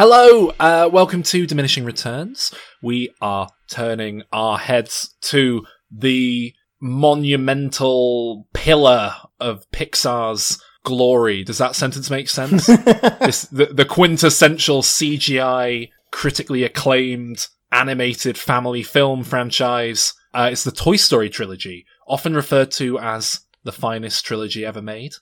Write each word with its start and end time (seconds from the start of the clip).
Hello, 0.00 0.52
uh, 0.60 0.88
welcome 0.92 1.24
to 1.24 1.44
Diminishing 1.44 1.84
Returns. 1.84 2.54
We 2.80 3.12
are 3.20 3.48
turning 3.68 4.22
our 4.32 4.56
heads 4.56 5.16
to 5.22 5.66
the 5.90 6.54
monumental 6.80 8.46
pillar 8.52 9.16
of 9.40 9.68
Pixar's 9.72 10.62
glory. 10.84 11.42
Does 11.42 11.58
that 11.58 11.74
sentence 11.74 12.10
make 12.10 12.28
sense? 12.28 12.66
this, 12.66 13.48
the, 13.50 13.70
the 13.72 13.84
quintessential 13.84 14.82
CGI, 14.82 15.90
critically 16.12 16.62
acclaimed, 16.62 17.48
animated 17.72 18.38
family 18.38 18.84
film 18.84 19.24
franchise. 19.24 20.14
Uh, 20.32 20.50
it's 20.52 20.62
the 20.62 20.70
Toy 20.70 20.94
Story 20.94 21.28
trilogy, 21.28 21.86
often 22.06 22.34
referred 22.34 22.70
to 22.70 23.00
as 23.00 23.40
the 23.64 23.72
finest 23.72 24.24
trilogy 24.24 24.64
ever 24.64 24.80
made. 24.80 25.14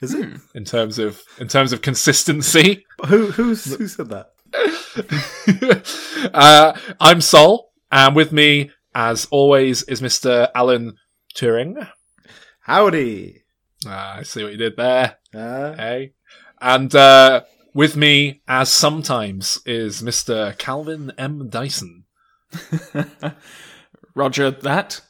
Is 0.00 0.14
it? 0.14 0.28
In 0.54 0.64
terms 0.64 0.98
of 0.98 1.22
in 1.38 1.48
terms 1.48 1.72
of 1.72 1.80
consistency, 1.82 2.84
Who 3.06 3.30
who's, 3.30 3.64
who 3.76 3.88
said 3.88 4.08
that? 4.10 4.32
uh, 6.34 6.78
I'm 7.00 7.20
Sol, 7.20 7.72
and 7.90 8.14
with 8.14 8.32
me, 8.32 8.70
as 8.94 9.26
always, 9.30 9.82
is 9.84 10.00
Mr. 10.00 10.48
Alan 10.54 10.96
Turing. 11.34 11.88
Howdy. 12.60 13.42
Ah, 13.86 14.16
I 14.18 14.22
see 14.22 14.42
what 14.42 14.52
you 14.52 14.58
did 14.58 14.76
there. 14.76 15.16
Uh, 15.34 15.74
Hey, 15.74 16.12
and 16.60 16.94
uh, 16.94 17.42
with 17.74 17.96
me, 17.96 18.42
as 18.48 18.70
sometimes, 18.70 19.60
is 19.66 20.02
Mr. 20.02 20.56
Calvin 20.58 21.12
M. 21.18 21.48
Dyson. 21.48 22.04
Roger 24.14 24.50
that. 24.50 25.00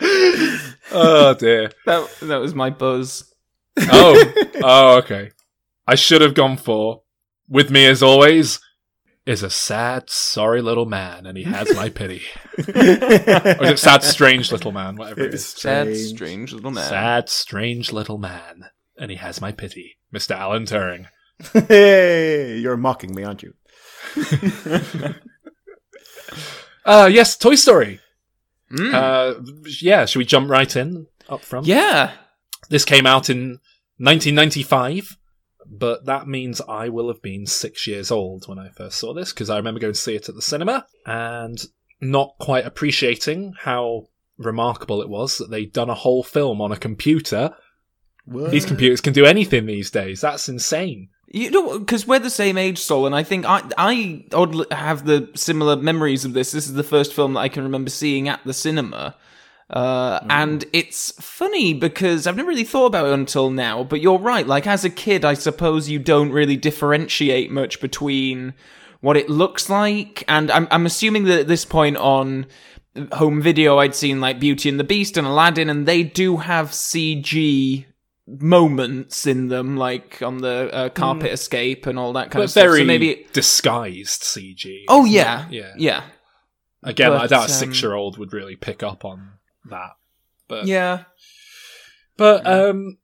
Oh 0.92 1.34
dear. 1.34 1.70
That 1.84 2.08
that 2.22 2.36
was 2.36 2.54
my 2.54 2.70
buzz. 2.70 3.34
Oh, 3.78 4.32
oh, 4.62 4.98
okay. 4.98 5.32
I 5.86 5.96
should 5.96 6.22
have 6.22 6.34
gone 6.34 6.56
for. 6.56 7.02
With 7.48 7.70
me, 7.70 7.86
as 7.86 8.02
always, 8.02 8.60
is 9.26 9.42
a 9.42 9.50
sad, 9.50 10.08
sorry 10.08 10.62
little 10.62 10.86
man, 10.86 11.26
and 11.26 11.36
he 11.36 11.44
has 11.44 11.74
my 11.74 11.88
pity. 11.90 12.22
Or 12.56 12.62
is 12.64 13.70
it 13.72 13.78
sad, 13.78 14.04
strange 14.04 14.52
little 14.52 14.72
man? 14.72 14.96
Whatever 14.96 15.22
it 15.22 15.34
it's 15.34 15.44
is. 15.44 15.50
Sad, 15.50 15.86
strange. 15.88 16.08
strange 16.08 16.52
little 16.52 16.70
man. 16.70 16.88
Sad, 16.88 17.28
strange 17.28 17.92
little 17.92 18.18
man, 18.18 18.66
and 18.96 19.10
he 19.10 19.16
has 19.16 19.40
my 19.40 19.52
pity. 19.52 19.98
Mr. 20.14 20.36
Alan 20.36 20.64
Turing. 20.64 21.06
Hey, 21.68 22.58
you're 22.58 22.76
mocking 22.76 23.14
me, 23.14 23.24
aren't 23.24 23.42
you? 23.42 23.54
Uh, 26.86 27.10
yes, 27.12 27.36
Toy 27.36 27.56
Story. 27.56 27.98
Mm. 28.70 28.94
Uh, 28.94 29.40
yeah, 29.80 30.04
should 30.06 30.18
we 30.18 30.24
jump 30.24 30.50
right 30.50 30.74
in 30.74 31.06
up 31.28 31.42
front? 31.42 31.66
yeah. 31.66 32.12
This 32.68 32.84
came 32.84 33.06
out 33.06 33.30
in 33.30 33.60
1995, 33.98 35.16
but 35.66 36.06
that 36.06 36.26
means 36.26 36.60
I 36.68 36.88
will 36.88 37.08
have 37.08 37.22
been 37.22 37.46
six 37.46 37.86
years 37.86 38.10
old 38.10 38.48
when 38.48 38.58
I 38.58 38.70
first 38.70 38.98
saw 38.98 39.14
this 39.14 39.32
because 39.32 39.50
I 39.50 39.56
remember 39.56 39.80
going 39.80 39.92
to 39.92 39.98
see 39.98 40.16
it 40.16 40.28
at 40.28 40.34
the 40.34 40.42
cinema 40.42 40.86
and 41.04 41.58
not 42.00 42.34
quite 42.40 42.66
appreciating 42.66 43.54
how 43.60 44.08
remarkable 44.36 45.00
it 45.00 45.08
was 45.08 45.38
that 45.38 45.50
they'd 45.50 45.72
done 45.72 45.90
a 45.90 45.94
whole 45.94 46.22
film 46.22 46.60
on 46.60 46.72
a 46.72 46.76
computer. 46.76 47.54
What? 48.24 48.50
These 48.50 48.66
computers 48.66 49.00
can 49.00 49.12
do 49.12 49.24
anything 49.24 49.66
these 49.66 49.90
days. 49.90 50.20
That's 50.20 50.48
insane. 50.48 51.08
You 51.28 51.50
know, 51.50 51.78
because 51.78 52.06
we're 52.06 52.20
the 52.20 52.30
same 52.30 52.56
age, 52.56 52.78
Sol, 52.78 53.04
and 53.06 53.14
I 53.14 53.22
think 53.24 53.44
I 53.46 53.62
I 53.76 54.24
oddly 54.32 54.66
have 54.70 55.04
the 55.04 55.28
similar 55.34 55.76
memories 55.76 56.24
of 56.24 56.34
this. 56.34 56.52
This 56.52 56.66
is 56.66 56.74
the 56.74 56.84
first 56.84 57.12
film 57.12 57.34
that 57.34 57.40
I 57.40 57.48
can 57.48 57.64
remember 57.64 57.90
seeing 57.90 58.28
at 58.28 58.40
the 58.44 58.54
cinema. 58.54 59.16
Uh, 59.68 60.20
And 60.30 60.64
it's 60.72 61.10
funny 61.20 61.74
because 61.74 62.26
I've 62.26 62.36
never 62.36 62.48
really 62.48 62.64
thought 62.64 62.86
about 62.86 63.06
it 63.06 63.12
until 63.12 63.50
now, 63.50 63.82
but 63.82 64.00
you're 64.00 64.18
right. 64.18 64.46
Like, 64.46 64.66
as 64.66 64.84
a 64.84 64.90
kid, 64.90 65.24
I 65.24 65.34
suppose 65.34 65.88
you 65.88 65.98
don't 65.98 66.30
really 66.30 66.56
differentiate 66.56 67.50
much 67.50 67.80
between 67.80 68.54
what 69.00 69.16
it 69.16 69.28
looks 69.28 69.68
like. 69.68 70.22
And 70.28 70.50
I'm, 70.52 70.68
I'm 70.70 70.86
assuming 70.86 71.24
that 71.24 71.40
at 71.40 71.48
this 71.48 71.64
point 71.64 71.96
on 71.96 72.46
home 73.12 73.42
video, 73.42 73.78
I'd 73.78 73.96
seen 73.96 74.20
like 74.20 74.38
Beauty 74.38 74.68
and 74.68 74.78
the 74.78 74.84
Beast 74.84 75.16
and 75.16 75.26
Aladdin, 75.26 75.68
and 75.68 75.86
they 75.86 76.04
do 76.04 76.36
have 76.36 76.70
CG 76.70 77.84
moments 78.26 79.26
in 79.26 79.48
them, 79.48 79.76
like 79.76 80.20
on 80.22 80.38
the 80.38 80.70
uh, 80.72 80.88
carpet 80.90 81.32
escape 81.32 81.86
and 81.86 81.98
all 81.98 82.12
that 82.14 82.30
kind 82.30 82.40
But 82.40 82.44
of 82.44 82.50
stuff. 82.50 82.64
very 82.64 82.80
So 82.80 82.84
maybe. 82.86 83.26
disguised 83.32 84.22
CG. 84.22 84.84
Oh 84.88 85.04
yeah, 85.04 85.46
Yeah. 85.50 85.72
yeah, 85.76 86.02
Again, 86.82 87.12
I 87.12 87.18
But, 87.18 87.30
doubt 87.30 87.40
a 87.48 87.52
um, 87.52 87.58
six-year-old 87.58 88.18
would 88.18 88.32
really 88.32 88.56
pick 88.56 88.82
up 88.82 89.04
on 89.04 89.32
that. 89.70 89.92
But 90.48 90.66
yeah. 90.66 91.04
But 92.16 92.46
um, 92.46 92.98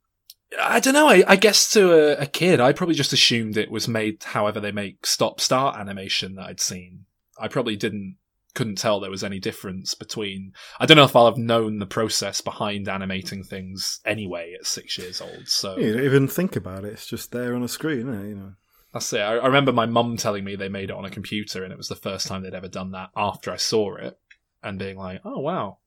I 0.61 0.81
don't 0.81 0.95
know. 0.95 1.09
I, 1.09 1.23
I 1.27 1.37
guess 1.37 1.71
to 1.73 1.93
a, 2.19 2.23
a 2.23 2.27
kid, 2.27 2.61
I 2.61 2.73
probably 2.73 2.95
just 2.95 3.13
assumed 3.13 3.57
it 3.57 3.71
was 3.71 3.89
made 3.89 4.23
however 4.23 4.59
they 4.61 4.73
make 4.73 5.05
stop-start 5.07 5.77
animation 5.79 6.35
that 6.37 6.47
I'd 6.47 6.61
seen. 6.61 7.05
I 7.39 7.49
probably 7.49 7.77
didn't 7.77 8.17
couldn't 8.55 8.77
tell 8.77 9.01
there 9.01 9.11
was 9.11 9.25
any 9.25 9.39
difference 9.39 9.95
between. 9.95 10.53
I 10.79 10.87
don't 10.87 10.97
know 10.97 11.05
if 11.05 11.17
I'll 11.17 11.27
have 11.27 11.39
known 11.39 11.79
the 11.79 11.87
process 11.87 12.41
behind 12.41 12.89
animating 12.89 13.45
things 13.45 14.01
anyway 14.05 14.55
at 14.59 14.67
six 14.67 14.99
years 14.99 15.21
old. 15.21 15.49
So 15.49 15.79
You 15.79 15.95
don't 15.95 16.05
even 16.05 16.29
think 16.29 16.57
about 16.57 16.85
it. 16.85 16.93
It's 16.93 17.07
just 17.07 17.33
there 17.33 17.55
on 17.55 17.63
a 17.63 17.69
screen, 17.69 18.09
it? 18.09 18.29
You 18.29 18.35
know. 18.35 18.53
that's 18.93 19.13
it. 19.13 19.21
I, 19.21 19.37
I 19.37 19.47
remember 19.47 19.73
my 19.73 19.87
mum 19.87 20.17
telling 20.17 20.45
me 20.45 20.57
they 20.57 20.69
made 20.69 20.91
it 20.91 20.97
on 20.97 21.05
a 21.05 21.11
computer, 21.11 21.65
and 21.65 21.73
it 21.73 21.79
was 21.79 21.89
the 21.89 21.95
first 21.95 22.27
time 22.27 22.43
they'd 22.43 22.55
ever 22.55 22.69
done 22.69 22.93
that. 22.93 23.11
After 23.17 23.51
I 23.51 23.57
saw 23.57 23.97
it, 23.97 24.19
and 24.63 24.79
being 24.79 24.99
like, 24.99 25.21
"Oh 25.25 25.41
wow." 25.41 25.79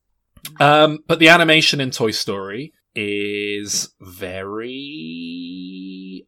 Um, 0.60 1.00
but 1.06 1.18
the 1.18 1.28
animation 1.28 1.80
in 1.80 1.90
Toy 1.90 2.10
Story 2.10 2.72
is 2.94 3.94
very 4.00 5.36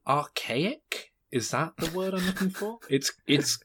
archaic. 0.06 1.12
Is 1.30 1.50
that 1.50 1.74
the 1.78 1.90
word 1.96 2.14
I'm 2.14 2.24
looking 2.26 2.50
for? 2.50 2.78
It's 2.88 3.12
it's 3.26 3.58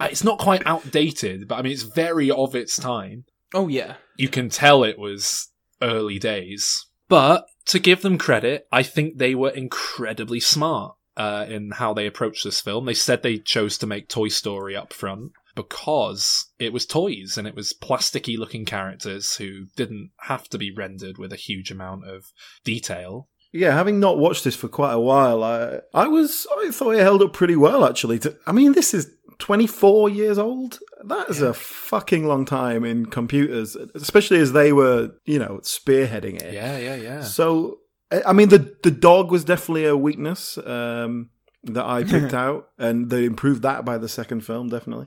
it's 0.00 0.24
not 0.24 0.38
quite 0.38 0.66
outdated, 0.66 1.48
but 1.48 1.56
I 1.56 1.62
mean 1.62 1.72
it's 1.72 1.82
very 1.82 2.30
of 2.30 2.54
its 2.54 2.76
time. 2.76 3.24
Oh 3.54 3.68
yeah. 3.68 3.94
You 4.16 4.28
can 4.28 4.48
tell 4.48 4.84
it 4.84 4.98
was 4.98 5.48
early 5.82 6.18
days. 6.18 6.86
But 7.08 7.46
to 7.66 7.78
give 7.78 8.02
them 8.02 8.18
credit, 8.18 8.66
I 8.72 8.82
think 8.82 9.18
they 9.18 9.34
were 9.34 9.50
incredibly 9.50 10.40
smart 10.40 10.96
uh, 11.16 11.46
in 11.48 11.72
how 11.72 11.94
they 11.94 12.06
approached 12.06 12.44
this 12.44 12.60
film. 12.60 12.84
They 12.84 12.94
said 12.94 13.22
they 13.22 13.38
chose 13.38 13.78
to 13.78 13.86
make 13.86 14.08
Toy 14.08 14.28
Story 14.28 14.76
up 14.76 14.92
front 14.92 15.32
because 15.54 16.52
it 16.58 16.72
was 16.72 16.84
toys 16.84 17.38
and 17.38 17.48
it 17.48 17.54
was 17.54 17.72
plasticky 17.72 18.36
looking 18.36 18.64
characters 18.64 19.36
who 19.36 19.66
didn't 19.74 20.10
have 20.20 20.48
to 20.50 20.58
be 20.58 20.70
rendered 20.70 21.16
with 21.16 21.32
a 21.32 21.36
huge 21.36 21.70
amount 21.70 22.06
of 22.06 22.26
detail. 22.62 23.28
Yeah, 23.56 23.72
having 23.72 24.00
not 24.00 24.18
watched 24.18 24.44
this 24.44 24.56
for 24.56 24.68
quite 24.68 24.92
a 24.92 25.00
while, 25.00 25.42
I 25.42 25.80
I 25.94 26.06
was 26.08 26.46
I 26.58 26.70
thought 26.70 26.94
it 26.94 27.00
held 27.00 27.22
up 27.22 27.32
pretty 27.32 27.56
well 27.56 27.84
actually. 27.84 28.18
To, 28.20 28.36
I 28.46 28.52
mean, 28.52 28.72
this 28.72 28.94
is 28.94 29.10
24 29.38 30.08
years 30.08 30.38
old. 30.38 30.78
That 31.04 31.28
is 31.28 31.42
a 31.42 31.54
fucking 31.54 32.26
long 32.26 32.44
time 32.44 32.84
in 32.84 33.06
computers, 33.06 33.76
especially 33.94 34.38
as 34.38 34.52
they 34.52 34.72
were, 34.72 35.12
you 35.24 35.38
know, 35.38 35.60
spearheading 35.62 36.40
it. 36.42 36.54
Yeah, 36.54 36.78
yeah, 36.78 36.94
yeah. 36.96 37.22
So, 37.22 37.78
I 38.10 38.22
I 38.28 38.32
mean, 38.32 38.48
the 38.48 38.76
the 38.82 38.90
dog 38.90 39.30
was 39.30 39.44
definitely 39.44 39.86
a 39.86 39.96
weakness 39.96 40.58
um, 40.58 41.30
that 41.64 41.84
I 41.84 42.04
picked 42.04 42.34
out, 42.46 42.70
and 42.78 43.10
they 43.10 43.24
improved 43.24 43.62
that 43.62 43.84
by 43.84 43.98
the 43.98 44.08
second 44.08 44.40
film, 44.40 44.68
definitely. 44.68 45.06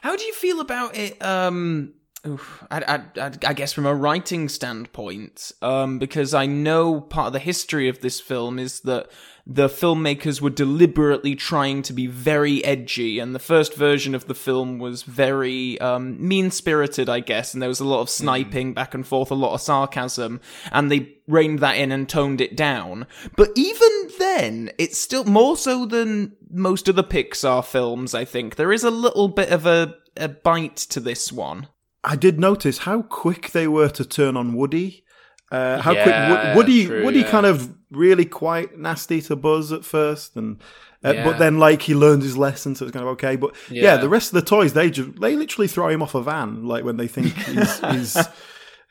How 0.00 0.16
do 0.16 0.24
you 0.24 0.34
feel 0.34 0.60
about 0.60 0.96
it? 0.96 1.22
Um, 1.22 1.94
oof, 2.26 2.64
I, 2.70 2.80
I, 2.80 3.20
I, 3.20 3.30
I 3.46 3.52
guess 3.52 3.72
from 3.72 3.86
a 3.86 3.94
writing 3.94 4.48
standpoint, 4.48 5.52
um, 5.62 5.98
because 5.98 6.34
I 6.34 6.46
know 6.46 7.00
part 7.00 7.28
of 7.28 7.32
the 7.32 7.38
history 7.38 7.88
of 7.88 8.00
this 8.00 8.20
film 8.20 8.58
is 8.58 8.80
that 8.80 9.10
the 9.46 9.68
filmmakers 9.68 10.40
were 10.40 10.50
deliberately 10.50 11.34
trying 11.34 11.82
to 11.82 11.92
be 11.92 12.06
very 12.06 12.64
edgy, 12.64 13.18
and 13.18 13.34
the 13.34 13.38
first 13.38 13.74
version 13.74 14.14
of 14.14 14.26
the 14.26 14.34
film 14.34 14.78
was 14.78 15.02
very 15.02 15.78
um, 15.80 16.16
mean 16.26 16.50
spirited, 16.50 17.10
I 17.10 17.20
guess, 17.20 17.52
and 17.52 17.62
there 17.62 17.68
was 17.68 17.80
a 17.80 17.84
lot 17.84 18.00
of 18.00 18.08
sniping 18.08 18.72
back 18.72 18.94
and 18.94 19.06
forth, 19.06 19.30
a 19.30 19.34
lot 19.34 19.52
of 19.52 19.60
sarcasm, 19.60 20.40
and 20.72 20.90
they 20.90 21.16
reined 21.26 21.58
that 21.58 21.76
in 21.76 21.92
and 21.92 22.08
toned 22.08 22.40
it 22.40 22.56
down. 22.56 23.06
But 23.36 23.50
even 23.54 24.08
then, 24.18 24.70
it's 24.78 24.98
still 24.98 25.24
more 25.24 25.56
so 25.58 25.84
than 25.84 26.36
most 26.50 26.88
of 26.88 26.96
the 26.96 27.04
Pixar 27.04 27.64
films, 27.64 28.14
I 28.14 28.24
think. 28.24 28.56
There 28.56 28.72
is 28.72 28.84
a 28.84 28.90
little 28.90 29.28
bit 29.28 29.50
of 29.50 29.66
a, 29.66 29.94
a 30.16 30.28
bite 30.28 30.76
to 30.76 31.00
this 31.00 31.30
one. 31.30 31.68
I 32.04 32.16
did 32.16 32.38
notice 32.38 32.78
how 32.78 33.02
quick 33.02 33.50
they 33.52 33.66
were 33.66 33.88
to 33.90 34.04
turn 34.04 34.36
on 34.36 34.54
Woody. 34.54 35.04
Uh, 35.50 35.80
how 35.80 35.92
Yeah, 35.92 36.02
quick 36.04 36.14
Wo- 36.48 36.56
Woody 36.56 36.86
true, 36.86 37.04
Woody 37.04 37.20
yeah. 37.20 37.30
kind 37.30 37.46
of 37.46 37.74
really 37.90 38.24
quite 38.24 38.78
nasty 38.78 39.20
to 39.22 39.36
Buzz 39.36 39.72
at 39.72 39.84
first, 39.84 40.36
and 40.36 40.60
uh, 41.04 41.12
Yeah. 41.12 41.24
but 41.24 41.38
then 41.38 41.58
like 41.58 41.82
he 41.82 41.94
learned 41.94 42.22
his 42.22 42.36
lesson, 42.36 42.74
so 42.74 42.84
it's 42.86 42.92
kind 42.92 43.04
of 43.04 43.12
okay. 43.12 43.36
But 43.36 43.54
yeah. 43.70 43.96
The 43.96 44.08
rest 44.08 44.28
of 44.34 44.34
the 44.34 44.48
toys 44.48 44.72
they 44.72 44.90
just 44.90 45.20
they 45.20 45.36
literally 45.36 45.68
throw 45.68 45.88
him 45.88 46.02
off 46.02 46.14
a 46.14 46.22
van 46.22 46.64
like 46.66 46.84
when 46.84 46.96
they 46.96 47.06
think 47.08 47.34
he's 47.34 47.78
he's, 47.90 48.16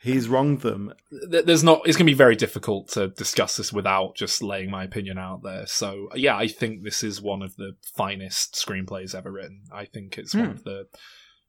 he's 0.00 0.28
wronged 0.28 0.60
them. 0.62 0.92
There's 1.10 1.64
not. 1.64 1.82
It's 1.86 1.96
going 1.96 2.06
to 2.06 2.10
be 2.12 2.16
very 2.16 2.36
difficult 2.36 2.88
to 2.92 3.08
discuss 3.08 3.56
this 3.56 3.72
without 3.72 4.14
just 4.16 4.42
laying 4.42 4.70
my 4.70 4.84
opinion 4.84 5.18
out 5.18 5.42
there. 5.42 5.66
So 5.66 6.08
yeah, 6.14 6.36
I 6.36 6.46
think 6.46 6.82
this 6.82 7.02
is 7.02 7.20
one 7.20 7.42
of 7.42 7.56
the 7.56 7.72
finest 7.96 8.54
screenplays 8.54 9.14
ever 9.14 9.30
written. 9.30 9.64
I 9.72 9.84
think 9.84 10.16
it's 10.18 10.34
one 10.34 10.44
Hmm. 10.46 10.50
of 10.52 10.64
the. 10.64 10.86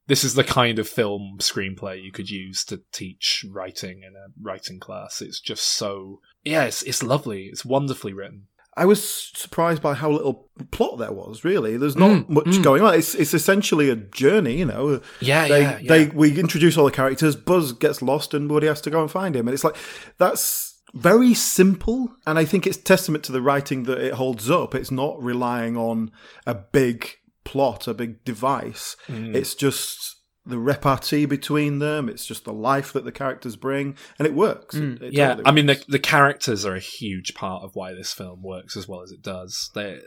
This 0.08 0.24
is 0.24 0.36
the 0.36 0.44
kind 0.44 0.78
of 0.80 0.88
film 0.88 1.38
screenplay 1.40 2.02
you 2.04 2.12
could 2.12 2.30
use 2.30 2.64
to 2.66 2.82
teach 2.92 3.46
writing 3.50 4.04
in 4.04 4.14
a 4.16 4.28
writing 4.42 4.80
class. 4.80 5.22
It's 5.22 5.40
just 5.40 5.64
so 5.66 6.20
yeah, 6.44 6.66
it's 6.66 6.84
it's 6.84 7.02
lovely. 7.04 7.46
It's 7.46 7.66
wonderfully 7.66 8.14
written. 8.14 8.44
I 8.78 8.84
was 8.86 9.32
surprised 9.34 9.82
by 9.82 9.94
how 9.94 10.12
little 10.12 10.50
plot 10.72 11.00
there 11.00 11.14
was. 11.14 11.46
Really, 11.46 11.78
there's 11.78 11.96
not 11.96 12.10
Mm, 12.12 12.30
much 12.30 12.46
mm. 12.46 12.64
going 12.64 12.82
on. 12.84 12.94
It's 12.94 13.16
it's 13.16 13.34
essentially 13.34 13.90
a 13.90 13.96
journey. 13.96 14.58
You 14.58 14.66
know, 14.66 15.02
Yeah, 15.22 15.48
they 15.48 15.62
yeah, 15.62 15.80
yeah. 15.80 15.88
they 15.90 16.06
we 16.08 16.38
introduce 16.40 16.78
all 16.78 16.86
the 16.86 16.92
characters. 16.92 17.36
Buzz 17.36 17.72
gets 17.74 18.02
lost, 18.02 18.34
and 18.34 18.50
Woody 18.50 18.68
has 18.68 18.82
to 18.82 18.90
go 18.90 19.02
and 19.02 19.10
find 19.10 19.36
him. 19.36 19.48
And 19.48 19.54
it's 19.56 19.64
like 19.64 19.78
that's 20.18 20.78
very 20.94 21.34
simple. 21.34 22.14
And 22.28 22.38
I 22.38 22.46
think 22.46 22.68
it's 22.68 22.78
testament 22.78 23.24
to 23.26 23.32
the 23.32 23.42
writing 23.42 23.84
that 23.84 23.98
it 23.98 24.14
holds 24.14 24.52
up. 24.52 24.76
It's 24.76 24.92
not 24.92 25.22
relying 25.24 25.78
on 25.78 26.12
a 26.46 26.54
big 26.54 27.12
plot, 27.46 27.88
a 27.88 27.94
big 27.94 28.24
device. 28.26 28.98
Mm. 29.08 29.34
It's 29.36 29.56
just 29.56 30.16
the 30.46 30.60
repartee 30.60 31.26
between 31.26 31.80
them. 31.80 32.08
It's 32.10 32.26
just 32.26 32.44
the 32.46 32.54
life 32.54 32.94
that 32.94 33.04
the 33.06 33.12
characters 33.12 33.56
bring, 33.56 33.96
and 34.20 34.28
it 34.28 34.34
works. 34.36 34.76
It- 34.76 35.02
it 35.02 35.14
yeah, 35.14 35.30
totally 35.30 35.46
I 35.48 35.52
mean 35.52 35.66
the 35.68 35.84
the 35.88 36.00
characters 36.00 36.66
are 36.66 36.76
a 36.76 36.80
huge 36.80 37.34
part 37.34 37.64
of 37.64 37.72
why 37.76 37.94
this 37.94 38.12
film 38.14 38.44
works 38.44 38.76
as 38.78 38.88
well 38.88 39.02
as 39.02 39.12
it 39.12 39.22
does. 39.22 39.72
They, 39.74 40.00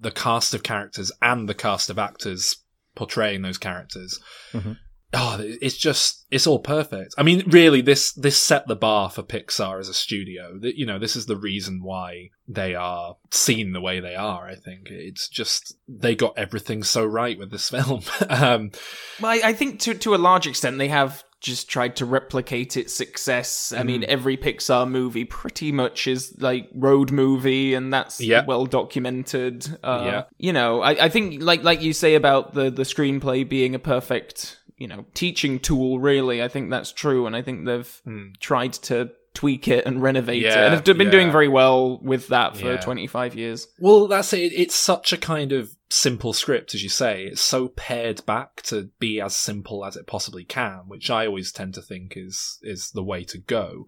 the 0.00 0.10
cast 0.12 0.54
of 0.54 0.62
characters 0.62 1.10
and 1.20 1.48
the 1.48 1.54
cast 1.54 1.90
of 1.90 1.98
actors 1.98 2.56
portraying 2.94 3.42
those 3.42 3.58
characters. 3.58 4.18
Mhm. 4.52 4.76
Oh, 5.12 5.36
it's 5.40 5.76
just 5.76 6.26
it's 6.30 6.46
all 6.46 6.58
perfect. 6.58 7.14
I 7.16 7.22
mean, 7.22 7.44
really, 7.48 7.80
this 7.82 8.12
this 8.14 8.36
set 8.36 8.66
the 8.66 8.74
bar 8.74 9.10
for 9.10 9.22
Pixar 9.22 9.78
as 9.78 9.88
a 9.88 9.94
studio. 9.94 10.58
That 10.58 10.76
you 10.76 10.86
know, 10.86 10.98
this 10.98 11.14
is 11.14 11.26
the 11.26 11.36
reason 11.36 11.82
why 11.82 12.30
they 12.48 12.74
are 12.74 13.16
seen 13.30 13.72
the 13.72 13.80
way 13.80 14.00
they 14.00 14.16
are. 14.16 14.48
I 14.48 14.56
think 14.56 14.88
it's 14.90 15.28
just 15.28 15.74
they 15.86 16.16
got 16.16 16.36
everything 16.36 16.82
so 16.82 17.04
right 17.04 17.38
with 17.38 17.50
this 17.52 17.68
film. 17.70 18.00
um, 18.28 18.72
Well, 19.20 19.30
I, 19.32 19.50
I 19.50 19.52
think 19.52 19.78
to 19.80 19.94
to 19.94 20.14
a 20.14 20.16
large 20.16 20.46
extent 20.48 20.78
they 20.78 20.88
have 20.88 21.22
just 21.40 21.68
tried 21.68 21.94
to 21.94 22.06
replicate 22.06 22.74
its 22.76 22.94
success. 22.94 23.70
I 23.76 23.82
mean, 23.82 24.02
every 24.08 24.34
Pixar 24.36 24.90
movie 24.90 25.26
pretty 25.26 25.72
much 25.72 26.06
is 26.06 26.34
like 26.40 26.70
road 26.74 27.12
movie, 27.12 27.74
and 27.74 27.92
that's 27.92 28.18
Yeah. 28.20 28.44
well 28.46 28.64
documented. 28.66 29.66
Uh, 29.84 30.02
Yeah. 30.06 30.22
you 30.38 30.52
know, 30.52 30.80
I, 30.80 31.04
I 31.04 31.08
think 31.08 31.42
like 31.42 31.62
like 31.62 31.82
you 31.82 31.92
say 31.92 32.14
about 32.14 32.54
the 32.54 32.70
the 32.70 32.82
screenplay 32.84 33.48
being 33.48 33.74
a 33.74 33.78
perfect 33.78 34.58
you 34.76 34.88
know 34.88 35.04
teaching 35.14 35.58
tool. 35.60 35.98
Really, 35.98 36.42
I 36.42 36.48
think 36.48 36.70
that's 36.70 36.92
true, 36.92 37.26
and 37.26 37.34
I 37.36 37.42
think 37.42 37.66
they've 37.66 38.00
Hmm. 38.04 38.28
tried 38.40 38.72
to 38.74 39.10
tweak 39.34 39.66
it 39.66 39.84
and 39.84 40.00
renovate 40.00 40.44
it, 40.44 40.52
and 40.56 40.72
have 40.74 40.84
been 40.84 41.00
yeah. 41.00 41.10
doing 41.10 41.32
very 41.32 41.48
well 41.48 41.98
with 42.00 42.28
that 42.28 42.56
for 42.56 42.72
Yeah. 42.74 42.80
twenty 42.80 43.06
five 43.08 43.34
years. 43.34 43.66
Well, 43.80 44.06
that's 44.06 44.32
it. 44.32 44.52
It's 44.52 44.76
such 44.76 45.12
a 45.12 45.16
kind 45.18 45.50
of 45.52 45.74
simple 45.90 46.32
script, 46.32 46.74
as 46.74 46.82
you 46.84 46.88
say. 46.88 47.24
It's 47.24 47.40
so 47.40 47.68
pared 47.68 48.24
back 48.26 48.62
to 48.62 48.90
be 49.00 49.20
as 49.20 49.34
simple 49.34 49.84
as 49.84 49.96
it 49.96 50.06
possibly 50.06 50.44
can, 50.44 50.82
which 50.86 51.10
I 51.10 51.26
always 51.26 51.50
tend 51.52 51.74
to 51.74 51.82
think 51.82 52.14
is 52.16 52.58
is 52.62 52.90
the 52.92 53.02
way 53.02 53.24
to 53.24 53.38
go. 53.38 53.86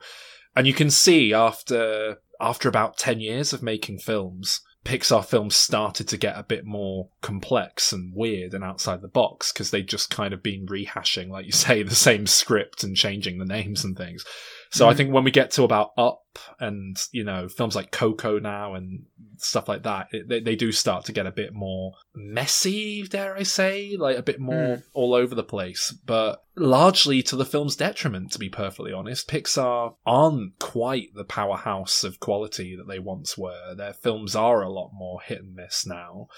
And 0.56 0.66
you 0.66 0.74
can 0.74 0.90
see 0.90 1.32
after 1.32 2.18
after 2.40 2.68
about 2.68 2.98
ten 2.98 3.20
years 3.20 3.52
of 3.52 3.62
making 3.62 3.98
films, 4.00 4.60
Pixar 4.86 5.24
films 5.24 5.56
started 5.56 6.06
to 6.08 6.16
get 6.16 6.38
a 6.38 6.44
bit 6.44 6.64
more 6.64 7.08
complex 7.20 7.92
and 7.92 8.14
weird 8.14 8.54
and 8.54 8.62
outside 8.62 9.02
the 9.02 9.08
box 9.08 9.52
because 9.52 9.70
they'd 9.70 9.88
just 9.88 10.10
kind 10.10 10.32
of 10.32 10.42
been 10.42 10.66
rehashing, 10.66 11.28
like 11.28 11.44
you 11.44 11.52
say, 11.52 11.82
the 11.84 11.94
same 11.94 12.26
script 12.26 12.84
and 12.84 12.96
changing 12.96 13.38
the 13.38 13.44
names 13.44 13.84
and 13.84 13.96
things. 13.96 14.24
So 14.70 14.88
I 14.88 14.94
think 14.94 15.12
when 15.12 15.24
we 15.24 15.30
get 15.30 15.52
to 15.52 15.62
about 15.62 15.92
Up 15.96 16.22
and 16.60 16.96
you 17.12 17.24
know 17.24 17.48
films 17.48 17.74
like 17.74 17.90
Coco 17.90 18.38
now 18.38 18.74
and 18.74 19.06
stuff 19.38 19.68
like 19.68 19.84
that, 19.84 20.08
it, 20.12 20.28
they, 20.28 20.40
they 20.40 20.56
do 20.56 20.72
start 20.72 21.04
to 21.06 21.12
get 21.12 21.26
a 21.26 21.32
bit 21.32 21.54
more 21.54 21.92
messy, 22.14 23.02
dare 23.04 23.36
I 23.36 23.42
say, 23.42 23.96
like 23.96 24.18
a 24.18 24.22
bit 24.22 24.40
more 24.40 24.82
all 24.92 25.14
over 25.14 25.34
the 25.34 25.44
place. 25.44 25.94
But 26.04 26.42
largely 26.56 27.22
to 27.24 27.36
the 27.36 27.44
film's 27.44 27.76
detriment, 27.76 28.32
to 28.32 28.38
be 28.38 28.48
perfectly 28.48 28.92
honest, 28.92 29.28
Pixar 29.28 29.94
aren't 30.04 30.58
quite 30.58 31.14
the 31.14 31.24
powerhouse 31.24 32.04
of 32.04 32.20
quality 32.20 32.76
that 32.76 32.88
they 32.88 32.98
once 32.98 33.38
were. 33.38 33.74
Their 33.74 33.94
films 33.94 34.34
are 34.36 34.62
a 34.62 34.72
lot 34.72 34.90
more 34.92 35.20
hit 35.22 35.38
and 35.42 35.54
miss 35.54 35.86
now. 35.86 36.28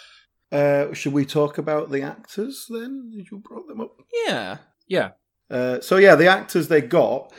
Uh, 0.51 0.93
should 0.95 1.13
we 1.13 1.27
talk 1.27 1.59
about 1.59 1.91
the 1.91 2.03
actors 2.03 2.67
then? 2.71 3.11
You 3.13 3.39
brought 3.39 3.69
them 3.69 3.81
up. 3.81 3.97
Yeah. 4.27 4.59
Yeah, 4.87 5.11
Uh, 5.51 5.81
so 5.81 5.99
yeah, 5.99 6.15
the 6.15 6.27
actors 6.29 6.69
they 6.69 6.81
got. 6.81 7.33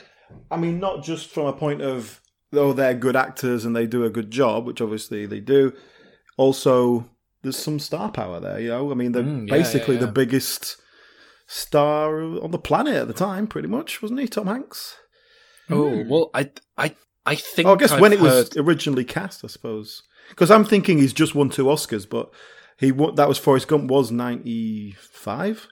I 0.50 0.56
mean, 0.56 0.80
not 0.80 1.02
just 1.04 1.28
from 1.28 1.46
a 1.46 1.52
point 1.52 1.82
of 1.82 2.20
oh 2.52 2.72
they're 2.72 2.94
good 2.94 3.16
actors 3.16 3.64
and 3.64 3.74
they 3.74 3.86
do 3.86 4.04
a 4.04 4.10
good 4.10 4.30
job, 4.30 4.66
which 4.66 4.80
obviously 4.80 5.26
they 5.26 5.40
do. 5.40 5.72
Also, 6.36 7.08
there's 7.42 7.58
some 7.58 7.78
star 7.78 8.10
power 8.10 8.40
there. 8.40 8.60
You 8.60 8.68
know, 8.68 8.90
I 8.90 8.94
mean, 8.94 9.12
they're 9.12 9.22
Mm, 9.22 9.48
yeah, 9.48 9.54
basically 9.54 9.96
yeah, 9.96 10.00
yeah. 10.02 10.06
the 10.06 10.12
biggest 10.12 10.76
star 11.46 12.22
on 12.22 12.50
the 12.50 12.58
planet 12.58 12.94
at 12.94 13.08
the 13.08 13.14
time, 13.14 13.46
pretty 13.46 13.68
much, 13.68 14.00
wasn't 14.02 14.20
he? 14.20 14.28
Tom 14.28 14.46
Hanks. 14.46 14.96
Oh 15.68 16.04
well, 16.08 16.30
I 16.34 16.50
I 16.76 16.94
I 17.26 17.34
think. 17.36 17.68
Oh, 17.68 17.74
I 17.74 17.76
guess 17.76 17.92
I've 17.92 18.00
when 18.00 18.12
it 18.12 18.20
was 18.20 18.56
originally 18.56 19.04
cast, 19.04 19.44
I 19.44 19.48
suppose. 19.48 20.02
Because 20.30 20.50
I'm 20.50 20.64
thinking 20.64 20.98
he's 20.98 21.12
just 21.12 21.34
won 21.34 21.50
two 21.50 21.64
Oscars, 21.64 22.08
but 22.08 22.30
he 22.78 22.92
won, 22.92 23.16
that 23.16 23.28
was 23.28 23.38
Forrest 23.38 23.68
Gump 23.68 23.90
was 23.90 24.10
ninety 24.10 24.92
five. 24.92 25.68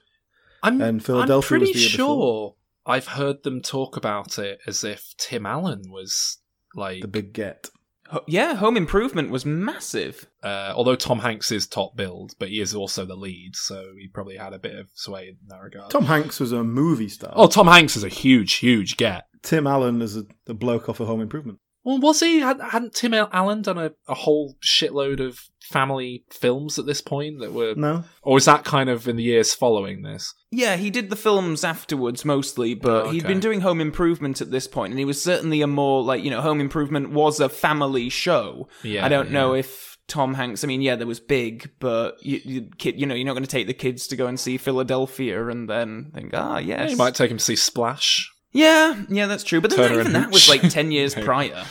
I'm, 0.61 0.81
and 0.81 1.03
Philadelphia 1.03 1.55
I'm 1.55 1.61
was 1.61 1.69
pretty 1.69 1.73
the 1.73 1.79
year 1.79 1.89
sure 1.89 2.15
before. 2.15 2.55
I've 2.89 3.07
heard 3.07 3.43
them 3.43 3.61
talk 3.61 3.95
about 3.95 4.37
it 4.39 4.59
as 4.67 4.83
if 4.83 5.13
Tim 5.17 5.45
Allen 5.45 5.83
was 5.89 6.39
like, 6.75 7.01
The 7.01 7.07
big 7.07 7.33
get. 7.33 7.69
Ho- 8.07 8.23
yeah, 8.27 8.55
Home 8.55 8.75
Improvement 8.75 9.29
was 9.29 9.45
massive. 9.45 10.25
uh, 10.43 10.73
although 10.75 10.95
Tom 10.95 11.19
Hanks 11.19 11.51
is 11.51 11.67
top 11.67 11.95
billed, 11.95 12.33
but 12.39 12.49
he 12.49 12.59
is 12.59 12.73
also 12.73 13.05
the 13.05 13.15
lead, 13.15 13.55
so 13.55 13.91
he 13.99 14.07
probably 14.07 14.35
had 14.37 14.51
a 14.53 14.59
bit 14.59 14.75
of 14.75 14.87
sway 14.95 15.27
in 15.27 15.37
that 15.47 15.61
regard. 15.61 15.91
Tom 15.91 16.05
Hanks 16.05 16.39
was 16.39 16.51
a 16.51 16.63
movie 16.63 17.07
star. 17.09 17.31
oh, 17.35 17.47
Tom 17.47 17.67
Hanks 17.67 17.95
is 17.95 18.03
a 18.03 18.09
huge, 18.09 18.53
huge 18.55 18.97
get. 18.97 19.25
Tim 19.43 19.67
Allen 19.67 20.01
is 20.01 20.17
a, 20.17 20.23
the 20.45 20.55
bloke 20.55 20.89
off 20.89 20.99
of 20.99 21.07
Home 21.07 21.21
Improvement. 21.21 21.59
Well, 21.83 21.99
was 21.99 22.19
he? 22.19 22.39
Had, 22.39 22.59
hadn't 22.59 22.93
Tim 22.95 23.13
Allen 23.13 23.61
done 23.61 23.77
a, 23.77 23.91
a 24.07 24.13
whole 24.15 24.57
shitload 24.61 25.19
of 25.25 25.39
family 25.69 26.23
films 26.31 26.79
at 26.79 26.85
this 26.85 27.01
point 27.01 27.39
that 27.39 27.53
were, 27.53 27.73
No, 27.75 28.03
or 28.23 28.33
was 28.35 28.45
that 28.45 28.63
kind 28.65 28.89
of 28.89 29.07
in 29.07 29.15
the 29.15 29.23
years 29.23 29.53
following 29.53 30.01
this? 30.01 30.33
Yeah, 30.51 30.75
he 30.77 30.89
did 30.89 31.09
the 31.09 31.15
films 31.15 31.63
afterwards 31.63 32.25
mostly, 32.25 32.73
but 32.73 33.05
Oh, 33.05 33.09
he'd 33.11 33.27
been 33.27 33.39
doing 33.39 33.61
Home 33.61 33.79
Improvement 33.79 34.41
at 34.41 34.51
this 34.51 34.67
point, 34.67 34.91
and 34.91 34.99
he 34.99 35.05
was 35.05 35.21
certainly 35.21 35.61
a 35.61 35.67
more 35.67 36.03
like 36.03 36.23
you 36.23 36.31
know 36.31 36.41
Home 36.41 36.59
Improvement 36.59 37.11
was 37.11 37.39
a 37.39 37.49
family 37.49 38.09
show. 38.09 38.67
Yeah, 38.83 39.05
I 39.05 39.09
don't 39.09 39.27
yeah. 39.27 39.33
know 39.33 39.53
if 39.53 39.97
Tom 40.07 40.33
Hanks. 40.33 40.63
I 40.63 40.67
mean, 40.67 40.81
yeah, 40.81 40.95
there 40.95 41.05
was 41.05 41.19
Big, 41.19 41.69
but 41.79 42.17
you, 42.25 42.41
you 42.43 42.69
kid, 42.79 42.99
you 42.99 43.05
know, 43.05 43.13
you're 43.13 43.25
not 43.27 43.33
going 43.33 43.43
to 43.43 43.49
take 43.49 43.67
the 43.67 43.73
kids 43.75 44.07
to 44.07 44.15
go 44.15 44.25
and 44.25 44.39
see 44.39 44.57
Philadelphia 44.57 45.47
and 45.49 45.69
then 45.69 46.11
think, 46.15 46.31
ah, 46.33 46.57
yes, 46.57 46.89
You 46.89 46.97
might 46.97 47.13
take 47.13 47.29
him 47.29 47.37
to 47.37 47.43
see 47.43 47.55
Splash. 47.55 48.31
yeah, 48.51 49.03
yeah, 49.07 49.27
that's 49.27 49.43
true. 49.43 49.61
But 49.61 49.69
then 49.69 49.87
Turner 49.87 49.99
even 49.99 50.13
that 50.13 50.31
was 50.31 50.49
like 50.49 50.61
ten 50.69 50.91
years 50.91 51.13
prior. 51.27 51.63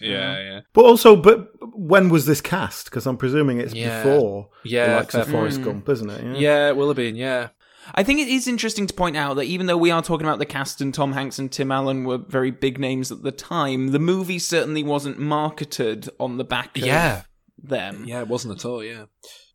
Yeah, 0.00 0.38
yeah, 0.40 0.60
but 0.72 0.84
also, 0.84 1.16
but 1.16 1.50
when 1.76 2.08
was 2.08 2.26
this 2.26 2.40
cast? 2.40 2.86
Because 2.86 3.06
I'm 3.06 3.16
presuming 3.16 3.58
it's 3.60 3.74
Yeah. 3.74 4.02
before 4.02 4.48
yeah. 4.64 4.88
the 4.88 4.96
likes 4.96 5.14
of 5.14 5.24
fair 5.24 5.32
Forrest 5.32 5.60
Mm. 5.60 5.64
Gump, 5.64 5.88
isn't 5.88 6.10
it? 6.10 6.38
Yeah, 6.40 6.68
it 6.68 6.76
will 6.76 6.88
have 6.88 6.96
been, 6.96 7.16
yeah. 7.16 7.48
I 7.94 8.02
think 8.02 8.18
it 8.20 8.28
is 8.28 8.48
interesting 8.48 8.86
to 8.86 8.94
point 8.94 9.16
out 9.16 9.34
that 9.34 9.44
even 9.44 9.66
though 9.66 9.76
we 9.76 9.90
are 9.90 10.02
talking 10.02 10.26
about 10.26 10.38
the 10.38 10.46
cast 10.46 10.80
and 10.80 10.92
Tom 10.94 11.12
Hanks 11.12 11.38
and 11.38 11.52
Tim 11.52 11.70
Allen 11.70 12.04
were 12.04 12.16
very 12.18 12.50
big 12.50 12.78
names 12.78 13.12
at 13.12 13.22
the 13.22 13.30
time, 13.32 13.88
the 13.88 13.98
movie 13.98 14.38
certainly 14.38 14.82
wasn't 14.82 15.18
marketed 15.18 16.08
on 16.18 16.38
the 16.38 16.44
back 16.44 16.76
of 16.78 16.84
Yeah. 16.86 17.22
them. 17.62 18.04
Yeah, 18.06 18.20
it 18.20 18.28
wasn't 18.28 18.58
at 18.58 18.64
all, 18.64 18.82
yeah. 18.82 19.04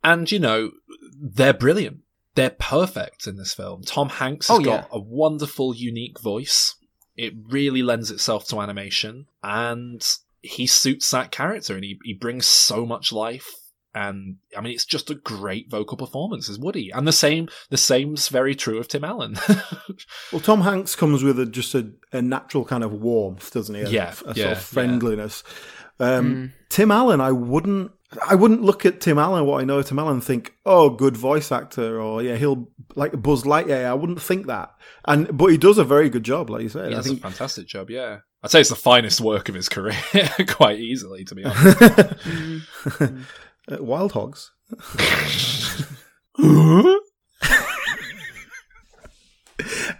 And, 0.04 0.30
you 0.30 0.38
know, 0.38 0.70
they're 1.20 1.52
brilliant. 1.52 1.98
They're 2.36 2.50
perfect 2.50 3.26
in 3.26 3.36
this 3.36 3.52
film. 3.52 3.82
Tom 3.82 4.08
Hanks 4.08 4.46
has 4.48 4.60
Oh, 4.60 4.62
got 4.62 4.88
a 4.92 5.00
wonderful, 5.00 5.74
unique 5.74 6.20
voice. 6.20 6.76
It 7.16 7.34
really 7.48 7.82
lends 7.82 8.10
itself 8.12 8.46
to 8.48 8.60
animation. 8.60 9.26
And 9.42 10.00
he 10.42 10.66
suits 10.66 11.10
that 11.10 11.30
character 11.30 11.74
and 11.74 11.84
he, 11.84 11.98
he 12.04 12.14
brings 12.14 12.46
so 12.46 12.86
much 12.86 13.12
life. 13.12 13.46
And 13.92 14.36
I 14.56 14.60
mean, 14.60 14.72
it's 14.72 14.84
just 14.84 15.10
a 15.10 15.16
great 15.16 15.68
vocal 15.68 15.96
performance 15.96 16.48
as 16.48 16.58
Woody. 16.58 16.90
And 16.90 17.08
the 17.08 17.12
same, 17.12 17.48
the 17.70 17.76
same's 17.76 18.28
very 18.28 18.54
true 18.54 18.78
of 18.78 18.88
Tim 18.88 19.04
Allen. 19.04 19.36
Well, 20.32 20.40
Tom 20.40 20.62
Hanks 20.62 20.94
comes 20.94 21.22
with 21.22 21.38
a, 21.38 21.44
just 21.44 21.74
a, 21.74 21.90
a 22.12 22.22
natural 22.22 22.64
kind 22.64 22.82
of 22.84 22.92
warmth, 22.92 23.52
doesn't 23.52 23.74
he? 23.74 23.82
A, 23.82 23.88
Yeah, 23.88 24.14
a 24.24 24.32
yeah, 24.34 24.44
sort 24.44 24.52
of 24.52 24.62
friendliness. 24.62 25.42
Um, 25.98 26.52
Tim 26.70 26.90
Allen, 26.90 27.20
I 27.20 27.32
wouldn't, 27.32 27.90
I 28.26 28.34
wouldn't 28.34 28.62
look 28.62 28.84
at 28.84 29.00
Tim 29.00 29.18
Allen, 29.18 29.46
what 29.46 29.60
I 29.60 29.64
know 29.64 29.78
of 29.78 29.86
Tim 29.86 29.98
Allen, 29.98 30.14
and 30.14 30.24
think, 30.24 30.54
oh, 30.66 30.90
good 30.90 31.16
voice 31.16 31.52
actor, 31.52 32.00
or 32.00 32.22
yeah, 32.22 32.36
he'll 32.36 32.68
like 32.96 33.20
Buzz 33.22 33.44
Lightyear. 33.44 33.86
I 33.86 33.94
wouldn't 33.94 34.20
think 34.20 34.46
that, 34.46 34.74
and 35.04 35.36
but 35.36 35.46
he 35.46 35.58
does 35.58 35.78
a 35.78 35.84
very 35.84 36.10
good 36.10 36.24
job, 36.24 36.50
like 36.50 36.62
you 36.62 36.68
said. 36.68 36.88
He 36.88 36.94
I 36.94 36.96
does 36.96 37.06
think 37.06 37.20
a 37.20 37.22
fantastic 37.22 37.66
job, 37.68 37.88
yeah. 37.88 38.18
I'd 38.42 38.50
say 38.50 38.60
it's 38.60 38.70
the 38.70 38.76
finest 38.76 39.20
work 39.20 39.48
of 39.48 39.54
his 39.54 39.68
career, 39.68 39.96
quite 40.48 40.80
easily, 40.80 41.24
to 41.24 41.34
be 41.34 41.44
honest. 41.44 42.14
Uh, 43.70 43.76
Wild 43.84 44.12
Hogs. 44.12 44.50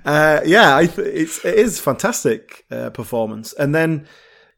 Uh, 0.05 0.41
yeah, 0.47 0.77
I 0.77 0.87
th- 0.87 1.07
it's 1.07 1.45
it 1.45 1.55
is 1.55 1.79
fantastic 1.79 2.65
uh, 2.71 2.89
performance, 2.91 3.53
and 3.53 3.75
then 3.75 4.07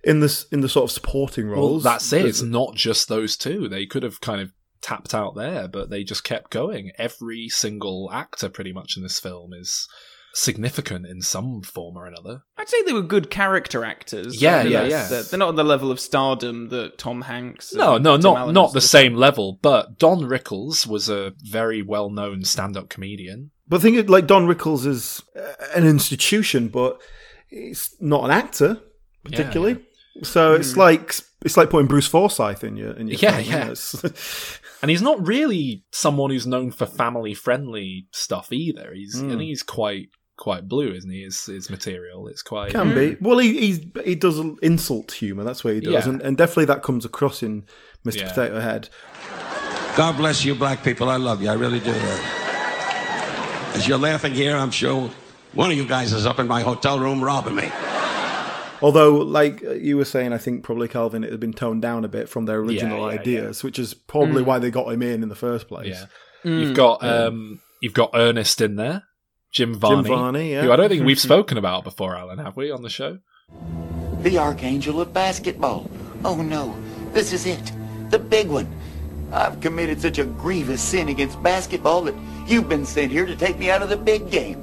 in 0.04 0.20
this 0.20 0.44
in 0.52 0.60
the 0.60 0.68
sort 0.68 0.84
of 0.84 0.90
supporting 0.90 1.48
Well, 1.48 1.56
roles, 1.58 1.84
that's 1.84 2.12
it. 2.12 2.26
It's 2.26 2.42
not 2.42 2.74
just 2.74 3.08
those 3.08 3.36
two. 3.36 3.68
They 3.68 3.86
could 3.86 4.02
have 4.02 4.20
kind 4.20 4.40
of 4.40 4.52
tapped 4.82 5.14
out 5.14 5.34
there, 5.36 5.68
but 5.68 5.90
they 5.90 6.02
just 6.04 6.24
kept 6.24 6.50
going. 6.50 6.90
Every 6.98 7.48
single 7.48 8.10
actor, 8.12 8.48
pretty 8.48 8.72
much 8.72 8.96
in 8.96 9.02
this 9.02 9.20
film, 9.20 9.52
is 9.52 9.86
significant 10.34 11.06
in 11.06 11.20
some 11.20 11.62
form 11.62 11.96
or 11.96 12.06
another. 12.06 12.42
I'd 12.56 12.68
say 12.68 12.82
they 12.82 12.92
were 12.94 13.02
good 13.02 13.30
character 13.30 13.84
actors. 13.84 14.40
Yeah, 14.40 14.62
yeah, 14.62 14.84
yeah. 14.84 15.06
They're, 15.06 15.22
they're 15.22 15.38
not 15.38 15.50
on 15.50 15.56
the 15.56 15.64
level 15.64 15.90
of 15.90 16.00
stardom 16.00 16.68
that 16.70 16.96
Tom 16.98 17.22
Hanks. 17.22 17.74
No, 17.74 17.98
no, 17.98 18.16
Tim 18.16 18.22
not 18.22 18.36
Allen 18.38 18.54
not 18.54 18.72
the 18.72 18.80
just- 18.80 18.90
same 18.90 19.14
level, 19.14 19.58
but 19.62 19.98
Don 19.98 20.20
Rickles 20.20 20.86
was 20.86 21.08
a 21.08 21.34
very 21.42 21.82
well-known 21.82 22.44
stand-up 22.44 22.88
comedian. 22.88 23.50
But 23.68 23.80
I 23.80 23.82
think 23.82 23.96
it, 23.98 24.10
like 24.10 24.26
Don 24.26 24.46
Rickles 24.46 24.86
is 24.86 25.22
uh, 25.38 25.52
an 25.76 25.86
institution, 25.86 26.68
but 26.68 27.00
he's 27.48 27.94
not 28.00 28.24
an 28.24 28.30
actor 28.30 28.80
particularly. 29.24 29.84
So 30.22 30.54
it's 30.54 30.76
like 30.76 31.14
it's 31.44 31.56
like 31.56 31.70
putting 31.70 31.86
Bruce 31.88 32.06
Forsyth 32.06 32.62
in 32.64 32.76
your 32.76 32.92
in 32.92 33.08
your 33.08 33.18
Yeah, 33.18 33.36
film, 33.42 34.02
yeah. 34.04 34.10
And 34.82 34.90
he's 34.90 35.00
not 35.02 35.24
really 35.24 35.84
someone 35.92 36.30
who's 36.32 36.46
known 36.46 36.72
for 36.72 36.86
family-friendly 36.86 38.08
stuff 38.10 38.52
either. 38.52 38.92
He's 38.92 39.18
Hmm. 39.20 39.30
and 39.30 39.40
he's 39.40 39.62
quite 39.62 40.08
quite 40.36 40.66
blue, 40.66 40.90
isn't 40.92 41.08
he? 41.10 41.22
His, 41.22 41.44
his 41.46 41.70
material, 41.70 42.26
it's 42.26 42.42
quite 42.42 42.72
Can 42.72 42.92
be. 42.94 43.16
Well, 43.20 43.38
he 43.38 43.58
he's, 43.60 43.80
he 44.04 44.14
does 44.16 44.40
insult 44.60 45.12
humor. 45.12 45.44
That's 45.44 45.62
what 45.62 45.74
he 45.74 45.80
does, 45.80 45.92
Yeah. 45.92 46.08
and, 46.08 46.20
and 46.22 46.36
definitely 46.36 46.64
that 46.64 46.82
comes 46.82 47.04
across 47.04 47.42
in 47.44 47.64
Mr. 48.04 48.16
Yeah. 48.22 48.28
Potato 48.30 48.60
Head. 48.60 48.88
God 49.96 50.16
bless 50.16 50.44
you, 50.44 50.54
black 50.56 50.82
people. 50.82 51.08
I 51.08 51.16
love 51.16 51.42
you. 51.42 51.48
I 51.48 51.52
really 51.54 51.78
do. 51.80 51.92
As 53.74 53.86
you're 53.86 53.98
laughing 53.98 54.34
here, 54.34 54.56
I'm 54.56 54.70
sure 54.72 55.10
one 55.52 55.70
of 55.70 55.76
you 55.76 55.86
guys 55.86 56.12
is 56.12 56.26
up 56.26 56.40
in 56.40 56.48
my 56.48 56.62
hotel 56.62 56.98
room 56.98 57.22
robbing 57.22 57.54
me. 57.54 57.70
Although, 58.82 59.16
like 59.18 59.62
uh, 59.64 59.72
you 59.72 59.96
were 59.96 60.04
saying, 60.04 60.32
I 60.32 60.38
think 60.38 60.64
probably 60.64 60.88
Calvin 60.88 61.24
it 61.24 61.30
had 61.30 61.40
been 61.40 61.52
toned 61.52 61.82
down 61.82 62.04
a 62.04 62.08
bit 62.08 62.28
from 62.28 62.46
their 62.46 62.58
original 62.58 62.98
yeah, 62.98 63.20
ideas, 63.20 63.62
which 63.62 63.78
is 63.78 63.94
probably 63.94 64.42
mm. 64.42 64.46
why 64.46 64.58
they 64.58 64.70
got 64.70 64.92
him 64.92 65.02
in 65.02 65.22
in 65.22 65.28
the 65.28 65.34
first 65.34 65.68
place. 65.68 65.88
Yeah. 65.88 66.06
You've 66.44 66.72
mm. 66.72 66.76
got 66.76 67.04
um 67.04 67.60
you've 67.80 67.94
got 67.94 68.10
Ernest 68.14 68.60
in 68.60 68.76
there, 68.76 69.04
Jim 69.52 69.74
Varney, 69.74 70.08
Varney, 70.08 70.52
yeah. 70.52 70.62
who 70.62 70.72
I 70.72 70.76
don't 70.76 70.88
think 70.88 71.04
we've 71.04 71.20
spoken 71.30 71.58
about 71.58 71.84
before, 71.84 72.16
Alan, 72.16 72.38
have 72.38 72.56
we, 72.56 72.70
on 72.70 72.82
the 72.82 72.90
show? 72.90 73.18
The 74.22 74.38
Archangel 74.38 75.00
of 75.00 75.12
Basketball. 75.12 75.88
Oh 76.24 76.42
no, 76.42 76.76
this 77.12 77.32
is 77.32 77.46
it. 77.46 77.72
The 78.10 78.18
big 78.18 78.48
one. 78.48 78.68
I've 79.32 79.60
committed 79.60 80.00
such 80.00 80.18
a 80.18 80.24
grievous 80.24 80.82
sin 80.82 81.08
against 81.08 81.42
basketball 81.42 82.02
that 82.02 82.14
you've 82.46 82.68
been 82.68 82.84
sent 82.84 83.10
here 83.10 83.24
to 83.24 83.34
take 83.34 83.58
me 83.58 83.70
out 83.70 83.80
of 83.82 83.88
the 83.88 83.96
big 83.96 84.30
game. 84.30 84.58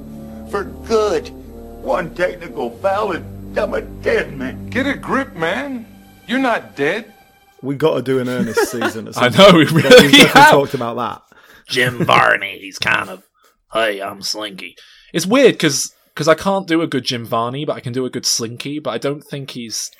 For 0.50 0.64
good. 0.64 1.28
One 1.82 2.14
technical 2.14 2.70
foul 2.78 3.12
and 3.12 3.39
I'm 3.56 3.74
a 3.74 3.80
dead 3.82 4.36
man. 4.36 4.68
Get 4.70 4.86
a 4.86 4.94
grip, 4.94 5.34
man. 5.34 5.86
You're 6.26 6.38
not 6.38 6.76
dead. 6.76 7.12
We 7.62 7.74
got 7.74 7.96
to 7.96 8.02
do 8.02 8.18
an 8.20 8.28
Ernest 8.28 8.70
season. 8.70 9.08
At 9.08 9.14
some 9.14 9.24
I 9.24 9.28
know, 9.28 9.58
we 9.58 9.64
point. 9.66 9.74
We've 9.74 9.84
really 9.84 9.90
definitely 10.12 10.18
have. 10.28 10.50
talked 10.50 10.74
about 10.74 10.96
that. 10.96 11.22
Jim 11.68 11.98
Varney, 12.04 12.58
he's 12.60 12.78
kind 12.78 13.10
of, 13.10 13.24
hey, 13.72 14.00
I'm 14.00 14.22
Slinky. 14.22 14.76
It's 15.12 15.26
weird 15.26 15.54
because 15.54 15.92
because 16.14 16.28
I 16.28 16.34
can't 16.34 16.66
do 16.66 16.82
a 16.82 16.86
good 16.86 17.04
Jim 17.04 17.24
Varney, 17.26 17.64
but 17.64 17.76
I 17.76 17.80
can 17.80 17.92
do 17.92 18.06
a 18.06 18.10
good 18.10 18.26
Slinky, 18.26 18.78
but 18.78 18.90
I 18.90 18.98
don't 18.98 19.22
think 19.22 19.50
he's. 19.50 19.90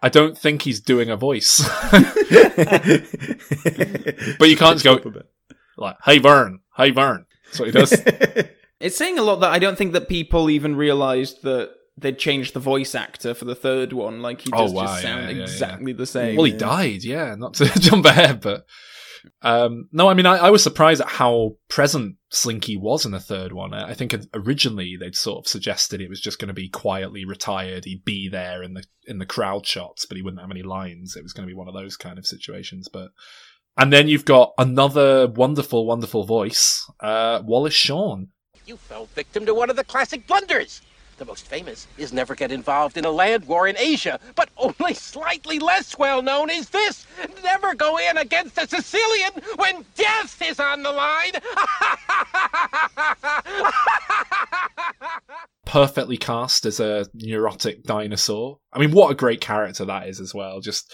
I 0.00 0.08
don't 0.08 0.38
think 0.38 0.62
he's 0.62 0.80
doing 0.80 1.10
a 1.10 1.16
voice. 1.16 1.58
but 1.90 2.06
you 4.48 4.56
can't 4.56 4.74
just 4.76 4.84
go 4.84 4.94
Up 4.94 5.06
a 5.06 5.10
bit. 5.10 5.26
like, 5.76 5.96
"Hey 6.04 6.18
Vern, 6.18 6.60
hey 6.76 6.90
Vern." 6.90 7.26
That's 7.46 7.58
what 7.60 7.66
he 7.66 7.72
does. 7.72 7.92
It's 8.80 8.96
saying 8.96 9.18
a 9.18 9.22
lot 9.22 9.40
that 9.40 9.52
I 9.52 9.58
don't 9.58 9.76
think 9.76 9.92
that 9.94 10.08
people 10.08 10.50
even 10.50 10.76
realised 10.76 11.42
that 11.42 11.70
they'd 12.00 12.18
changed 12.18 12.54
the 12.54 12.60
voice 12.60 12.94
actor 12.94 13.34
for 13.34 13.44
the 13.44 13.54
third 13.54 13.92
one. 13.92 14.22
Like 14.22 14.42
he 14.42 14.50
Oh, 14.52 14.70
wow, 14.70 14.84
just 14.86 15.04
yeah, 15.04 15.10
sound 15.10 15.30
yeah, 15.30 15.36
yeah. 15.36 15.42
exactly 15.42 15.92
the 15.92 16.06
same. 16.06 16.36
well, 16.36 16.44
he 16.44 16.52
died, 16.52 17.04
yeah. 17.04 17.34
Not 17.34 17.54
to 17.54 17.66
jump 17.80 18.04
ahead, 18.06 18.40
but 18.40 18.66
um, 19.42 19.88
no, 19.92 20.08
I 20.08 20.14
mean, 20.14 20.26
I, 20.26 20.36
I 20.36 20.50
was 20.50 20.62
surprised 20.62 21.00
at 21.00 21.08
how 21.08 21.56
present 21.68 22.16
Slinky 22.30 22.76
was 22.76 23.04
in 23.04 23.12
the 23.12 23.20
third 23.20 23.52
one. 23.52 23.74
I 23.74 23.90
I 23.90 23.94
think 23.94 24.14
originally 24.34 24.96
they'd 24.98 25.16
sort 25.16 25.44
of 25.44 25.48
suggested 25.48 26.00
it 26.00 26.08
was 26.08 26.20
just 26.20 26.38
going 26.38 26.48
to 26.48 26.54
be 26.54 26.68
quietly 26.68 27.24
retired. 27.24 27.84
He'd 27.84 28.04
be 28.04 28.28
there 28.28 28.62
in 28.62 28.74
the 28.74 28.84
in 29.06 29.18
the 29.18 29.26
crowd 29.26 29.66
shots, 29.66 30.06
but 30.06 30.16
he 30.16 30.22
wouldn't 30.22 30.40
have 30.40 30.50
any 30.50 30.62
lines. 30.62 31.16
It 31.16 31.22
was 31.22 31.32
going 31.32 31.46
to 31.48 31.52
be 31.52 31.56
one 31.58 31.68
of 31.68 31.74
those 31.74 31.96
kind 31.96 32.18
of 32.18 32.26
situations. 32.26 32.88
But 32.88 33.10
and 33.76 33.92
then 33.92 34.08
you've 34.08 34.24
got 34.24 34.52
another 34.58 35.28
wonderful, 35.28 35.86
wonderful 35.86 36.24
voice, 36.24 36.88
uh, 37.00 37.42
Wallace 37.44 37.74
Shawn. 37.74 38.28
You 38.66 38.76
fell 38.76 39.06
victim 39.06 39.46
to 39.46 39.54
one 39.54 39.70
of 39.70 39.76
the 39.76 39.84
classic 39.84 40.26
blunders. 40.26 40.82
The 41.18 41.24
most 41.24 41.46
famous 41.46 41.86
is 41.98 42.12
never 42.12 42.34
get 42.34 42.52
involved 42.52 42.96
in 42.96 43.04
a 43.04 43.10
land 43.10 43.46
war 43.46 43.66
in 43.66 43.76
Asia, 43.76 44.20
but 44.36 44.48
only 44.56 44.94
slightly 44.94 45.58
less 45.58 45.98
well 45.98 46.22
known 46.22 46.48
is 46.48 46.70
this 46.70 47.06
never 47.42 47.74
go 47.74 47.98
in 47.98 48.16
against 48.16 48.58
a 48.58 48.68
Sicilian 48.68 49.32
when 49.56 49.84
death 49.96 50.40
is 50.42 50.60
on 50.60 50.82
the 50.82 50.92
line. 50.92 51.32
perfectly 55.68 56.16
cast 56.16 56.64
as 56.64 56.80
a 56.80 57.06
neurotic 57.14 57.84
dinosaur. 57.84 58.58
I 58.72 58.78
mean, 58.78 58.90
what 58.90 59.10
a 59.10 59.14
great 59.14 59.40
character 59.40 59.84
that 59.84 60.08
is 60.08 60.18
as 60.18 60.34
well. 60.34 60.60
Just 60.60 60.92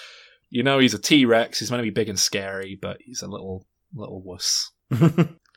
you 0.51 0.63
know, 0.63 0.79
he's 0.79 0.95
a 0.95 0.99
T 0.99 1.25
Rex. 1.25 1.59
He's 1.59 1.71
meant 1.71 1.81
to 1.81 1.85
be 1.85 1.91
big 1.91 2.09
and 2.09 2.19
scary, 2.19 2.79
but 2.81 2.99
he's 3.01 3.23
a 3.23 3.29
little 3.29 3.67
little 3.95 4.23
wuss. 4.23 4.71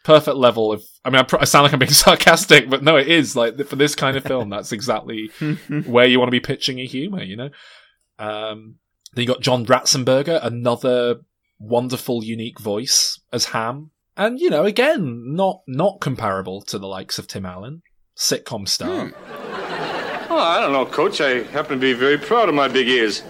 Perfect 0.08 0.38
level 0.38 0.72
of. 0.72 0.86
I 1.04 1.10
mean, 1.10 1.20
I, 1.20 1.24
pr- 1.24 1.42
I 1.42 1.44
sound 1.44 1.64
like 1.64 1.74
I'm 1.74 1.80
being 1.80 1.92
sarcastic, 2.08 2.70
but 2.70 2.82
no, 2.82 2.96
it 2.96 3.10
is 3.10 3.36
like 3.36 3.58
for 3.66 3.76
this 3.76 3.94
kind 3.94 4.16
of 4.16 4.24
film. 4.24 4.50
That's 4.50 4.72
exactly 4.72 5.32
where 5.86 6.06
you 6.06 6.18
want 6.18 6.30
to 6.30 6.32
be 6.32 6.40
pitching 6.40 6.78
your 6.78 6.88
humor. 6.88 7.22
You 7.22 7.36
know. 7.36 7.50
Um, 8.18 8.76
then 9.14 9.24
you 9.24 9.28
got 9.28 9.42
John 9.42 9.66
Ratzenberger, 9.66 10.40
another 10.42 11.18
wonderful, 11.60 12.24
unique 12.24 12.58
voice 12.58 13.20
as 13.34 13.48
Hamm, 13.48 13.92
and 14.16 14.40
you 14.40 14.50
know, 14.50 14.64
again, 14.64 15.36
not 15.36 15.64
not 15.68 16.00
comparable 16.00 16.62
to 16.62 16.80
the 16.80 16.88
likes 16.88 17.20
of 17.20 17.28
Tim 17.28 17.46
Allen, 17.46 17.82
sitcom 18.16 18.66
star. 18.66 19.12
Oh, 20.30 20.38
I 20.38 20.62
don't 20.62 20.72
know, 20.72 20.86
Coach. 20.86 21.20
I 21.20 21.44
happen 21.44 21.74
to 21.74 21.82
be 21.82 21.92
very 21.92 22.18
proud 22.18 22.48
of 22.48 22.56
my 22.56 22.70
big 22.70 22.88
ears. 22.88 23.24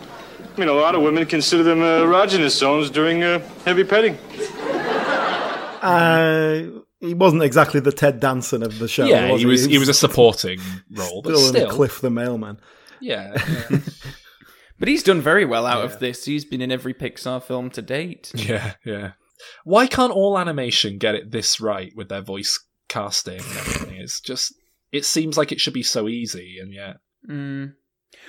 I 0.56 0.60
mean, 0.60 0.70
a 0.70 0.74
lot 0.74 0.94
of 0.94 1.02
women 1.02 1.26
consider 1.26 1.64
them 1.64 1.82
uh, 1.82 2.02
erogenous 2.02 2.52
zones 2.52 2.92
during 2.92 3.24
uh, 3.24 3.40
heavy 3.66 3.84
petting. 3.84 4.20
Uh, 5.82 6.64
he 7.00 7.14
wasn't 7.14 7.44
exactly 7.44 7.80
the 7.80 7.92
Ted 7.92 8.20
Danson 8.20 8.64
of 8.64 8.80
the 8.80 8.88
show. 8.88 9.06
yeah, 9.06 9.32
was 9.32 9.42
he 9.42 9.46
was 9.46 9.66
he 9.66 9.78
was 9.78 9.90
a 9.90 9.94
supporting 9.94 10.60
role, 10.92 11.22
but 11.22 11.36
still, 11.36 11.48
in 11.50 11.56
still, 11.56 11.70
Cliff 11.70 12.02
the 12.02 12.10
Mailman. 12.10 12.60
yeah, 13.00 13.34
yeah, 13.70 13.80
But 14.80 14.88
he's 14.90 15.04
done 15.04 15.22
very 15.22 15.44
well 15.46 15.66
out 15.66 15.84
of 15.86 16.00
this. 16.00 16.26
He's 16.26 16.46
been 16.46 16.62
in 16.62 16.72
every 16.72 16.94
Pixar 16.94 17.42
film 17.42 17.70
to 17.72 17.82
date. 17.82 18.32
yeah, 18.36 18.74
yeah. 18.86 19.12
Why 19.64 19.88
can't 19.88 20.12
all 20.14 20.38
animation 20.38 20.98
get 20.98 21.16
it 21.16 21.32
this 21.32 21.60
right 21.62 21.92
with 21.96 22.10
their 22.10 22.22
voice 22.22 22.60
casting 22.88 23.40
and 23.40 23.58
everything? 23.58 23.96
It's 24.02 24.20
just 24.20 24.54
it 24.92 25.06
seems 25.06 25.38
like 25.38 25.52
it 25.52 25.60
should 25.60 25.74
be 25.74 25.84
so 25.84 26.08
easy, 26.08 26.58
and 26.60 26.74
yet 26.74 26.98
Mm. 27.30 27.74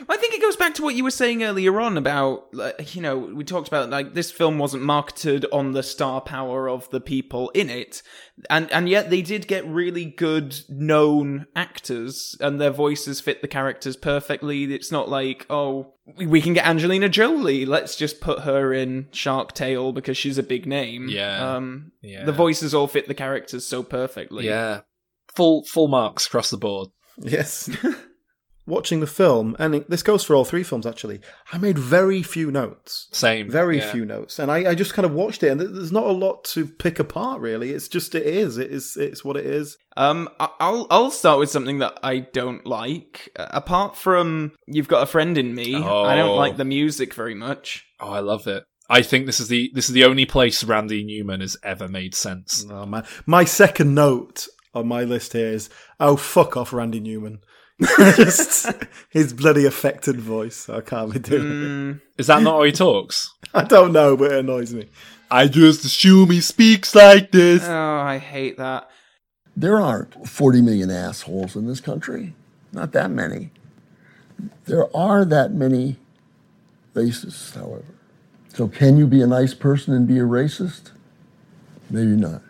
I 0.08 0.16
think 0.16 0.34
it 0.34 0.40
goes 0.42 0.54
back 0.56 0.74
to 0.74 0.82
what 0.82 0.94
you 0.94 1.02
were 1.02 1.10
saying 1.10 1.42
earlier 1.42 1.80
on 1.80 1.96
about, 1.96 2.52
like, 2.54 2.94
you 2.94 3.02
know, 3.02 3.16
we 3.18 3.42
talked 3.44 3.66
about 3.68 3.90
like 3.90 4.14
this 4.14 4.30
film 4.30 4.58
wasn't 4.58 4.82
marketed 4.84 5.44
on 5.52 5.72
the 5.72 5.82
star 5.82 6.20
power 6.20 6.68
of 6.68 6.88
the 6.90 7.00
people 7.00 7.50
in 7.50 7.68
it, 7.70 8.02
and 8.48 8.70
and 8.72 8.88
yet 8.88 9.10
they 9.10 9.22
did 9.22 9.48
get 9.48 9.66
really 9.66 10.04
good 10.04 10.56
known 10.68 11.46
actors, 11.56 12.36
and 12.40 12.60
their 12.60 12.70
voices 12.70 13.20
fit 13.20 13.40
the 13.42 13.48
characters 13.48 13.96
perfectly. 13.96 14.64
It's 14.72 14.92
not 14.92 15.08
like 15.08 15.46
oh, 15.50 15.94
we- 16.16 16.26
we 16.26 16.40
can 16.40 16.54
get 16.54 16.66
Angelina 16.66 17.08
Jolie, 17.08 17.64
let's 17.66 17.96
just 17.96 18.20
put 18.20 18.40
her 18.40 18.72
in 18.72 19.08
Shark 19.12 19.52
Tale 19.52 19.92
because 19.92 20.16
she's 20.16 20.38
a 20.38 20.42
big 20.44 20.66
name. 20.66 21.08
Yeah. 21.08 21.56
um, 21.56 21.92
Yeah. 22.02 22.24
the 22.24 22.32
voices 22.32 22.72
all 22.74 22.86
fit 22.88 23.08
the 23.08 23.14
characters 23.14 23.66
so 23.66 23.82
perfectly. 23.82 24.46
yeah, 24.46 24.80
full 25.34 25.64
full 25.64 25.88
marks 25.88 26.26
across 26.26 26.50
the 26.50 26.56
board. 26.56 26.88
Yes. 27.18 27.68
Watching 28.68 29.00
the 29.00 29.06
film, 29.06 29.56
and 29.58 29.82
this 29.88 30.02
goes 30.02 30.22
for 30.22 30.36
all 30.36 30.44
three 30.44 30.62
films 30.62 30.86
actually, 30.86 31.20
I 31.52 31.56
made 31.58 31.78
very 31.78 32.22
few 32.22 32.50
notes. 32.50 33.08
Same, 33.12 33.50
Very 33.50 33.78
yeah. 33.78 33.90
few 33.90 34.04
notes. 34.04 34.38
And 34.38 34.52
I, 34.52 34.70
I 34.70 34.74
just 34.74 34.92
kind 34.92 35.06
of 35.06 35.12
watched 35.14 35.42
it, 35.42 35.48
and 35.48 35.58
there's 35.60 35.90
not 35.90 36.04
a 36.04 36.12
lot 36.12 36.44
to 36.52 36.66
pick 36.66 36.98
apart, 36.98 37.40
really. 37.40 37.70
It's 37.72 37.88
just, 37.88 38.14
it 38.14 38.26
is. 38.26 38.58
It 38.58 38.70
is 38.70 38.96
it's 38.98 39.24
what 39.24 39.38
it 39.38 39.46
is. 39.46 39.78
Um, 39.96 40.28
I- 40.38 40.50
I'll 40.60 40.86
I'll 40.90 41.10
start 41.10 41.38
with 41.38 41.48
something 41.50 41.78
that 41.78 41.98
I 42.02 42.18
don't 42.18 42.66
like. 42.66 43.30
Uh, 43.38 43.46
apart 43.50 43.96
from 43.96 44.52
"You've 44.66 44.86
Got 44.88 45.02
a 45.02 45.06
Friend 45.06 45.36
in 45.38 45.54
Me," 45.54 45.74
I 45.74 46.14
don't 46.16 46.28
Oh. 46.28 46.34
like 46.36 46.58
the 46.58 46.64
music 46.66 47.14
very 47.14 47.34
much. 47.34 47.86
Oh, 47.98 48.10
I 48.12 48.20
love 48.20 48.46
it. 48.46 48.64
I 48.90 49.00
think 49.02 49.24
this 49.26 49.40
is 49.40 49.48
the 49.48 49.70
this 49.74 49.88
is 49.88 49.94
the 49.94 50.04
only 50.04 50.26
place 50.26 50.62
Randy 50.62 51.02
Newman 51.04 51.40
has 51.40 51.56
ever 51.62 51.88
made 51.88 52.14
sense. 52.14 52.66
Oh, 52.70 52.84
man. 52.86 53.04
My 53.24 53.44
second 53.44 53.94
note 53.94 54.46
on 54.74 54.86
my 54.86 55.04
list 55.04 55.32
here 55.32 55.48
is, 55.48 55.70
oh, 55.98 56.16
fuck 56.16 56.56
off, 56.56 56.72
Randy 56.74 57.00
Newman. 57.00 57.40
just 58.16 58.72
his 59.08 59.32
bloody 59.32 59.64
affected 59.64 60.20
voice. 60.20 60.68
I 60.68 60.80
can't 60.80 61.12
be 61.12 61.18
doing 61.20 61.42
Mm. 61.44 61.94
it. 61.96 62.00
Is 62.18 62.26
that 62.26 62.42
not 62.42 62.56
how 62.56 62.62
he 62.64 62.72
talks? 62.72 63.32
I 63.54 63.64
don't 63.64 63.92
know, 63.92 64.16
but 64.16 64.32
it 64.32 64.38
annoys 64.40 64.74
me. 64.74 64.88
I 65.30 65.46
just 65.46 65.84
assume 65.84 66.30
he 66.30 66.40
speaks 66.40 66.94
like 66.94 67.30
this. 67.32 67.62
Oh, 67.64 67.98
I 68.00 68.18
hate 68.18 68.56
that. 68.56 68.90
There 69.56 69.78
aren't 69.80 70.26
40 70.28 70.60
million 70.62 70.90
assholes 70.90 71.54
in 71.56 71.66
this 71.66 71.80
country. 71.80 72.34
Not 72.72 72.92
that 72.92 73.10
many. 73.10 73.50
There 74.66 74.94
are 74.96 75.24
that 75.24 75.52
many 75.52 75.96
racists, 76.94 77.54
however. 77.54 77.84
So, 78.54 78.68
can 78.68 78.96
you 78.96 79.06
be 79.06 79.20
a 79.22 79.26
nice 79.26 79.54
person 79.54 79.94
and 79.94 80.06
be 80.06 80.18
a 80.18 80.22
racist? 80.22 80.90
Maybe 81.90 82.16
not. 82.16 82.42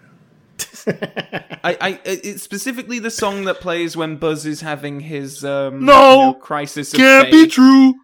I, 0.87 1.77
I, 1.81 2.01
it's 2.05 2.43
specifically 2.43 2.99
the 2.99 3.11
song 3.11 3.45
that 3.45 3.61
plays 3.61 3.97
when 3.97 4.17
Buzz 4.17 4.47
is 4.47 4.61
having 4.61 5.01
his 5.01 5.45
um, 5.45 5.85
No! 5.85 6.11
you 6.13 6.27
know, 6.27 6.35
crisis. 6.35 6.93
Can't 6.93 7.31
be 7.31 7.47
true. 7.47 7.95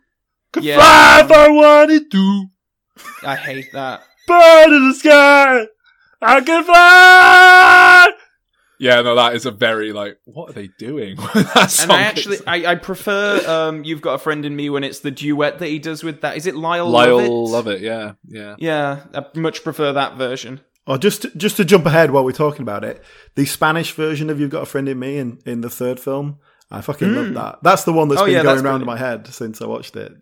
Could 0.52 0.64
Yeah. 0.64 0.76
fly 0.76 1.22
if 1.24 1.30
I 1.32 1.48
wanted 1.50 2.10
to. 2.10 2.46
I 3.24 3.36
hate 3.36 3.72
that. 3.72 4.02
Bird 4.26 4.66
in 4.76 4.88
the 4.88 4.94
sky. 4.94 5.66
I 6.22 6.40
can 6.40 6.64
fly. 6.64 8.10
Yeah, 8.78 9.00
no, 9.02 9.14
that 9.14 9.34
is 9.34 9.46
a 9.46 9.50
very 9.50 9.92
like. 9.92 10.18
What 10.24 10.50
are 10.50 10.52
they 10.52 10.68
doing? 10.78 11.16
that 11.34 11.70
song 11.70 11.84
And 11.84 11.92
I 11.92 12.02
actually, 12.02 12.38
I, 12.46 12.72
I 12.72 12.74
prefer 12.74 13.40
um, 13.48 13.84
"You've 13.84 14.02
Got 14.02 14.14
a 14.14 14.18
Friend 14.18 14.44
in 14.44 14.54
Me" 14.56 14.68
when 14.68 14.82
it's 14.84 14.98
the 15.00 15.10
duet 15.10 15.60
that 15.60 15.68
he 15.68 15.78
does 15.78 16.02
with 16.02 16.22
that. 16.22 16.36
Is 16.36 16.46
it 16.46 16.56
Lyle? 16.56 16.88
Lyle 16.88 17.16
Lovett? 17.16 17.30
love 17.30 17.66
it. 17.68 17.80
Yeah, 17.82 18.12
yeah. 18.26 18.56
Yeah, 18.58 19.04
I 19.14 19.24
much 19.38 19.62
prefer 19.64 19.92
that 19.92 20.16
version. 20.16 20.60
Or 20.86 20.98
just 20.98 21.34
just 21.36 21.56
to 21.56 21.64
jump 21.64 21.86
ahead 21.86 22.10
while 22.10 22.24
we're 22.24 22.32
talking 22.32 22.62
about 22.62 22.84
it, 22.84 23.02
the 23.36 23.46
Spanish 23.46 23.92
version 23.92 24.28
of 24.28 24.38
"You've 24.38 24.50
Got 24.50 24.64
a 24.64 24.66
Friend 24.66 24.86
in 24.88 24.98
Me" 24.98 25.16
in, 25.16 25.38
in 25.46 25.62
the 25.62 25.70
third 25.70 25.98
film, 25.98 26.38
I 26.70 26.82
fucking 26.82 27.14
love 27.14 27.28
hmm. 27.28 27.34
that. 27.34 27.58
That's 27.62 27.84
the 27.84 27.92
one 27.92 28.08
that's 28.08 28.20
Oh, 28.20 28.26
been 28.26 28.34
yeah, 28.34 28.42
going 28.42 28.56
that's 28.56 28.66
around 28.66 28.82
in 28.82 28.86
my 28.86 28.98
head 28.98 29.26
since 29.28 29.62
I 29.62 29.66
watched 29.66 29.96
it. 29.96 30.14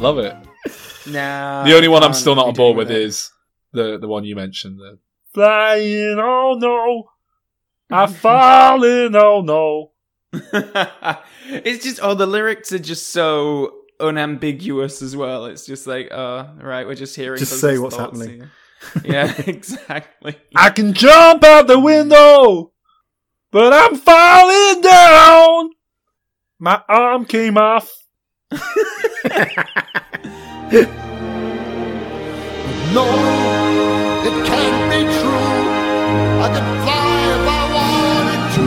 Love 0.06 0.20
it. 0.20 0.36
Nah. 1.08 1.64
The 1.64 1.76
only 1.76 1.88
one 1.88 2.04
I'm 2.04 2.14
still 2.14 2.36
not 2.36 2.46
on 2.46 2.54
board 2.54 2.78
with 2.78 2.92
is 2.92 3.32
the 3.74 3.98
the 3.98 4.08
one 4.08 4.24
you 4.24 4.36
mentioned. 4.36 4.78
The 4.80 5.00
flying. 5.34 6.18
Oh 6.20 6.56
no, 6.60 7.10
I'm 7.90 8.14
falling. 8.14 9.16
Oh 9.16 9.42
no. 9.42 9.92
it's 10.32 11.84
just 11.84 12.00
oh 12.04 12.14
the 12.14 12.28
lyrics 12.28 12.72
are 12.72 12.78
just 12.78 13.10
so 13.10 13.74
unambiguous 14.00 15.02
as 15.02 15.16
well. 15.16 15.46
It's 15.46 15.66
just 15.66 15.88
like 15.88 16.12
uh 16.12 16.50
right, 16.62 16.86
we're 16.86 16.94
just 16.94 17.16
hearing 17.16 17.40
Just 17.40 17.54
Buzz's 17.54 17.62
say 17.62 17.80
what's 17.80 17.96
happening. 17.96 18.30
here. 18.30 18.52
yeah, 19.04 19.34
exactly. 19.48 20.36
I 20.56 20.70
can 20.70 20.94
jump 20.94 21.44
out 21.44 21.66
the 21.66 21.80
window, 21.80 22.74
but 23.50 23.74
I'm 23.74 23.96
falling 23.96 24.82
down. 24.82 25.72
My 26.60 26.84
arm 26.88 27.26
came 27.26 27.58
off. 27.58 27.92
No, 28.52 28.62
it 34.24 34.36
can't 34.46 34.82
be 34.92 35.02
true. 35.20 35.52
I 36.40 36.48
could 36.54 36.68
fly 36.84 37.10
if 37.36 37.46
I 37.50 37.64
wanted 37.76 38.44
to, 38.56 38.66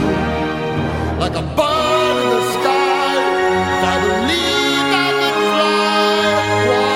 like 1.19 1.35
a 1.35 1.41
bird 1.55 2.15
in 2.21 2.27
the 2.29 2.41
sky. 2.53 3.11
If 3.73 3.83
I 3.83 3.95
believed 4.05 4.91
I 4.93 5.09
could 5.21 5.39
fly, 5.49 6.27
why 6.67 6.93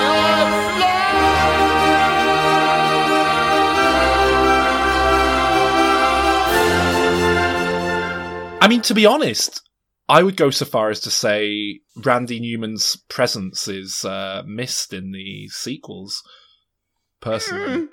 I'd 8.59 8.61
I 8.61 8.67
mean, 8.67 8.81
to 8.81 8.93
be 8.93 9.05
honest, 9.05 9.62
I 10.09 10.21
would 10.23 10.35
go 10.37 10.49
so 10.49 10.65
far 10.65 10.89
as 10.89 10.99
to 11.01 11.11
say 11.11 11.79
Randy 11.95 12.39
Newman's 12.39 12.95
presence 13.09 13.67
is 13.67 14.03
uh, 14.05 14.43
missed 14.45 14.93
in 14.93 15.11
the 15.11 15.47
sequels. 15.49 16.21
Personally, 17.21 17.87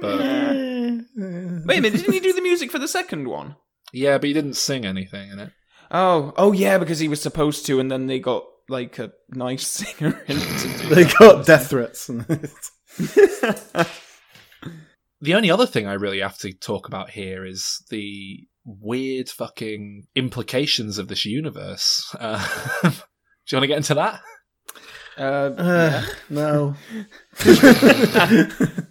but 0.00 0.18
Wait 0.20 1.08
a 1.18 1.64
minute, 1.66 1.92
didn't 1.92 2.12
he 2.12 2.20
do 2.20 2.32
the 2.32 2.40
music 2.40 2.70
for 2.70 2.78
the 2.78 2.86
second 2.88 3.26
one? 3.28 3.56
yeah, 3.92 4.18
but 4.18 4.26
he 4.28 4.32
didn't 4.32 4.54
sing 4.54 4.84
anything 4.84 5.30
in 5.30 5.38
it. 5.40 5.52
Oh, 5.90 6.32
oh 6.36 6.52
yeah, 6.52 6.78
because 6.78 6.98
he 7.00 7.08
was 7.08 7.20
supposed 7.20 7.66
to, 7.66 7.78
and 7.80 7.90
then 7.90 8.06
they 8.06 8.18
got 8.20 8.44
like 8.68 8.98
a 8.98 9.12
nice 9.30 9.66
singer 9.68 10.20
in 10.28 10.36
to 10.38 10.68
they 10.94 11.02
that. 11.04 11.14
got 11.18 11.46
death 11.46 11.68
threats. 11.70 12.08
The 15.20 15.34
only 15.34 15.50
other 15.50 15.66
thing 15.66 15.86
I 15.86 15.94
really 15.94 16.20
have 16.20 16.36
to 16.38 16.52
talk 16.52 16.86
about 16.86 17.08
here 17.08 17.46
is 17.46 17.82
the 17.88 18.46
weird 18.64 19.28
fucking 19.28 20.06
implications 20.14 20.98
of 20.98 21.08
this 21.08 21.24
universe. 21.24 22.14
Uh, 22.18 22.38
do 22.82 22.88
you 22.88 23.56
want 23.56 23.62
to 23.64 23.66
get 23.68 23.76
into 23.78 23.94
that? 23.94 24.20
Uh, 25.16 25.22
Uh, 25.56 26.06
no, 26.28 26.74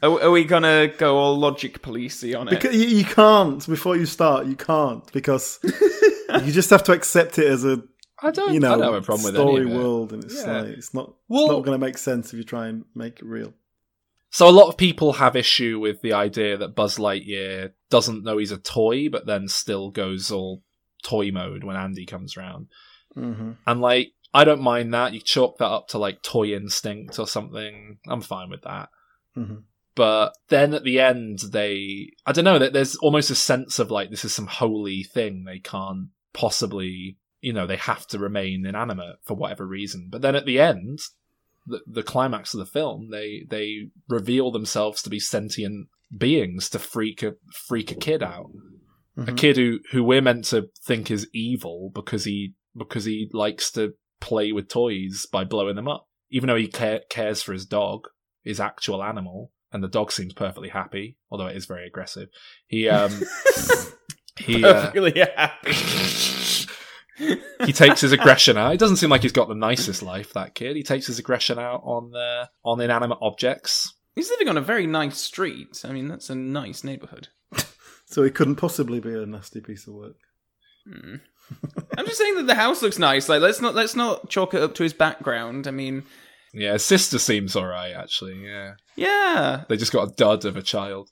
are, 0.02 0.22
are 0.24 0.32
we 0.32 0.44
gonna 0.46 0.88
go 0.98 1.18
all 1.18 1.38
logic 1.38 1.82
policey 1.82 2.38
on 2.40 2.48
it? 2.48 2.52
because 2.52 2.76
you, 2.76 2.88
you 3.00 3.04
can't 3.06 3.66
before 3.68 3.96
you 3.98 4.06
start. 4.06 4.46
You 4.48 4.56
can't 4.56 5.10
because 5.12 5.60
you 5.64 6.52
just 6.52 6.70
have 6.70 6.84
to 6.86 6.94
accept 6.94 7.40
it 7.40 7.48
as 7.48 7.66
a 7.66 7.84
I 8.22 8.32
don't. 8.32 8.54
you 8.54 8.60
know, 8.62 8.74
I 8.74 8.78
don't 8.78 8.94
have 8.94 9.04
a 9.04 9.06
problem 9.06 9.26
with 9.26 9.36
any 9.36 9.44
story 9.50 9.64
of 9.66 9.72
it. 9.72 9.76
world, 9.78 10.14
and 10.14 10.24
it's 10.24 10.46
Yeah. 10.46 10.62
like 10.62 10.70
it's 10.70 10.94
not 10.94 11.14
Well- 11.28 11.44
it's 11.46 11.52
not 11.52 11.66
going 11.66 11.78
to 11.80 11.86
make 11.86 11.98
sense 11.98 12.32
if 12.32 12.38
you 12.38 12.44
try 12.46 12.68
and 12.68 12.86
make 12.96 13.20
it 13.20 13.26
real. 13.26 13.54
So 14.34 14.50
a 14.50 14.52
lot 14.52 14.68
of 14.68 14.78
people 14.78 15.14
have 15.14 15.36
issue 15.36 15.80
with 15.80 16.02
the 16.02 16.14
idea 16.14 16.58
that 16.58 16.74
Buzz 16.74 16.98
Lightyear 16.98 17.74
doesn't 17.92 18.24
know 18.24 18.40
he's 18.40 18.52
a 18.52 18.58
toy, 18.58 19.08
but 19.08 19.28
then 19.28 19.48
still 19.48 19.92
goes 19.92 20.32
all 20.32 20.64
toy 21.04 21.30
mode 21.32 21.64
when 21.64 21.76
Andy 21.76 22.08
comes 22.08 22.36
around. 22.36 22.66
Mm-hmm. 23.16 23.52
And 23.68 23.80
like, 23.80 24.14
I 24.34 24.44
don't 24.44 24.64
mind 24.64 24.92
that. 24.96 25.14
You 25.14 25.20
chalk 25.20 25.60
that 25.60 25.68
up 25.68 25.88
to 25.90 26.00
like 26.00 26.24
toy 26.24 26.56
instinct 26.56 27.20
or 27.20 27.28
something. 27.28 28.00
I'm 28.08 28.22
fine 28.22 28.50
with 28.50 28.64
that. 28.64 28.90
Mhm. 29.38 29.66
But 29.94 30.34
then 30.48 30.74
at 30.74 30.84
the 30.84 31.00
end, 31.00 31.38
they, 31.52 32.14
I 32.26 32.32
don't 32.32 32.46
know, 32.46 32.58
that 32.58 32.74
there's 32.74 32.96
almost 32.96 33.30
a 33.30 33.36
sense 33.36 33.78
of 33.78 33.92
like, 33.92 34.10
this 34.10 34.26
is 34.26 34.34
some 34.34 34.48
holy 34.48 35.04
thing. 35.04 35.44
They 35.44 35.60
can't 35.60 36.08
possibly, 36.34 37.18
you 37.40 37.54
know, 37.54 37.68
they 37.68 37.78
have 37.78 38.08
to 38.08 38.18
remain 38.18 38.66
inanimate 38.66 39.18
for 39.22 39.36
whatever 39.36 39.68
reason. 39.68 40.08
But 40.10 40.24
then 40.24 40.36
at 40.36 40.48
the 40.48 40.60
end, 40.60 41.02
the, 41.66 41.80
the 41.88 42.04
climax 42.04 42.54
of 42.54 42.60
the 42.60 42.66
film, 42.66 43.10
they, 43.12 43.46
they 43.50 43.90
reveal 44.10 44.52
themselves 44.52 45.02
to 45.04 45.10
be 45.10 45.20
sentient 45.20 45.88
beings 46.18 46.70
to 46.70 46.80
freak 46.80 47.24
a, 47.24 47.34
freak 47.68 47.92
a 47.92 47.96
kid 47.96 48.22
out. 48.24 48.48
A 49.18 49.22
Mhm. 49.22 49.38
kid 49.38 49.58
who, 49.58 49.80
who 49.92 50.04
we're 50.04 50.22
meant 50.22 50.46
to 50.46 50.70
think 50.86 51.12
is 51.12 51.28
evil 51.34 51.92
because 51.94 52.26
he, 52.26 52.54
because 52.76 53.06
he 53.06 53.30
likes 53.32 53.72
to 53.74 53.94
play 54.20 54.52
with 54.52 54.68
toys 54.70 55.28
by 55.32 55.44
blowing 55.44 55.76
them 55.76 55.88
up. 55.88 56.08
Even 56.32 56.48
though 56.48 56.56
he 56.56 56.68
ca- 56.68 57.02
cares 57.10 57.44
for 57.44 57.54
his 57.54 57.66
dog, 57.68 58.08
his 58.44 58.60
actual 58.60 59.04
animal. 59.04 59.52
and 59.72 59.84
the 59.84 59.88
dog 59.88 60.12
seems 60.12 60.34
perfectly 60.34 60.70
happy, 60.70 61.18
although 61.32 61.48
it 61.48 61.56
is 61.58 61.66
very 61.66 61.86
aggressive. 61.88 62.30
He 62.68 62.88
um 62.90 63.12
he 64.40 64.64
uh, 64.64 64.92
Perfectly 64.92 65.20
happy. 65.20 65.72
he 67.18 67.74
takes 67.74 68.02
his 68.02 68.12
aggression 68.12 68.58
out. 68.58 68.74
It 68.74 68.80
doesn't 68.80 68.98
seem 68.98 69.10
like 69.10 69.22
he's 69.22 69.32
got 69.32 69.48
the 69.48 69.56
nicest 69.56 70.02
life. 70.04 70.34
That 70.34 70.56
kid. 70.56 70.76
He 70.76 70.84
takes 70.84 71.08
his 71.08 71.20
aggression 71.20 71.60
out 71.60 71.82
on 71.84 72.16
uh, 72.16 72.48
on 72.64 72.82
inanimate 72.82 73.20
objects. 73.22 73.94
He's 74.16 74.30
living 74.30 74.50
on 74.50 74.58
a 74.58 74.62
very 74.62 74.86
nice 74.88 75.18
street. 75.18 75.82
I 75.84 75.92
mean, 75.92 76.08
that's 76.08 76.30
a 76.30 76.36
nice 76.36 76.84
neighborhood. 76.84 77.30
So 78.06 78.22
it 78.22 78.36
couldn't 78.36 78.58
possibly 78.58 79.00
be 79.00 79.14
a 79.14 79.26
nasty 79.26 79.60
piece 79.60 79.88
of 79.88 79.96
work. 79.96 80.18
I'm 80.88 82.06
just 82.06 82.18
saying 82.18 82.36
that 82.36 82.48
the 82.48 82.56
house 82.56 82.82
looks 82.82 83.00
nice. 83.00 83.30
Like, 83.30 83.42
let's 83.42 83.62
not 83.62 83.76
let's 83.76 83.96
not 83.96 84.30
chalk 84.30 84.54
it 84.54 84.62
up 84.62 84.76
to 84.76 84.84
his 84.84 84.94
background. 84.94 85.68
I 85.68 85.72
mean, 85.72 86.04
Yeah, 86.54 86.74
his 86.74 86.86
sister 86.86 87.20
seems 87.20 87.56
all 87.56 87.66
right 87.66 87.94
actually. 87.94 88.46
Yeah, 88.46 88.74
yeah, 88.96 89.64
they 89.68 89.78
just 89.78 89.94
got 89.94 90.10
a 90.10 90.16
dud 90.16 90.46
of 90.46 90.58
a 90.58 90.62
child. 90.62 91.10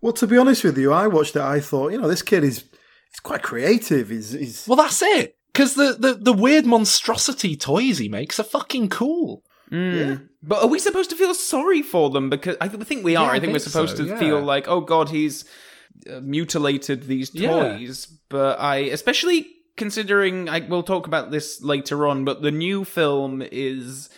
Well, 0.00 0.12
to 0.14 0.26
be 0.26 0.36
honest 0.36 0.64
with 0.64 0.76
you, 0.76 0.92
I 0.92 1.06
watched 1.06 1.36
it. 1.36 1.42
I 1.42 1.60
thought, 1.60 1.92
you 1.92 1.98
know, 2.00 2.08
this 2.08 2.22
kid 2.22 2.44
is 2.44 2.64
he's 3.14 3.20
quite 3.20 3.42
creative. 3.42 4.08
He's, 4.10 4.32
he's 4.32 4.66
Well, 4.68 4.76
that's 4.76 5.00
it. 5.02 5.36
Because 5.52 5.74
the, 5.74 5.96
the 5.98 6.14
the 6.14 6.32
weird 6.32 6.66
monstrosity 6.66 7.54
toys 7.56 7.98
he 7.98 8.08
makes 8.08 8.40
are 8.40 8.44
fucking 8.44 8.88
cool. 8.88 9.44
Mm. 9.70 10.28
But 10.42 10.62
are 10.64 10.68
we 10.68 10.80
supposed 10.80 11.10
to 11.10 11.16
feel 11.16 11.32
sorry 11.32 11.80
for 11.80 12.10
them? 12.10 12.28
Because 12.28 12.56
I 12.60 12.66
th- 12.68 12.82
think 12.82 13.04
we 13.04 13.14
are. 13.14 13.26
Yeah, 13.26 13.30
I 13.32 13.34
I 13.36 13.40
think 13.40 13.52
we're 13.52 13.58
supposed 13.60 13.96
so, 13.96 14.02
to 14.04 14.10
yeah. 14.10 14.18
feel 14.18 14.40
like, 14.40 14.66
oh 14.66 14.80
god, 14.80 15.10
he's 15.10 15.44
uh, 16.10 16.20
mutilated 16.20 17.04
these 17.04 17.32
Yeah. 17.34 17.50
toys. 17.76 18.06
But 18.28 18.58
I, 18.58 18.76
especially 18.78 19.46
considering, 19.76 20.48
I 20.48 20.58
will 20.60 20.82
talk 20.82 21.06
about 21.06 21.30
this 21.30 21.62
later 21.62 22.06
on. 22.08 22.24
But 22.24 22.42
the 22.42 22.50
new 22.50 22.84
film 22.84 23.40
is 23.40 24.10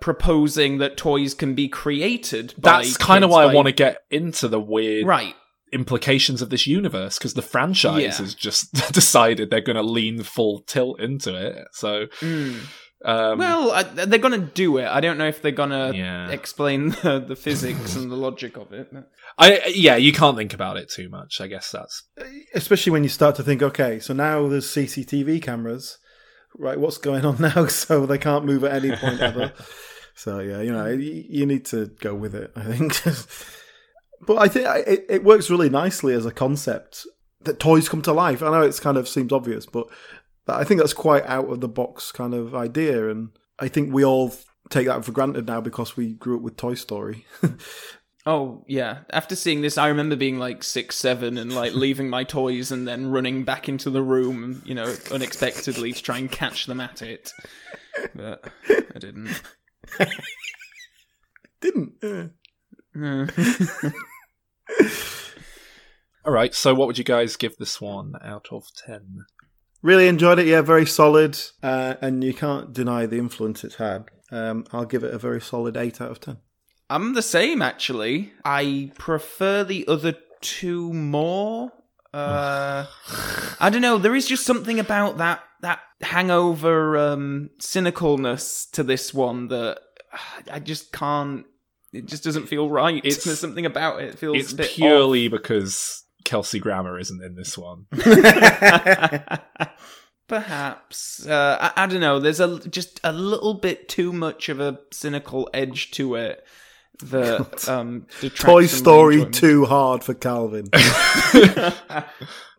proposing 0.00 0.78
that 0.78 0.96
toys 0.96 1.34
can 1.34 1.54
be 1.54 1.68
created. 1.68 2.54
That's 2.58 2.96
kind 2.96 3.24
of 3.24 3.30
why 3.30 3.44
by- 3.46 3.50
I 3.50 3.54
want 3.54 3.66
to 3.66 3.72
get 3.72 3.98
into 4.10 4.46
the 4.46 4.60
weird 4.60 5.04
Right. 5.06 5.34
Implications 5.72 6.42
of 6.42 6.50
this 6.50 6.66
universe 6.66 7.18
because 7.18 7.34
the 7.34 7.42
franchise 7.42 8.02
Yeah. 8.02 8.12
has 8.12 8.34
just 8.34 8.72
decided 8.92 9.50
they're 9.50 9.60
going 9.60 9.76
to 9.76 9.82
lean 9.82 10.22
full 10.22 10.60
tilt 10.60 11.00
into 11.00 11.34
it. 11.34 11.66
So, 11.72 12.06
um, 12.22 12.58
Mm. 13.02 13.38
Well, 13.38 13.72
I, 13.72 13.82
they're 13.82 14.18
gonna 14.18 14.36
do 14.36 14.76
it. 14.76 14.84
I 14.86 15.00
don't 15.00 15.16
know 15.16 15.26
if 15.26 15.40
they're 15.40 15.52
gonna 15.52 15.92
Yeah. 15.94 16.28
explain 16.28 16.90
the, 17.02 17.18
the 17.26 17.34
physics 17.34 17.96
and 17.96 18.10
the 18.10 18.16
logic 18.28 18.58
of 18.58 18.72
it. 18.74 18.92
but- 18.92 19.08
I 19.38 19.62
yeah, 19.68 19.96
you 19.96 20.12
can't 20.12 20.36
think 20.36 20.52
about 20.52 20.76
it 20.76 20.90
too 20.90 21.08
much. 21.08 21.40
I 21.40 21.46
guess 21.46 21.70
that's 21.70 22.02
especially 22.54 22.92
when 22.92 23.02
you 23.02 23.08
start 23.08 23.36
to 23.36 23.42
think, 23.42 23.62
okay, 23.62 24.00
so 24.00 24.12
now 24.12 24.48
there's 24.48 24.66
CCTV 24.66 25.40
cameras, 25.40 25.96
right? 26.58 26.78
What's 26.78 26.98
going 26.98 27.24
on 27.24 27.40
now? 27.40 27.64
So 27.68 28.04
they 28.04 28.18
can't 28.18 28.44
move 28.44 28.64
at 28.64 28.74
any 28.84 28.94
point 28.94 29.20
ever. 29.22 29.54
so 30.14 30.40
yeah, 30.40 30.60
you 30.60 30.70
know, 30.72 30.88
you, 30.88 31.24
you 31.26 31.46
need 31.46 31.64
to 31.66 31.86
go 32.00 32.14
with 32.14 32.34
it. 32.34 32.52
I 32.54 32.64
think, 32.64 33.00
but 34.26 34.38
I 34.38 34.48
think 34.48 34.66
it, 34.86 35.06
it 35.08 35.24
works 35.24 35.50
really 35.50 35.70
nicely 35.70 36.14
as 36.14 36.26
a 36.26 36.32
concept 36.32 37.06
that 37.42 37.58
toys 37.58 37.88
come 37.88 38.02
to 38.02 38.12
life. 38.12 38.42
I 38.42 38.50
know 38.50 38.62
it's 38.62 38.80
kind 38.80 38.96
of 38.96 39.08
seems 39.08 39.32
obvious, 39.32 39.66
but 39.66 39.88
I 40.46 40.64
think 40.64 40.80
that's 40.80 40.92
quite 40.92 41.24
out 41.26 41.48
of 41.50 41.60
the 41.60 41.68
box 41.68 42.12
kind 42.12 42.34
of 42.34 42.54
idea, 42.54 43.08
and 43.10 43.30
I 43.58 43.68
think 43.68 43.92
we 43.92 44.04
all 44.04 44.32
take 44.68 44.86
that 44.86 45.04
for 45.04 45.12
granted 45.12 45.46
now 45.46 45.60
because 45.60 45.96
we 45.96 46.14
grew 46.14 46.36
up 46.36 46.42
with 46.42 46.56
Toy 46.56 46.74
Story. 46.74 47.26
Oh 48.26 48.64
yeah. 48.68 48.98
After 49.10 49.34
seeing 49.34 49.62
this, 49.62 49.78
I 49.78 49.88
remember 49.88 50.14
being 50.14 50.38
like 50.38 50.62
six, 50.62 50.96
seven, 50.96 51.38
and 51.38 51.54
like 51.54 51.72
leaving 51.72 52.10
my 52.10 52.24
toys 52.24 52.70
and 52.70 52.86
then 52.86 53.10
running 53.10 53.44
back 53.44 53.68
into 53.68 53.88
the 53.88 54.02
room, 54.02 54.62
you 54.66 54.74
know, 54.74 54.94
unexpectedly 55.10 55.92
to 55.94 56.02
try 56.02 56.18
and 56.18 56.30
catch 56.30 56.66
them 56.66 56.80
at 56.80 57.00
it. 57.00 57.32
But 58.14 58.44
I 58.68 58.98
didn't. 58.98 59.40
Didn't. 61.60 61.92
uh. 62.02 62.28
No. 62.94 63.26
all 66.24 66.32
right. 66.32 66.54
So, 66.54 66.74
what 66.74 66.86
would 66.86 66.98
you 66.98 67.04
guys 67.04 67.36
give 67.36 67.56
this 67.56 67.80
one 67.80 68.14
out 68.22 68.48
of 68.50 68.64
ten? 68.74 69.24
Really 69.82 70.08
enjoyed 70.08 70.38
it. 70.38 70.46
Yeah, 70.46 70.60
very 70.60 70.86
solid, 70.86 71.38
uh, 71.62 71.94
and 72.00 72.22
you 72.22 72.34
can't 72.34 72.72
deny 72.72 73.06
the 73.06 73.18
influence 73.18 73.64
it's 73.64 73.76
had. 73.76 74.06
Um, 74.30 74.64
I'll 74.72 74.84
give 74.84 75.04
it 75.04 75.14
a 75.14 75.18
very 75.18 75.40
solid 75.40 75.76
eight 75.76 76.00
out 76.00 76.10
of 76.10 76.20
ten. 76.20 76.38
I'm 76.88 77.14
the 77.14 77.22
same 77.22 77.62
actually. 77.62 78.32
I 78.44 78.90
prefer 78.98 79.64
the 79.64 79.86
other 79.86 80.16
two 80.40 80.92
more. 80.92 81.72
Uh, 82.12 82.86
I 83.60 83.70
don't 83.70 83.82
know. 83.82 83.96
There 83.98 84.16
is 84.16 84.26
just 84.26 84.44
something 84.44 84.80
about 84.80 85.18
that 85.18 85.42
that 85.60 85.80
hangover 86.00 86.96
um, 86.98 87.50
cynicalness 87.60 88.70
to 88.72 88.82
this 88.82 89.14
one 89.14 89.48
that 89.48 89.78
I 90.50 90.58
just 90.58 90.92
can't. 90.92 91.46
It 91.92 92.06
just 92.06 92.24
doesn't 92.24 92.46
feel 92.46 92.70
right. 92.70 92.96
It's- 93.04 93.24
There's 93.24 93.40
something 93.40 93.66
about 93.66 94.00
it. 94.02 94.10
It 94.10 94.18
feels 94.18 94.36
It's 94.38 94.52
a 94.52 94.56
bit 94.56 94.70
purely 94.70 95.28
because 95.28 96.04
Kelsey 96.24 96.60
Grammer 96.60 96.98
isn't 96.98 97.22
in 97.22 97.34
this 97.34 97.58
one. 97.58 97.86
Perhaps 100.28 101.26
uh, 101.26 101.58
I, 101.60 101.84
I 101.84 101.86
don't 101.88 102.00
know. 102.00 102.20
There's 102.20 102.38
a 102.38 102.60
just 102.68 103.00
a 103.02 103.12
little 103.12 103.54
bit 103.54 103.88
too 103.88 104.12
much 104.12 104.48
of 104.48 104.60
a 104.60 104.78
cynical 104.92 105.50
edge 105.52 105.90
to 105.92 106.14
it 106.14 106.46
that 107.02 107.68
um, 107.68 108.06
Toy 108.36 108.66
Story 108.66 109.26
too 109.28 109.64
hard 109.64 110.04
for 110.04 110.14
Calvin. 110.14 110.68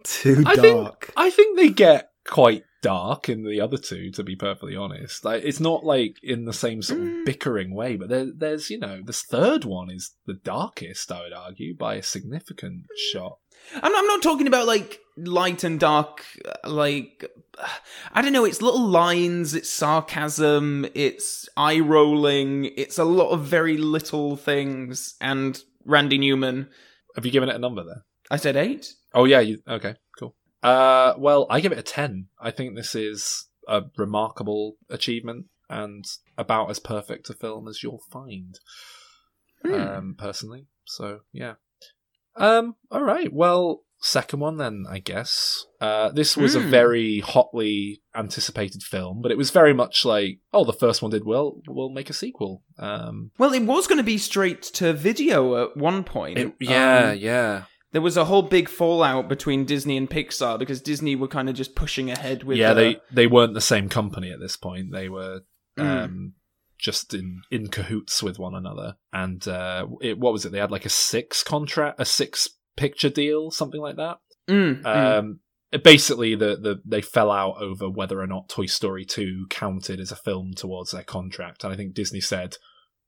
too 0.04 0.44
I 0.46 0.56
dark. 0.56 1.06
think 1.06 1.14
I 1.16 1.30
think 1.30 1.58
they 1.58 1.70
get 1.70 2.12
quite 2.28 2.66
dark 2.82 3.30
in 3.30 3.44
the 3.44 3.62
other 3.62 3.78
two. 3.78 4.12
To 4.12 4.24
be 4.24 4.36
perfectly 4.36 4.76
honest, 4.76 5.24
like 5.24 5.44
it's 5.44 5.60
not 5.60 5.84
like 5.84 6.18
in 6.24 6.46
the 6.46 6.54
same 6.54 6.82
sort 6.82 7.02
of 7.02 7.26
bickering 7.26 7.74
way, 7.74 7.96
but 7.96 8.10
there, 8.10 8.28
there's 8.36 8.70
you 8.70 8.80
know 8.80 9.02
this 9.04 9.24
third 9.24 9.66
one 9.66 9.90
is 9.90 10.12
the 10.26 10.34
darkest. 10.34 11.12
I 11.12 11.22
would 11.22 11.34
argue 11.34 11.76
by 11.76 11.96
a 11.96 12.04
significant 12.04 12.86
shot. 13.12 13.38
I'm 13.76 13.92
not, 13.92 14.00
I'm 14.00 14.08
not 14.08 14.24
talking 14.24 14.48
about 14.48 14.68
like 14.68 15.00
light 15.18 15.64
and 15.64 15.80
dark, 15.80 16.26
uh, 16.46 16.70
like 16.70 17.26
I 18.14 18.22
don't 18.22 18.34
know. 18.34 18.46
It's 18.46 18.62
little 18.62 18.88
lines, 18.88 19.54
it's 19.54 19.70
sarcasm, 19.70 20.88
it's 20.94 21.48
eye 21.56 21.80
rolling, 21.80 22.66
it's 22.78 22.98
a 22.98 23.04
lot 23.04 23.30
of 23.30 23.46
very 23.46 23.78
little 23.78 24.36
things. 24.36 25.16
And 25.22 25.62
Randy 25.86 26.18
Newman, 26.18 26.70
Have 27.16 27.26
you 27.26 27.32
given 27.32 27.50
it 27.50 27.56
a 27.56 27.60
number 27.60 27.84
there? 27.84 28.04
I 28.30 28.38
said 28.38 28.56
eight. 28.56 28.94
Oh 29.14 29.26
yeah, 29.26 29.42
you, 29.42 29.60
okay, 29.68 29.96
cool. 30.18 30.36
Uh, 30.64 31.14
well, 31.18 31.48
I 31.50 31.60
give 31.60 31.72
it 31.72 31.78
a 31.80 31.84
ten. 31.84 32.28
I 32.40 32.52
think 32.52 32.76
this 32.76 32.96
is 32.96 33.48
a 33.68 33.84
remarkable 33.98 34.76
achievement 34.90 35.46
and 35.70 36.06
about 36.38 36.70
as 36.70 36.80
perfect 36.80 37.30
a 37.30 37.34
film 37.34 37.68
as 37.68 37.82
you'll 37.84 38.04
find. 38.12 38.60
Um, 39.64 40.16
personally, 40.18 40.66
so 40.86 41.20
yeah. 41.32 41.54
Um, 42.36 42.76
all 42.90 43.04
right. 43.04 43.32
Well, 43.32 43.84
second 44.00 44.40
one 44.40 44.58
then, 44.58 44.86
I 44.90 44.98
guess. 45.00 45.66
Uh, 45.80 46.10
this 46.10 46.36
was 46.36 46.56
a 46.56 46.62
Hmm. 46.62 46.70
very 46.72 47.20
hotly 47.20 48.02
anticipated 48.16 48.82
film, 48.82 49.22
but 49.22 49.32
it 49.32 49.38
was 49.38 49.52
very 49.52 49.74
much 49.74 50.04
like, 50.06 50.40
oh, 50.52 50.64
the 50.66 50.74
first 50.74 51.02
one 51.04 51.12
did 51.12 51.26
well. 51.26 51.62
We'll 51.68 51.90
make 51.90 52.10
a 52.10 52.14
sequel. 52.14 52.64
Um, 52.80 53.32
Well, 53.38 53.54
it 53.54 53.64
was 53.64 53.86
going 53.88 53.98
to 53.98 54.04
be 54.04 54.18
straight 54.18 54.64
to 54.64 54.94
video 54.94 55.64
at 55.64 55.78
one 55.78 56.04
point. 56.04 56.40
it- 56.40 56.56
yeah, 56.60 57.10
Um, 57.12 57.18
yeah. 57.20 57.64
There 57.92 58.02
was 58.02 58.16
a 58.18 58.26
whole 58.26 58.44
big 58.44 58.70
fallout 58.70 59.28
between 59.28 59.66
Disney 59.66 59.98
and 59.98 60.10
Pixar 60.10 60.58
because 60.58 60.82
Disney 60.82 61.16
were 61.16 61.28
kind 61.28 61.50
of 61.50 61.56
just 61.56 61.76
pushing 61.76 62.10
ahead 62.10 62.44
with. 62.44 62.58
yeah, 62.58 62.72
uh, 62.72 62.74
they 62.76 62.98
they 63.12 63.28
weren't 63.28 63.54
the 63.54 63.62
same 63.62 63.90
company 63.90 64.32
at 64.32 64.40
this 64.40 64.58
point. 64.58 64.92
They 64.92 65.10
were 65.10 65.42
Mm. 65.80 66.04
um, 66.04 66.34
just 66.78 67.14
in 67.14 67.42
in 67.50 67.68
cahoots 67.68 68.22
with 68.22 68.38
one 68.40 68.56
another. 68.56 68.96
And 69.14 69.46
uh, 69.48 69.88
it, 70.02 70.20
what 70.20 70.34
was 70.34 70.46
it? 70.46 70.52
They 70.52 70.60
had 70.60 70.72
like 70.72 70.86
a 70.86 70.90
six 70.90 71.44
contract, 71.44 72.00
a 72.00 72.06
six 72.06 72.50
picture 72.76 73.10
deal, 73.10 73.52
something 73.52 73.80
like 73.80 73.96
that. 73.96 74.18
Mm, 74.50 74.82
mm. 74.82 75.18
Um, 75.20 75.40
basically, 75.84 76.36
the, 76.36 76.58
the 76.58 76.82
they 76.86 77.02
fell 77.02 77.32
out 77.32 77.62
over 77.62 77.90
whether 77.90 78.20
or 78.20 78.28
not 78.28 78.50
Toy 78.50 78.66
Story 78.66 79.06
two 79.06 79.46
counted 79.50 80.00
as 80.00 80.12
a 80.12 80.16
film 80.18 80.54
towards 80.56 80.92
their 80.92 81.04
contract, 81.04 81.64
and 81.64 81.72
I 81.72 81.78
think 81.78 81.94
Disney 81.94 82.20
said, 82.22 82.58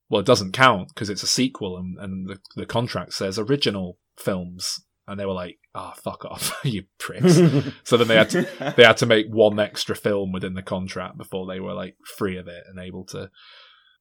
"Well, 0.09 0.21
it 0.21 0.25
doesn't 0.25 0.53
count 0.53 0.89
because 0.89 1.09
it's 1.09 1.23
a 1.23 1.27
sequel, 1.27 1.77
and, 1.77 1.97
and 1.99 2.29
the, 2.29 2.39
the 2.55 2.65
contract 2.65 3.13
says 3.13 3.37
original 3.37 3.97
films." 4.17 4.81
And 5.05 5.19
they 5.19 5.25
were 5.25 5.33
like, 5.33 5.57
"Ah, 5.75 5.93
fuck 6.01 6.23
off, 6.25 6.57
you 6.63 6.83
pricks!" 6.97 7.35
so 7.83 7.97
then 7.97 8.07
they 8.07 8.15
had 8.15 8.29
to 8.31 8.73
they 8.77 8.83
had 8.85 8.97
to 8.97 9.05
make 9.05 9.27
one 9.27 9.59
extra 9.59 9.95
film 9.95 10.31
within 10.31 10.53
the 10.53 10.61
contract 10.61 11.17
before 11.17 11.45
they 11.45 11.59
were 11.59 11.73
like 11.73 11.95
free 12.17 12.37
of 12.37 12.47
it 12.47 12.63
and 12.69 12.79
able 12.79 13.03
to 13.07 13.29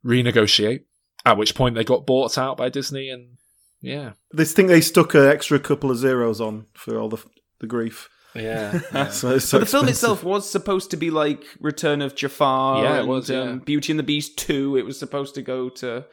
renegotiate. 0.05 0.85
At 1.25 1.37
which 1.39 1.55
point 1.55 1.75
they 1.77 1.85
got 1.85 2.07
bought 2.07 2.37
out 2.37 2.57
by 2.57 2.69
Disney, 2.69 3.09
and 3.09 3.37
yeah, 3.81 4.13
This 4.33 4.53
thing 4.53 4.67
they 4.67 4.81
stuck 4.81 5.15
an 5.15 5.27
extra 5.27 5.59
couple 5.59 5.91
of 5.91 5.99
zeros 5.99 6.41
on 6.41 6.67
for 6.75 6.99
all 6.99 7.09
the 7.09 7.19
the 7.61 7.67
grief. 7.67 8.09
yeah, 8.35 8.79
So 9.11 9.39
so 9.39 9.59
but 9.59 9.65
the 9.65 9.71
film 9.71 9.89
itself 9.89 10.25
was 10.25 10.49
supposed 10.51 10.91
to 10.93 10.97
be 10.97 11.11
like 11.11 11.45
Return 11.61 12.01
of 12.03 12.15
Jafar 12.17 12.83
Yeah, 12.83 12.97
it 12.97 13.01
and 13.01 13.09
was, 13.09 13.31
yeah. 13.31 13.41
um, 13.43 13.59
Beauty 13.61 13.93
and 13.93 13.99
the 14.01 14.05
Beast 14.05 14.37
2. 14.39 14.77
It 14.77 14.85
was 14.87 14.99
supposed 14.99 15.35
to 15.37 15.43
go 15.43 15.69
to 15.69 16.07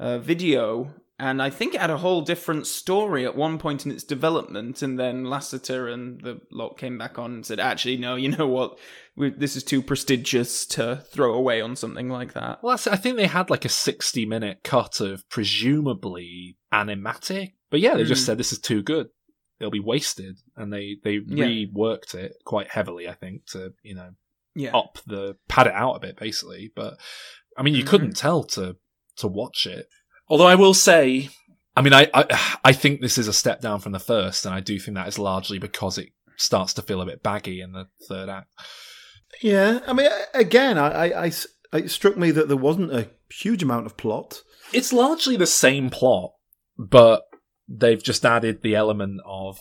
uh, 0.00 0.18
video. 0.18 0.94
And 1.18 1.42
I 1.42 1.50
think 1.50 1.74
it 1.74 1.80
had 1.80 1.90
a 1.90 1.96
whole 1.98 2.20
different 2.22 2.66
story 2.66 3.24
at 3.24 3.34
one 3.36 3.58
point 3.58 3.84
in 3.84 3.92
its 3.92 4.04
development, 4.04 4.82
and 4.82 4.98
then 4.98 5.24
Lasseter 5.24 5.92
and 5.92 6.20
the 6.20 6.40
lot 6.50 6.78
came 6.78 6.96
back 6.98 7.18
on 7.18 7.32
and 7.34 7.46
said, 7.46 7.58
"Actually, 7.60 7.96
no, 7.96 8.14
you 8.16 8.28
know 8.28 8.46
what? 8.46 8.78
We, 9.16 9.30
this 9.30 9.56
is 9.56 9.64
too 9.64 9.82
prestigious 9.82 10.64
to 10.66 11.02
throw 11.10 11.34
away 11.34 11.60
on 11.60 11.74
something 11.76 12.08
like 12.08 12.34
that." 12.34 12.62
Well, 12.62 12.72
that's, 12.72 12.86
I 12.86 12.96
think 12.96 13.16
they 13.16 13.26
had 13.26 13.50
like 13.50 13.64
a 13.64 13.68
60 13.68 14.26
minute 14.26 14.60
cut 14.62 15.00
of 15.00 15.28
presumably 15.28 16.56
animatic. 16.72 17.52
But 17.70 17.80
yeah, 17.80 17.94
they 17.96 18.04
just 18.04 18.22
Mm. 18.22 18.26
said 18.26 18.38
this 18.38 18.52
is 18.52 18.58
too 18.60 18.82
good. 18.82 19.08
It'll 19.60 19.70
be 19.70 19.80
wasted. 19.80 20.38
And 20.56 20.72
they, 20.72 20.96
they 21.02 21.18
Yeah. 21.26 21.46
reworked 21.46 22.14
it 22.14 22.34
quite 22.44 22.68
heavily, 22.70 23.08
I 23.08 23.14
think, 23.14 23.46
to, 23.46 23.72
you 23.82 23.94
know, 23.94 24.10
Yeah, 24.54 24.76
up 24.76 24.98
the, 25.06 25.36
pad 25.48 25.66
it 25.66 25.74
out 25.74 25.94
a 25.94 26.00
bit, 26.00 26.16
basically. 26.16 26.70
But, 26.74 26.98
I 27.56 27.62
mean, 27.62 27.74
you 27.74 27.82
Mhm. 27.84 27.88
couldn't 27.88 28.16
tell 28.16 28.44
to, 28.44 28.76
to 29.16 29.26
watch 29.28 29.66
it. 29.66 29.88
Although 30.28 30.46
I 30.46 30.54
will 30.56 30.74
say, 30.74 31.30
I 31.76 31.82
mean, 31.82 31.92
I, 31.94 32.08
I, 32.12 32.58
I 32.64 32.72
think 32.72 33.00
this 33.00 33.18
is 33.18 33.28
a 33.28 33.32
step 33.32 33.60
down 33.60 33.80
from 33.80 33.92
the 33.92 33.98
first, 34.00 34.44
and 34.44 34.54
I 34.54 34.60
do 34.60 34.78
think 34.78 34.96
that 34.96 35.08
is 35.08 35.18
largely 35.18 35.58
because 35.58 35.98
it 35.98 36.10
starts 36.36 36.74
to 36.74 36.82
feel 36.82 37.00
a 37.00 37.06
bit 37.06 37.22
baggy 37.22 37.60
in 37.60 37.72
the 37.72 37.86
third 38.08 38.28
act. 38.28 38.48
Yeah, 39.42 39.80
I 39.86 39.92
mean, 39.92 40.08
again, 40.34 40.78
I 40.78 41.26
I 41.26 41.32
it 41.72 41.90
struck 41.90 42.16
me 42.16 42.30
that 42.32 42.48
there 42.48 42.56
wasn't 42.56 42.92
a 42.94 43.10
huge 43.30 43.62
amount 43.62 43.86
of 43.86 43.96
plot. 43.96 44.42
it's 44.72 44.92
largely 44.92 45.36
the 45.36 45.46
same 45.46 45.90
plot, 45.90 46.32
but 46.78 47.22
they've 47.68 48.02
just 48.02 48.24
added 48.24 48.62
the 48.62 48.74
element 48.74 49.20
of 49.26 49.58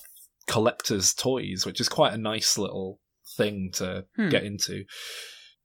collector's 0.48 1.14
toys, 1.14 1.66
which 1.66 1.82
is 1.82 1.90
quite 1.90 2.14
a 2.14 2.18
nice 2.18 2.58
little 2.58 3.00
thing 3.36 3.70
to 3.74 4.06
Hmm. 4.16 4.30
get 4.30 4.44
into. 4.44 4.86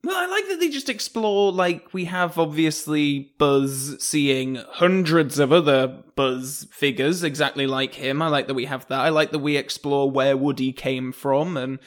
Well, 0.04 0.16
I 0.16 0.26
like 0.26 0.48
that 0.48 0.58
they 0.58 0.68
just 0.68 0.88
explore, 0.88 1.52
like, 1.52 1.94
we 1.94 2.06
have 2.06 2.36
obviously 2.36 3.32
Buzz 3.38 4.02
seeing 4.02 4.56
hundreds 4.56 5.38
of 5.38 5.52
other 5.52 6.02
Buzz 6.16 6.66
figures 6.72 7.22
exactly 7.22 7.68
like 7.68 7.94
him. 7.94 8.20
I 8.20 8.26
like 8.26 8.48
that 8.48 8.54
we 8.54 8.64
have 8.64 8.86
that. 8.88 8.98
I 8.98 9.10
like 9.10 9.30
that 9.30 9.38
we 9.38 9.56
explore 9.56 10.10
where 10.10 10.36
Woody 10.36 10.72
came 10.72 11.12
from 11.12 11.56
and 11.56 11.78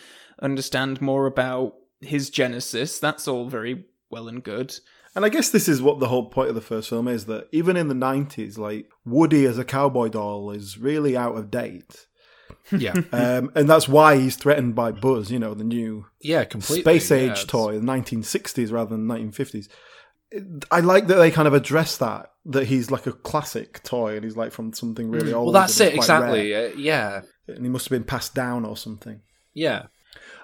understand 0.42 1.02
more 1.02 1.26
about 1.26 1.76
his 2.00 2.30
genesis. 2.30 3.00
That's 3.00 3.28
all 3.28 3.50
very 3.50 3.84
well 4.10 4.30
and 4.30 4.42
good. 4.42 4.74
And 5.14 5.26
I 5.26 5.30
guess 5.30 5.50
this 5.50 5.68
is 5.68 5.82
what 5.82 6.00
the 6.00 6.08
whole 6.08 6.30
point 6.30 6.50
of 6.50 6.56
the 6.56 6.62
first 6.62 6.88
film 6.88 7.10
is 7.10 7.26
that 7.26 7.50
even 7.52 7.76
in 7.76 7.90
the 7.90 7.94
90s, 7.96 8.58
like, 8.58 8.90
Woody 9.04 9.46
as 9.46 9.58
a 9.58 9.66
cowboy 9.66 10.08
doll 10.08 10.52
is 10.52 10.78
really 10.78 11.18
out 11.18 11.36
of 11.36 11.52
date. 11.52 12.08
Yeah, 12.72 12.94
Um, 13.12 13.52
and 13.56 13.70
that's 13.70 13.88
why 13.88 14.18
he's 14.18 14.36
threatened 14.36 14.76
by 14.76 14.92
Buzz, 14.92 15.32
you 15.32 15.40
know, 15.40 15.54
the 15.54 15.64
new 15.64 16.08
yeah, 16.22 16.44
completely. 16.46 16.82
space 17.00 17.12
age 17.12 17.32
it's- 17.32 17.46
toy, 17.46 17.74
the 17.80 17.86
1960s 17.86 18.72
rather 18.72 18.96
than 18.96 19.06
1950s. 19.08 19.68
I 20.72 20.80
like 20.82 21.08
that 21.08 21.16
they 21.16 21.32
kind 21.32 21.48
of 21.48 21.54
address 21.54 21.98
that, 21.98 22.32
that 22.46 22.66
he's 22.68 22.92
like 22.92 23.08
a 23.08 23.14
classic 23.14 23.84
toy 23.84 24.16
and 24.16 24.24
he's 24.26 24.36
like 24.36 24.52
from 24.52 24.74
something 24.74 25.10
really 25.10 25.32
old. 25.32 25.50
Mm. 25.50 25.54
Well, 25.54 25.62
that's 25.62 25.80
it 25.80 25.94
exactly. 25.94 26.54
Uh, 26.54 26.70
yeah, 26.76 27.22
And 27.48 27.64
he 27.64 27.70
must 27.70 27.86
have 27.86 27.92
been 27.92 28.04
passed 28.04 28.34
down 28.36 28.66
or 28.66 28.76
something. 28.76 29.22
yeah. 29.54 29.88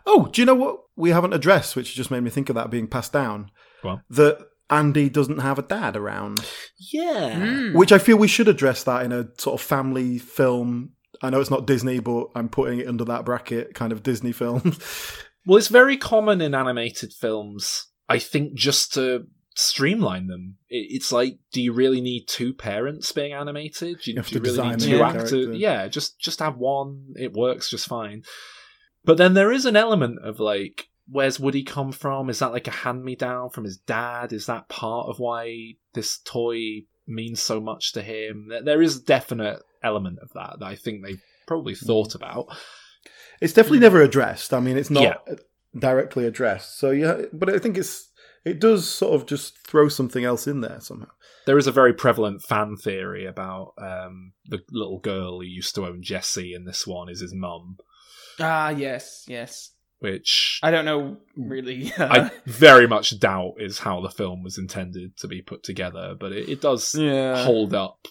Oh, 0.06 0.28
do 0.32 0.42
you 0.42 0.46
know 0.46 0.56
what 0.56 0.82
we 0.96 1.12
haven't 1.12 1.34
addressed, 1.34 1.76
which 1.76 1.96
just 1.96 2.10
made 2.12 2.24
me 2.24 2.30
think 2.32 2.50
of 2.50 2.56
that 2.56 2.70
being 2.72 2.88
passed 2.88 3.14
down? 3.14 3.52
Go 3.84 3.90
on. 3.90 4.02
That 4.10 4.40
Andy 4.70 5.10
doesn't 5.10 5.40
have 5.40 5.60
a 5.60 5.64
dad 5.64 5.96
around. 5.96 6.44
Yeah. 6.78 7.72
Which 7.74 7.92
I 7.92 7.98
feel 8.00 8.18
we 8.18 8.28
should 8.28 8.48
address 8.48 8.84
that 8.84 9.06
in 9.06 9.12
a 9.12 9.28
sort 9.38 9.60
of 9.60 9.66
family 9.66 10.18
film. 10.18 10.92
I 11.22 11.30
know 11.30 11.40
it's 11.40 11.52
not 11.52 11.68
Disney, 11.68 12.00
but 12.00 12.28
I'm 12.36 12.50
putting 12.50 12.80
it 12.80 12.88
under 12.88 13.06
that 13.06 13.26
bracket, 13.26 13.74
kind 13.74 13.92
of 13.92 14.04
Disney 14.04 14.32
film. 14.32 14.76
Well, 15.46 15.58
it's 15.58 15.70
very 15.70 15.98
common 15.98 16.42
in 16.42 16.54
animated 16.54 17.14
films, 17.14 17.88
I 18.08 18.20
think, 18.20 18.54
just 18.54 18.94
to 18.94 19.26
streamline 19.56 20.28
them. 20.28 20.58
It's 20.70 21.12
like, 21.12 21.40
do 21.52 21.62
you 21.62 21.74
really 21.74 22.02
need 22.02 22.28
two 22.28 22.54
parents 22.54 23.12
being 23.12 23.34
animated? 23.34 24.02
Do 24.02 24.12
you, 24.12 24.18
You 24.18 24.24
do 24.24 24.36
you 24.36 24.42
really 24.42 24.70
need 24.70 24.80
two 24.80 25.02
actors? 25.02 25.58
Yeah, 25.58 25.88
just 25.88 26.20
just 26.20 26.40
have 26.40 26.58
one. 26.58 27.14
It 27.16 27.34
works 27.34 27.70
just 27.70 27.88
fine. 27.88 28.24
But 29.04 29.18
then 29.18 29.34
there 29.34 29.52
is 29.52 29.66
an 29.66 29.76
element 29.76 30.20
of 30.24 30.40
like, 30.40 30.90
where's 31.10 31.40
Woody 31.40 31.64
come 31.64 31.92
from? 31.92 32.30
Is 32.30 32.40
that 32.40 32.52
like 32.52 32.68
a 32.68 32.72
hand 32.72 33.04
me 33.04 33.16
down 33.16 33.50
from 33.50 33.64
his 33.64 33.78
dad? 33.78 34.32
Is 34.32 34.46
that 34.46 34.70
part 34.70 35.08
of 35.08 35.20
why 35.20 35.74
this 35.94 36.20
toy 36.20 36.84
means 37.08 37.42
so 37.42 37.60
much 37.60 37.94
to 37.94 38.04
him? 38.04 38.52
There 38.64 38.82
is 38.82 39.02
definite 39.02 39.64
element 39.84 40.20
of 40.22 40.32
that 40.34 40.58
that 40.60 40.65
I 40.65 40.76
think 40.76 41.04
they 41.04 41.17
probably 41.48 41.76
thought 41.76 42.15
about. 42.15 42.48
it's 43.41 43.54
definitely 43.54 43.80
never 43.80 44.02
addressed. 44.02 44.54
I 44.54 44.60
mean, 44.60 44.78
it's 44.78 44.89
not 44.91 45.04
Yeah. 45.04 45.36
directly 45.78 46.26
addressed. 46.26 46.78
So 46.78 46.91
yeah, 46.91 47.22
but 47.34 47.50
I 47.50 47.60
think 47.60 47.78
it's 47.78 48.10
it 48.44 48.60
does 48.60 48.89
sort 48.89 49.13
of 49.13 49.28
just 49.28 49.58
throw 49.67 49.88
something 49.88 50.24
else 50.26 50.48
in 50.48 50.62
there 50.62 50.80
somehow. 50.82 51.08
there 51.46 51.58
is 51.60 51.67
a 51.67 51.72
very 51.72 51.94
prevalent 51.94 52.41
fan 52.41 52.76
theory 52.76 53.26
about 53.26 53.74
um, 53.78 54.34
the 54.48 54.60
little 54.72 55.00
girl 55.00 55.39
who 55.39 55.46
used 55.46 55.76
to 55.76 55.86
own 55.86 56.02
Jessie 56.02 56.54
and 56.54 56.67
this 56.67 56.86
one 56.88 57.08
is 57.10 57.22
his 57.22 57.34
mum, 57.36 57.78
Ah, 58.39 58.70
yes, 58.70 59.26
yes. 59.28 59.72
which 60.00 60.60
I 60.63 60.72
don't 60.72 60.86
know 60.86 61.17
really. 61.36 61.91
I 62.00 62.32
very 62.46 62.88
much 62.88 63.20
doubt 63.20 63.56
is 63.60 63.80
how 63.80 64.02
the 64.02 64.10
film 64.10 64.41
was 64.44 64.58
intended 64.58 65.17
to 65.17 65.28
be 65.28 65.41
put 65.44 65.62
together, 65.63 66.15
but 66.20 66.32
it, 66.32 66.50
it 66.50 66.62
does 66.62 66.96
yeah. 66.96 67.44
hold 67.44 67.74
up 67.76 68.08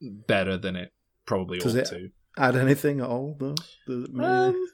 better 0.00 0.56
than 0.56 0.76
it 0.76 0.92
probably 1.26 1.58
Does 1.58 1.74
ought 1.74 1.78
it- 1.80 1.86
to. 1.86 2.10
Add 2.36 2.56
anything 2.56 3.00
at 3.00 3.06
all 3.06 3.36
though? 3.38 3.54
Does 3.86 4.04
it 4.04 4.12
maybe- 4.12 4.26
Um, 4.26 4.66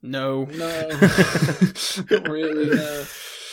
no. 0.00 0.44
no, 0.44 0.88
not 2.10 2.28
really. 2.28 2.74
No. 2.74 3.04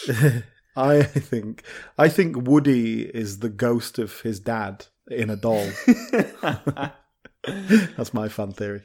I 0.77 1.03
think 1.03 1.63
I 1.97 2.07
think 2.09 2.47
Woody 2.47 3.01
is 3.03 3.39
the 3.39 3.49
ghost 3.49 3.97
of 3.99 4.21
his 4.21 4.39
dad 4.39 4.85
in 5.09 5.29
a 5.29 5.35
doll. 5.35 5.69
That's 7.97 8.13
my 8.13 8.27
fan 8.29 8.51
theory. 8.51 8.81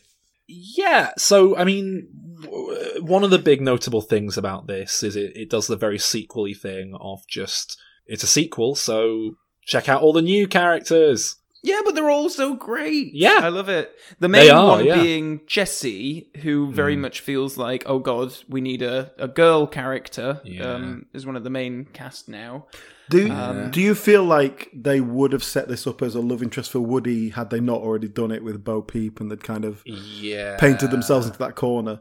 Yeah, 0.48 1.10
so 1.16 1.56
I 1.56 1.64
mean, 1.64 2.08
w- 2.42 3.02
one 3.04 3.22
of 3.24 3.30
the 3.30 3.38
big 3.38 3.60
notable 3.60 4.02
things 4.02 4.36
about 4.36 4.66
this 4.66 5.02
is 5.02 5.14
it, 5.16 5.32
it 5.36 5.50
does 5.50 5.66
the 5.68 5.76
very 5.76 5.98
sequely 5.98 6.54
thing 6.54 6.94
of 7.00 7.20
just 7.28 7.78
it's 8.06 8.24
a 8.24 8.28
sequel, 8.28 8.74
so 8.74 9.32
check 9.64 9.88
out 9.88 10.02
all 10.02 10.12
the 10.12 10.22
new 10.22 10.46
characters. 10.48 11.36
Yeah, 11.62 11.80
but 11.84 11.94
they're 11.94 12.08
all 12.08 12.30
so 12.30 12.54
great. 12.54 13.12
Yeah. 13.14 13.38
I 13.42 13.48
love 13.48 13.68
it. 13.68 13.94
The 14.18 14.28
main 14.28 14.50
are, 14.50 14.66
one 14.76 14.86
yeah. 14.86 15.02
being 15.02 15.42
Jessie, 15.46 16.30
who 16.42 16.72
very 16.72 16.96
Mm. 16.96 17.00
much 17.00 17.20
feels 17.20 17.58
like, 17.58 17.82
oh 17.86 17.98
god, 17.98 18.32
we 18.48 18.60
need 18.62 18.80
a, 18.82 19.12
a 19.18 19.28
girl 19.28 19.66
character. 19.66 20.40
Yeah. 20.44 20.72
Um, 20.74 21.06
is 21.12 21.26
one 21.26 21.36
of 21.36 21.44
the 21.44 21.50
main 21.50 21.84
cast 21.92 22.28
now. 22.28 22.66
Do 23.10 23.30
Um, 23.30 23.70
do 23.72 23.80
you 23.80 23.94
feel 23.94 24.22
like 24.24 24.70
they 24.72 25.00
would 25.00 25.32
have 25.32 25.42
set 25.44 25.68
this 25.68 25.86
up 25.86 26.00
as 26.00 26.14
a 26.14 26.20
love 26.20 26.42
interest 26.42 26.70
for 26.70 26.80
Woody 26.80 27.30
had 27.30 27.50
they 27.50 27.60
not 27.60 27.80
already 27.82 28.08
done 28.08 28.30
it 28.30 28.42
with 28.44 28.62
Bo 28.64 28.80
Peep 28.82 29.20
and 29.20 29.30
they'd 29.30 29.42
kind 29.44 29.64
of 29.64 29.82
Yeah, 29.84 30.56
painted 30.58 30.90
themselves 30.92 31.26
into 31.26 31.38
that 31.40 31.56
corner? 31.56 31.98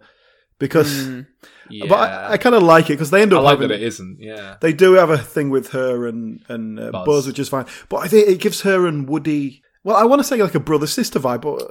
Because, 0.59 0.87
Mm. 1.07 1.27
Yeah, 1.69 1.85
but 1.89 1.95
I, 1.99 2.31
I 2.33 2.37
kind 2.37 2.55
of 2.55 2.63
like 2.63 2.85
it 2.89 2.93
because 2.93 3.11
they 3.11 3.21
end 3.21 3.31
up 3.33 3.39
I 3.39 3.43
like 3.43 3.51
having, 3.59 3.69
that 3.69 3.75
it 3.75 3.83
isn't. 3.83 4.17
Yeah, 4.19 4.57
They 4.61 4.73
do 4.73 4.93
have 4.93 5.09
a 5.09 5.17
thing 5.17 5.49
with 5.49 5.69
her 5.71 6.05
and 6.07 6.41
and 6.49 6.79
uh, 6.79 6.91
Buzz. 6.91 7.05
Buzz. 7.05 7.27
which 7.27 7.39
is 7.39 7.49
fine. 7.49 7.65
But 7.89 7.97
I 7.97 8.07
think 8.07 8.27
it 8.27 8.39
gives 8.39 8.61
her 8.61 8.85
and 8.87 9.07
Woody. 9.07 9.61
Well, 9.83 9.95
I 9.95 10.03
want 10.03 10.19
to 10.19 10.23
say 10.23 10.41
like 10.41 10.55
a 10.55 10.59
brother 10.59 10.87
sister 10.87 11.19
vibe, 11.19 11.41
but 11.41 11.61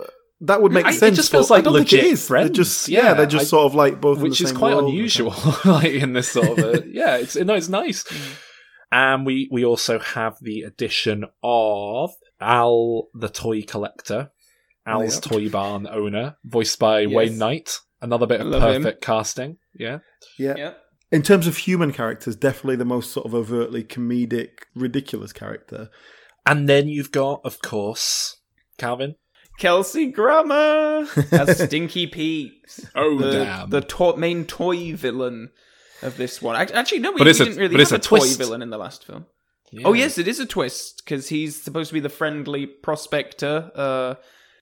that 0.43 0.63
would 0.63 0.73
make 0.73 0.87
I- 0.87 0.93
it 0.93 1.15
just 1.15 1.31
feels 1.33 1.51
like 1.51 1.61
I 1.61 1.65
don't 1.65 1.75
think 1.75 1.91
legit 1.93 2.05
it 2.05 2.13
is. 2.13 2.21
They're 2.29 2.39
friends. 2.39 2.57
just 2.57 2.89
Yeah, 2.89 3.03
yeah, 3.07 3.15
they're 3.15 3.27
just 3.27 3.47
I- 3.47 3.49
sort 3.49 3.67
of 3.67 3.75
like 3.75 4.01
both, 4.01 4.19
in 4.19 4.23
which 4.25 4.41
is 4.41 4.53
quite 4.53 4.75
world. 4.77 4.89
unusual. 4.91 5.35
like 5.65 5.93
in 5.93 6.13
this 6.13 6.29
sort 6.31 6.49
of 6.51 6.59
a, 6.59 6.85
yeah, 6.91 7.17
it's 7.17 7.35
no, 7.37 7.55
it's 7.55 7.69
nice. 7.69 8.05
And 8.91 9.27
we 9.27 9.49
we 9.51 9.65
also 9.65 9.99
have 9.99 10.37
the 10.41 10.63
addition 10.63 11.25
of 11.43 12.13
Al, 12.41 13.09
the 13.15 13.29
toy 13.29 13.63
collector, 13.63 14.31
Al's 14.87 15.17
Yep. 15.17 15.25
toy 15.25 15.49
barn 15.51 15.87
owner, 15.87 16.37
voiced 16.45 16.79
by 16.79 17.01
Yes. 17.01 17.13
Wayne 17.13 17.39
Knight. 17.39 17.81
Another 18.01 18.27
bit 18.27 18.41
of 18.41 18.47
love 18.47 18.63
him. 18.75 18.83
perfect 18.83 19.03
casting. 19.03 19.57
Yeah. 19.75 19.99
Yeah. 20.39 20.55
Yeah. 20.57 20.73
In 21.11 21.23
terms 21.23 21.47
of 21.47 21.57
human 21.57 21.93
characters, 21.93 22.37
definitely 22.37 22.77
the 22.77 22.85
most 22.85 23.11
sort 23.11 23.27
of 23.27 23.35
overtly 23.35 23.83
comedic, 23.83 24.51
ridiculous 24.75 25.33
character. 25.33 25.89
And 26.47 26.69
then 26.69 26.89
you've 26.89 27.11
got, 27.13 27.41
of 27.45 27.61
course, 27.63 28.37
Calvin. 28.79 29.17
Kelsey 29.59 30.07
Grammer 30.13 31.07
as 31.33 31.59
Stinky 31.65 32.07
Pete. 32.07 32.53
Oh 32.95 33.19
the, 33.19 33.33
damn! 33.33 33.71
the 33.71 33.81
to- 33.81 34.17
main 34.17 34.45
toy 34.45 34.95
villain 34.95 35.51
of 36.03 36.17
this 36.17 36.41
one. 36.41 36.55
Actually, 36.55 37.01
no, 37.01 37.11
we, 37.11 37.19
But 37.19 37.25
we 37.27 37.31
a- 37.31 37.35
didn't 37.35 37.57
really 37.57 37.75
but 37.75 37.81
it's 37.81 37.91
have 37.91 37.99
a 37.99 38.03
a, 38.03 38.05
toy 38.21 38.29
villain 38.35 38.63
in 38.63 38.71
the 38.71 38.79
last 38.79 39.05
film. 39.05 39.27
Yeah. 39.73 39.87
Oh 39.89 39.95
yes, 39.95 40.17
it 40.17 40.29
is 40.29 40.39
a 40.39 40.47
twist 40.47 41.03
because 41.05 41.29
he's 41.29 41.61
supposed 41.61 41.89
to 41.89 41.95
be 41.95 42.01
the 42.01 42.09
friendly 42.09 42.67
prospector. 42.67 43.71
Uh, 43.75 44.15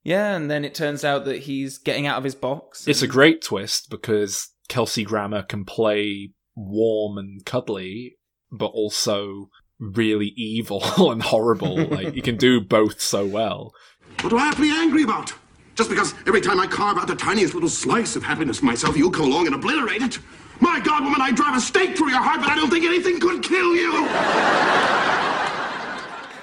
yeah, 0.07 0.37
and 0.37 0.49
then 0.49 0.65
it 0.65 0.73
turns 0.73 1.05
out 1.05 1.25
that 1.25 1.43
he's 1.43 1.79
getting 1.79 2.07
out 2.07 2.17
of 2.17 2.23
his 2.23 2.37
box. 2.37 2.87
It's 2.87 3.03
a 3.03 3.09
great 3.09 3.43
twist 3.43 3.91
because 3.91 4.51
Kelsey 4.69 5.03
Grammer 5.03 5.43
can 5.43 5.65
play 5.65 6.31
warm 6.55 7.19
and 7.19 7.45
cuddly, 7.45 8.17
but 8.53 8.67
also 8.67 9.51
really 9.81 10.33
evil 10.37 10.85
and 11.11 11.21
horrible. 11.21 11.87
like 11.87 12.15
you 12.15 12.23
can 12.23 12.37
do 12.37 12.61
both 12.61 13.01
so 13.01 13.27
well. 13.27 13.75
What 14.21 14.31
do 14.31 14.39
I 14.39 14.45
have 14.45 14.55
to 14.55 14.63
be 14.63 14.71
angry 14.71 15.03
about? 15.03 15.33
Just 15.75 15.91
because 15.91 16.15
every 16.25 16.41
time 16.41 16.61
I 16.61 16.69
carve 16.69 16.99
out 16.99 17.09
the 17.09 17.17
tiniest 17.17 17.55
little 17.55 17.69
slice 17.69 18.15
of 18.15 18.23
happiness 18.23 18.61
for 18.61 18.67
myself, 18.67 18.97
you 18.97 19.11
come 19.11 19.27
along 19.27 19.47
and 19.47 19.57
obliterate 19.57 20.03
it? 20.03 20.21
My 20.61 20.79
God, 20.79 21.03
woman, 21.03 21.21
I 21.21 21.33
drive 21.33 21.57
a 21.57 21.61
stake 21.61 21.97
through 21.99 22.11
your 22.11 22.23
heart, 22.23 22.41
but 22.41 22.51
I 22.51 22.55
don't 22.55 22.71
think 22.71 22.85
anything 22.85 23.19
could 23.19 23.43
kill 23.43 23.75
you! 23.75 24.07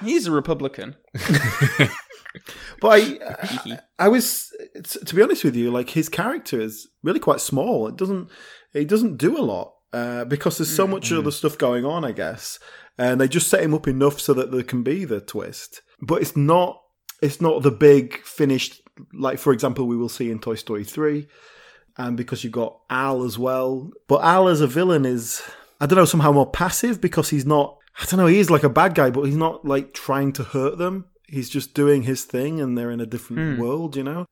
He's 0.06 0.28
a 0.28 0.32
Republican. 0.32 0.98
But 2.82 2.88
I, 2.88 3.20
I, 3.42 3.80
I 4.00 4.08
was, 4.08 4.52
to 4.84 5.16
be 5.16 5.22
honest 5.22 5.44
with 5.44 5.56
you, 5.56 5.72
like 5.72 5.92
his 5.92 6.10
character 6.10 6.60
is 6.62 6.88
really 7.04 7.20
quite 7.20 7.42
small. 7.42 7.88
It 7.88 7.96
doesn't, 7.96 8.30
he 8.74 8.86
doesn't 8.86 9.18
do 9.18 9.38
a 9.38 9.42
lot 9.42 9.74
uh, 9.94 10.26
because 10.26 10.58
there's 10.58 10.76
so 10.76 10.88
mm, 10.88 10.92
much 10.92 11.12
other 11.12 11.30
mm. 11.30 11.34
stuff 11.34 11.58
going 11.58 11.86
on, 11.86 12.04
I 12.04 12.12
guess, 12.12 12.60
and 12.98 13.22
they 13.22 13.28
just 13.28 13.48
set 13.48 13.62
him 13.62 13.74
up 13.74 13.88
enough 13.88 14.20
so 14.20 14.34
that 14.34 14.52
there 14.52 14.64
can 14.64 14.84
be 14.84 15.06
the 15.06 15.22
twist. 15.22 15.82
But 16.02 16.22
it's 16.22 16.36
not, 16.36 16.82
it's 17.22 17.40
not 17.40 17.62
the 17.62 17.72
big 17.72 18.18
finished, 18.24 18.82
like 19.14 19.40
for 19.40 19.54
example, 19.54 19.86
we 19.86 19.98
will 19.98 20.10
see 20.10 20.32
in 20.32 20.40
Toy 20.40 20.56
Story 20.56 20.84
three, 20.84 21.28
and 21.98 22.18
because 22.18 22.44
you've 22.44 22.54
got 22.54 22.80
Al 22.90 23.24
as 23.24 23.38
well. 23.38 23.92
But 24.08 24.24
Al 24.24 24.48
as 24.48 24.62
a 24.62 24.68
villain 24.68 25.06
is, 25.06 25.44
I 25.80 25.86
don't 25.86 25.98
know, 25.98 26.06
somehow 26.06 26.32
more 26.32 26.50
passive 26.50 27.00
because 27.00 27.30
he's 27.30 27.46
not. 27.46 27.78
I 28.02 28.06
don't 28.06 28.18
know. 28.18 28.26
He 28.26 28.40
is 28.40 28.50
like 28.50 28.64
a 28.64 28.70
bad 28.70 28.96
guy, 28.96 29.12
but 29.12 29.24
he's 29.24 29.38
not 29.38 29.66
like 29.66 29.94
trying 29.94 30.34
to 30.34 30.44
hurt 30.44 30.80
them. 30.80 31.06
He's 31.34 31.50
just 31.50 31.74
doing 31.74 32.04
his 32.04 32.24
thing, 32.26 32.62
and 32.62 32.78
they're 32.78 32.92
in 32.92 33.02
a 33.02 33.06
different 33.06 33.60
world, 33.60 33.96
you 33.96 34.04
know. 34.04 34.26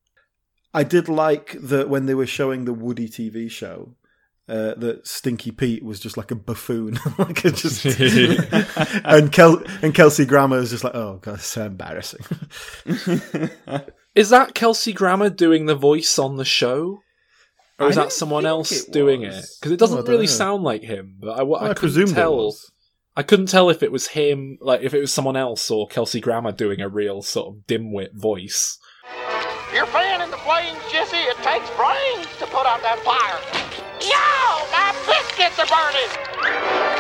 I 0.74 0.84
did 0.84 1.10
like 1.10 1.58
that 1.62 1.90
when 1.90 2.06
they 2.06 2.14
were 2.14 2.28
showing 2.28 2.66
the 2.66 2.74
Woody 2.74 3.10
TV 3.10 3.50
show. 3.50 3.96
Uh, 4.50 4.74
that 4.76 5.08
Stinky 5.08 5.52
Pete 5.52 5.82
was 5.84 5.98
just 6.00 6.18
like 6.18 6.30
a 6.30 6.36
buffoon, 6.36 7.00
like 7.18 7.46
a 7.46 7.52
just, 7.52 7.86
and 9.06 9.32
Kel- 9.32 9.64
and 9.82 9.94
Kelsey 9.94 10.26
Grammer 10.26 10.58
is 10.58 10.72
just 10.72 10.84
like, 10.84 10.94
oh 10.96 11.20
god, 11.22 11.36
it's 11.36 11.46
so 11.46 11.66
embarrassing. 11.68 12.20
Is 14.16 14.30
that 14.32 14.54
Kelsey 14.54 14.92
Grammer 14.92 15.30
doing 15.30 15.68
the 15.68 15.76
voice 15.76 16.20
on 16.20 16.36
the 16.36 16.44
show? 16.44 17.00
Or 17.80 17.90
is 17.90 17.98
I 17.98 18.04
that 18.04 18.12
someone 18.12 18.46
else 18.46 18.72
it 18.72 18.92
doing 18.92 19.24
it? 19.24 19.46
Because 19.60 19.72
it 19.72 19.80
doesn't 19.80 20.00
Oh, 20.00 20.04
really 20.04 20.26
know. 20.26 20.32
sound 20.32 20.64
like 20.64 20.82
him. 20.84 21.16
But 21.20 21.40
I, 21.40 21.44
I, 21.44 21.70
I 21.72 21.74
couldn't 21.74 21.76
presumed 21.76 22.18
it 22.18 22.30
was. 22.30 22.71
I 23.16 23.24
couldn't 23.24 23.48
tell 23.48 23.70
if 23.70 23.84
it 23.84 23.92
was 23.92 24.08
him, 24.08 24.58
like 24.62 24.82
if 24.82 24.94
it 24.94 25.00
was 25.02 25.14
someone 25.14 25.36
else 25.36 25.70
or 25.70 25.88
Kelsey 25.88 26.22
Grammer 26.22 26.52
doing 26.54 26.80
a 26.80 26.88
real 26.88 27.22
sort 27.22 27.48
of 27.56 27.68
dimwit 27.68 28.14
voice. 28.14 28.78
You're 29.74 29.86
fanning 29.88 30.32
the 30.32 30.38
flames, 30.38 30.80
Jessie. 30.92 31.18
It 31.18 31.38
takes 31.38 31.70
brains 31.72 32.28
to 32.40 32.46
put 32.48 32.66
out 32.66 32.82
that 32.84 33.00
fire. 33.04 33.40
Yo, 34.02 34.16
my 34.72 34.94
biscuits 35.06 35.60
are 35.60 35.68
burning. 35.68 36.92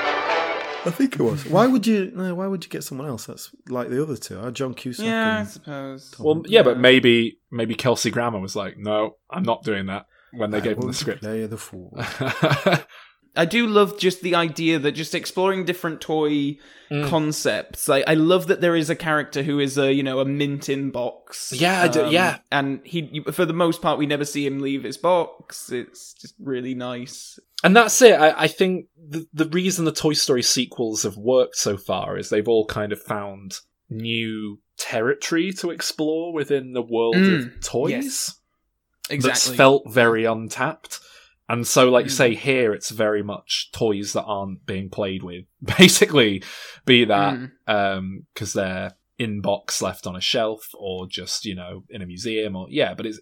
I 0.83 0.89
think 0.89 1.15
it 1.15 1.21
was. 1.21 1.45
Why 1.45 1.67
would 1.67 1.85
you? 1.87 2.11
No, 2.15 2.33
why 2.35 2.47
would 2.47 2.63
you 2.63 2.69
get 2.69 2.83
someone 2.83 3.07
else? 3.07 3.27
That's 3.27 3.51
like 3.69 3.89
the 3.89 4.01
other 4.01 4.17
two. 4.17 4.39
Uh, 4.39 4.51
Joan 4.51 4.73
Cusack. 4.73 5.05
Yeah, 5.05 5.35
I 5.35 5.39
and- 5.41 5.47
suppose. 5.49 6.15
Well, 6.19 6.43
yeah, 6.47 6.63
but 6.63 6.79
maybe 6.79 7.39
maybe 7.51 7.75
Kelsey 7.75 8.09
Grammer 8.09 8.39
was 8.39 8.55
like, 8.55 8.77
"No, 8.77 9.17
I'm 9.29 9.43
not 9.43 9.63
doing 9.63 9.85
that." 9.87 10.07
When 10.33 10.49
they 10.51 10.57
I 10.57 10.61
gave 10.61 10.73
him 10.73 10.81
the 10.81 10.85
won't 10.87 10.95
script. 10.95 11.21
Play 11.21 11.45
the 11.45 11.57
fool. 11.57 11.93
I 13.35 13.45
do 13.45 13.65
love 13.67 13.97
just 13.97 14.21
the 14.21 14.35
idea 14.35 14.77
that 14.79 14.91
just 14.91 15.15
exploring 15.15 15.63
different 15.65 16.01
toy 16.01 16.57
concepts. 17.05 17.87
I, 17.89 18.03
I 18.05 18.13
love 18.15 18.47
that 18.47 18.59
there 18.61 18.75
is 18.75 18.89
a 18.89 18.95
character 18.95 19.43
who 19.43 19.59
is 19.59 19.77
a 19.77 19.93
you 19.93 20.03
know 20.03 20.19
a 20.19 20.25
mint 20.25 20.69
in 20.69 20.91
box. 20.91 21.53
Yeah, 21.55 21.81
I 21.83 21.87
do- 21.87 22.09
yeah. 22.09 22.39
and 22.51 22.81
he 22.83 23.23
for 23.31 23.45
the 23.45 23.53
most 23.53 23.81
part 23.81 23.97
we 23.97 24.05
never 24.05 24.25
see 24.25 24.45
him 24.45 24.59
leave 24.59 24.83
his 24.83 24.97
box. 24.97 25.71
It's 25.71 26.13
just 26.13 26.35
really 26.39 26.73
nice. 26.75 27.39
And 27.63 27.75
that's 27.75 28.01
it. 28.01 28.19
I, 28.19 28.43
I 28.43 28.47
think 28.47 28.87
the, 28.97 29.27
the 29.33 29.45
reason 29.47 29.85
the 29.85 29.91
Toy 29.91 30.13
Story 30.13 30.41
sequels 30.41 31.03
have 31.03 31.15
worked 31.17 31.55
so 31.57 31.77
far 31.77 32.17
is 32.17 32.29
they've 32.29 32.47
all 32.47 32.65
kind 32.65 32.91
of 32.91 32.99
found 33.01 33.57
new 33.89 34.59
territory 34.77 35.51
to 35.53 35.69
explore 35.69 36.33
within 36.33 36.73
the 36.73 36.81
world 36.81 37.15
Mm, 37.15 37.55
of 37.57 37.61
toys 37.63 37.91
yes. 37.91 38.39
that's 39.09 39.11
Exactly. 39.11 39.57
felt 39.57 39.83
very 39.91 40.25
untapped. 40.25 40.99
And 41.51 41.67
so, 41.67 41.89
like 41.89 42.05
you 42.05 42.11
Mm. 42.11 42.15
say 42.23 42.35
here, 42.35 42.73
it's 42.73 42.89
very 42.91 43.23
much 43.23 43.69
toys 43.73 44.13
that 44.13 44.23
aren't 44.23 44.65
being 44.65 44.89
played 44.89 45.21
with. 45.23 45.45
Basically, 45.77 46.43
be 46.85 47.05
that 47.05 47.33
Mm. 47.67 48.23
because 48.33 48.53
they're 48.53 48.93
in 49.17 49.41
box 49.41 49.81
left 49.81 50.07
on 50.07 50.15
a 50.15 50.21
shelf 50.21 50.69
or 50.73 51.07
just 51.07 51.45
you 51.45 51.53
know 51.53 51.83
in 51.89 52.01
a 52.01 52.05
museum 52.05 52.55
or 52.55 52.67
yeah. 52.69 52.93
But 52.93 53.05
it's 53.05 53.19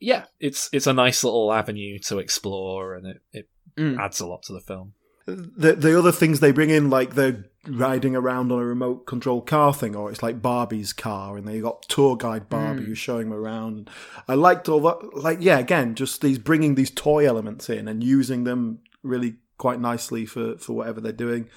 yeah, 0.00 0.24
it's 0.40 0.68
it's 0.72 0.86
a 0.86 0.92
nice 0.92 1.22
little 1.24 1.52
avenue 1.52 1.98
to 2.08 2.18
explore, 2.18 2.94
and 2.96 3.06
it, 3.06 3.20
it 3.32 3.48
Mm. 3.76 3.96
adds 3.98 4.18
a 4.18 4.26
lot 4.26 4.42
to 4.44 4.52
the 4.52 4.60
film. 4.60 4.94
The 5.34 5.74
the 5.74 5.98
other 5.98 6.12
things 6.12 6.40
they 6.40 6.52
bring 6.52 6.70
in, 6.70 6.90
like 6.90 7.14
they're 7.14 7.44
riding 7.66 8.16
around 8.16 8.50
on 8.50 8.58
a 8.60 8.64
remote 8.64 9.06
control 9.06 9.40
car 9.42 9.74
thing, 9.74 9.94
or 9.94 10.10
it's 10.10 10.22
like 10.22 10.40
Barbie's 10.40 10.92
car, 10.92 11.36
and 11.36 11.46
they 11.46 11.60
got 11.60 11.82
tour 11.88 12.16
guide 12.16 12.48
Barbie 12.48 12.82
Mm. 12.82 12.86
who's 12.86 12.98
showing 12.98 13.28
them 13.30 13.38
around. 13.38 13.90
I 14.26 14.34
liked 14.34 14.68
all 14.68 14.80
that. 14.80 15.14
Like, 15.16 15.38
yeah, 15.40 15.58
again, 15.58 15.94
just 15.94 16.20
these 16.22 16.38
bringing 16.38 16.74
these 16.76 16.90
toy 16.90 17.26
elements 17.26 17.68
in 17.68 17.88
and 17.88 18.02
using 18.02 18.44
them 18.44 18.78
really 19.02 19.36
quite 19.58 19.80
nicely 19.80 20.24
for 20.26 20.56
for 20.58 20.72
whatever 20.72 21.00
they're 21.00 21.12
doing. 21.12 21.48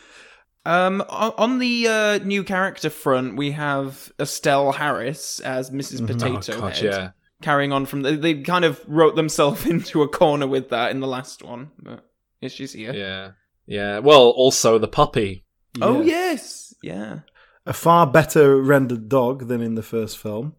Um, 0.65 1.01
on 1.09 1.57
the 1.57 1.87
uh, 1.87 2.17
new 2.19 2.43
character 2.43 2.91
front, 2.91 3.35
we 3.35 3.51
have 3.51 4.11
Estelle 4.19 4.73
Harris 4.73 5.39
as 5.39 5.71
Mrs. 5.71 6.05
Potato 6.05 6.53
Oh, 6.57 6.59
God, 6.61 6.73
Head. 6.77 6.83
yeah. 6.83 7.09
Carrying 7.41 7.71
on 7.73 7.87
from 7.87 8.03
the, 8.03 8.11
they 8.15 8.41
kind 8.43 8.63
of 8.63 8.79
wrote 8.87 9.15
themselves 9.15 9.65
into 9.73 10.03
a 10.03 10.07
corner 10.07 10.45
with 10.45 10.69
that 10.69 10.91
in 10.91 10.99
the 10.99 11.07
last 11.07 11.41
one, 11.41 11.71
but 11.81 12.05
yeah, 12.41 12.49
she's 12.49 12.73
here. 12.73 12.93
Yeah, 12.93 13.31
yeah. 13.71 13.99
Well, 13.99 14.29
also 14.29 14.77
the 14.77 14.87
puppy. 14.87 15.45
Oh 15.81 16.01
Yeah. 16.01 16.31
yes, 16.31 16.73
yeah. 16.83 17.19
a 17.65 17.73
far 17.73 18.05
better 18.07 18.61
rendered 18.61 19.07
dog 19.07 19.47
than 19.47 19.61
in 19.61 19.75
the 19.75 19.83
first 19.83 20.17
film. 20.17 20.55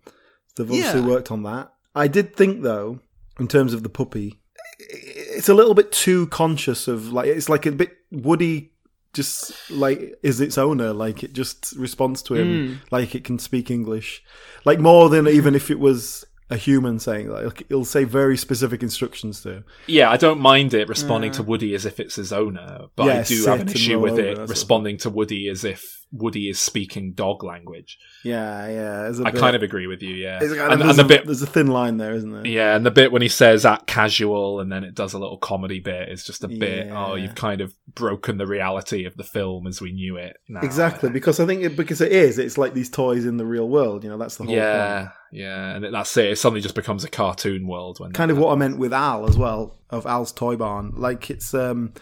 They've 0.56 0.70
obviously 0.70 1.00
Yeah. 1.00 1.06
worked 1.06 1.30
on 1.30 1.42
that. 1.42 1.72
I 1.94 2.08
did 2.08 2.34
think 2.34 2.62
though, 2.62 3.00
in 3.38 3.48
terms 3.48 3.74
of 3.74 3.82
the 3.82 3.88
puppy, 3.88 4.40
it's 4.78 5.48
a 5.48 5.54
little 5.54 5.74
bit 5.74 5.92
too 5.92 6.26
conscious 6.28 6.88
of 6.88 7.12
like 7.12 7.26
it's 7.26 7.48
like 7.48 7.66
a 7.66 7.72
bit 7.72 7.96
Woody 8.10 8.72
just 9.12 9.52
like 9.70 10.14
is 10.22 10.40
its 10.40 10.56
owner, 10.56 10.92
like 10.92 11.22
it 11.22 11.34
just 11.34 11.72
responds 11.76 12.22
to 12.22 12.34
him 12.34 12.48
hmm. 12.48 12.74
like 12.90 13.14
it 13.14 13.24
can 13.24 13.38
speak 13.38 13.70
English. 13.70 14.22
Like 14.64 14.80
more 14.80 15.10
than 15.10 15.28
even 15.28 15.54
if 15.54 15.70
it 15.70 15.78
was 15.78 16.24
a 16.52 16.56
human 16.56 16.98
saying 16.98 17.28
that. 17.28 17.44
Like, 17.44 17.62
it'll 17.62 17.84
say 17.84 18.04
very 18.04 18.36
specific 18.36 18.82
instructions 18.82 19.40
to 19.42 19.52
him. 19.52 19.64
Yeah, 19.86 20.10
I 20.10 20.18
don't 20.18 20.40
mind 20.40 20.74
it 20.74 20.88
responding 20.88 21.32
to 21.32 21.42
Woody 21.42 21.74
as 21.74 21.86
if 21.86 21.98
it's 21.98 22.16
his 22.16 22.32
owner, 22.32 22.86
but 22.94 23.08
I 23.08 23.22
do 23.22 23.44
have 23.46 23.60
an 23.62 23.68
issue 23.68 23.98
with 23.98 24.18
it 24.18 24.36
that 24.36 24.48
responding 24.48 24.98
to 24.98 25.10
Woody 25.10 25.48
as 25.48 25.64
if 25.64 25.82
Woody 26.14 26.50
is 26.50 26.60
speaking 26.60 27.12
dog 27.14 27.42
language. 27.42 27.98
Yeah, 28.22 28.68
yeah. 28.68 29.10
I 29.26 29.30
bit- 29.30 29.40
kind 29.40 29.56
of 29.56 29.62
agree 29.62 29.86
with 29.86 30.02
you. 30.02 30.14
Yeah, 30.14 30.40
it's 30.42 30.54
kind 30.54 30.72
and, 30.74 30.82
of- 30.82 30.88
and 30.90 30.98
the 30.98 31.04
a- 31.04 31.08
bit 31.08 31.24
there's 31.24 31.40
a 31.40 31.46
thin 31.46 31.68
line 31.68 31.96
there, 31.96 32.12
isn't 32.14 32.30
there? 32.30 32.46
Yeah, 32.46 32.76
and 32.76 32.84
the 32.84 32.90
bit 32.90 33.10
when 33.12 33.22
he 33.22 33.28
says 33.28 33.64
at 33.64 33.86
casual 33.86 34.60
and 34.60 34.70
then 34.70 34.84
it 34.84 34.94
does 34.94 35.14
a 35.14 35.18
little 35.18 35.38
comedy 35.38 35.80
bit 35.80 36.10
is 36.10 36.22
just 36.24 36.44
a 36.44 36.48
bit, 36.48 36.90
oh, 36.92 37.14
you've 37.14 37.34
kind 37.34 37.60
of 37.62 37.74
broken 37.94 38.36
the 38.36 38.46
reality 38.46 39.06
of 39.06 39.16
the 39.16 39.24
film 39.24 39.66
as 39.66 39.80
we 39.80 39.90
knew 39.92 40.16
it. 40.18 40.36
Exactly, 40.62 41.08
because 41.08 41.40
I 41.40 41.46
think 41.46 41.62
it, 41.62 41.76
because 41.76 42.00
it 42.02 42.12
is, 42.12 42.38
it's 42.38 42.58
like 42.58 42.74
these 42.74 42.90
toys 42.90 43.24
in 43.24 43.38
the 43.38 43.46
real 43.46 43.68
world. 43.68 44.04
You 44.04 44.10
know, 44.10 44.18
that's 44.18 44.36
the 44.36 44.44
whole 44.44 44.54
Yeah, 44.54 44.98
point. 45.00 45.10
yeah, 45.32 45.76
and 45.76 45.94
that's 45.94 46.14
it. 46.18 46.26
It 46.32 46.36
suddenly 46.38 46.60
just 46.60 46.74
becomes 46.74 47.04
a 47.04 47.08
cartoon 47.08 47.66
world 47.66 48.00
when 48.00 48.12
Kind 48.12 48.30
of 48.30 48.36
what 48.38 48.52
I 48.52 48.56
meant 48.56 48.76
with 48.78 48.92
Al 48.92 49.26
as 49.28 49.38
well 49.38 49.78
of 49.88 50.04
Al's 50.06 50.30
Toy 50.32 50.56
Barn. 50.56 50.92
Like 50.94 51.30
it's 51.30 51.54
um 51.54 51.94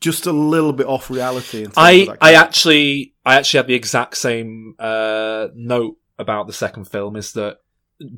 just 0.00 0.26
a 0.26 0.32
little 0.32 0.72
bit 0.72 0.86
off 0.86 1.10
reality. 1.10 1.58
In 1.58 1.64
terms 1.66 1.76
of 1.76 1.82
I 1.82 2.04
that 2.06 2.18
I 2.20 2.34
actually 2.34 3.14
I 3.24 3.36
actually 3.36 3.58
had 3.58 3.66
the 3.66 3.74
exact 3.74 4.16
same 4.16 4.74
uh, 4.78 5.48
note 5.54 5.96
about 6.18 6.46
the 6.46 6.52
second 6.52 6.84
film 6.86 7.16
is 7.16 7.32
that 7.32 7.58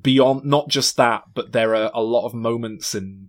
beyond 0.02 0.44
not 0.44 0.68
just 0.68 0.96
that, 0.96 1.24
but 1.34 1.52
there 1.52 1.74
are 1.74 1.90
a 1.94 2.02
lot 2.02 2.26
of 2.26 2.34
moments 2.34 2.94
in 2.94 3.28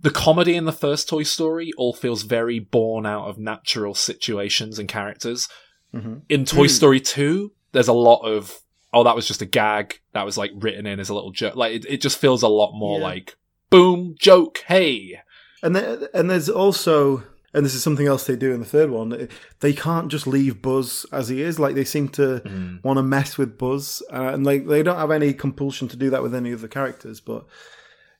the 0.00 0.10
comedy 0.10 0.54
in 0.56 0.64
the 0.64 0.72
first 0.72 1.08
Toy 1.08 1.22
Story 1.22 1.72
all 1.76 1.92
feels 1.94 2.22
very 2.22 2.58
born 2.58 3.06
out 3.06 3.26
of 3.28 3.38
natural 3.38 3.94
situations 3.94 4.78
and 4.78 4.88
characters. 4.88 5.48
Mhm. 5.94 6.22
In 6.28 6.44
Toy 6.44 6.66
Mm. 6.66 6.70
Story 6.70 7.00
two, 7.00 7.52
there's 7.72 7.88
a 7.88 7.92
lot 7.92 8.22
of 8.22 8.60
oh 8.92 9.04
that 9.04 9.14
was 9.16 9.26
just 9.28 9.42
a 9.42 9.46
gag 9.46 10.00
that 10.12 10.24
was 10.24 10.36
like 10.36 10.50
written 10.56 10.86
in 10.86 11.00
as 11.00 11.08
a 11.08 11.14
little 11.14 11.30
joke. 11.32 11.54
Like 11.56 11.72
it, 11.74 11.84
it 11.88 12.00
just 12.00 12.18
feels 12.18 12.42
a 12.42 12.48
lot 12.48 12.72
more 12.74 12.98
Yeah. 12.98 13.04
like 13.04 13.36
boom 13.70 14.14
joke 14.20 14.62
hey 14.66 15.20
and 15.62 15.74
there, 15.74 16.08
and 16.14 16.28
there's 16.30 16.48
also 16.48 17.24
and 17.54 17.64
this 17.64 17.74
is 17.74 17.82
something 17.82 18.06
else 18.06 18.26
they 18.26 18.36
do 18.36 18.52
in 18.52 18.60
the 18.60 18.66
third 18.66 18.90
one. 18.90 19.28
They 19.60 19.72
can't 19.72 20.08
just 20.10 20.26
leave 20.26 20.60
Buzz 20.60 21.06
as 21.12 21.28
he 21.28 21.40
is. 21.40 21.58
Like 21.58 21.74
they 21.74 21.84
seem 21.84 22.08
to 22.10 22.42
Mm. 22.44 22.82
want 22.84 22.98
to 22.98 23.02
mess 23.02 23.38
with 23.38 23.56
Buzz, 23.56 24.02
uh, 24.12 24.32
and 24.34 24.44
like 24.44 24.66
they 24.66 24.82
don't 24.82 24.98
have 24.98 25.10
any 25.10 25.32
compulsion 25.32 25.88
to 25.88 25.96
do 25.96 26.10
that 26.10 26.22
with 26.22 26.34
any 26.34 26.52
of 26.52 26.60
the 26.60 26.68
characters. 26.68 27.20
But 27.20 27.44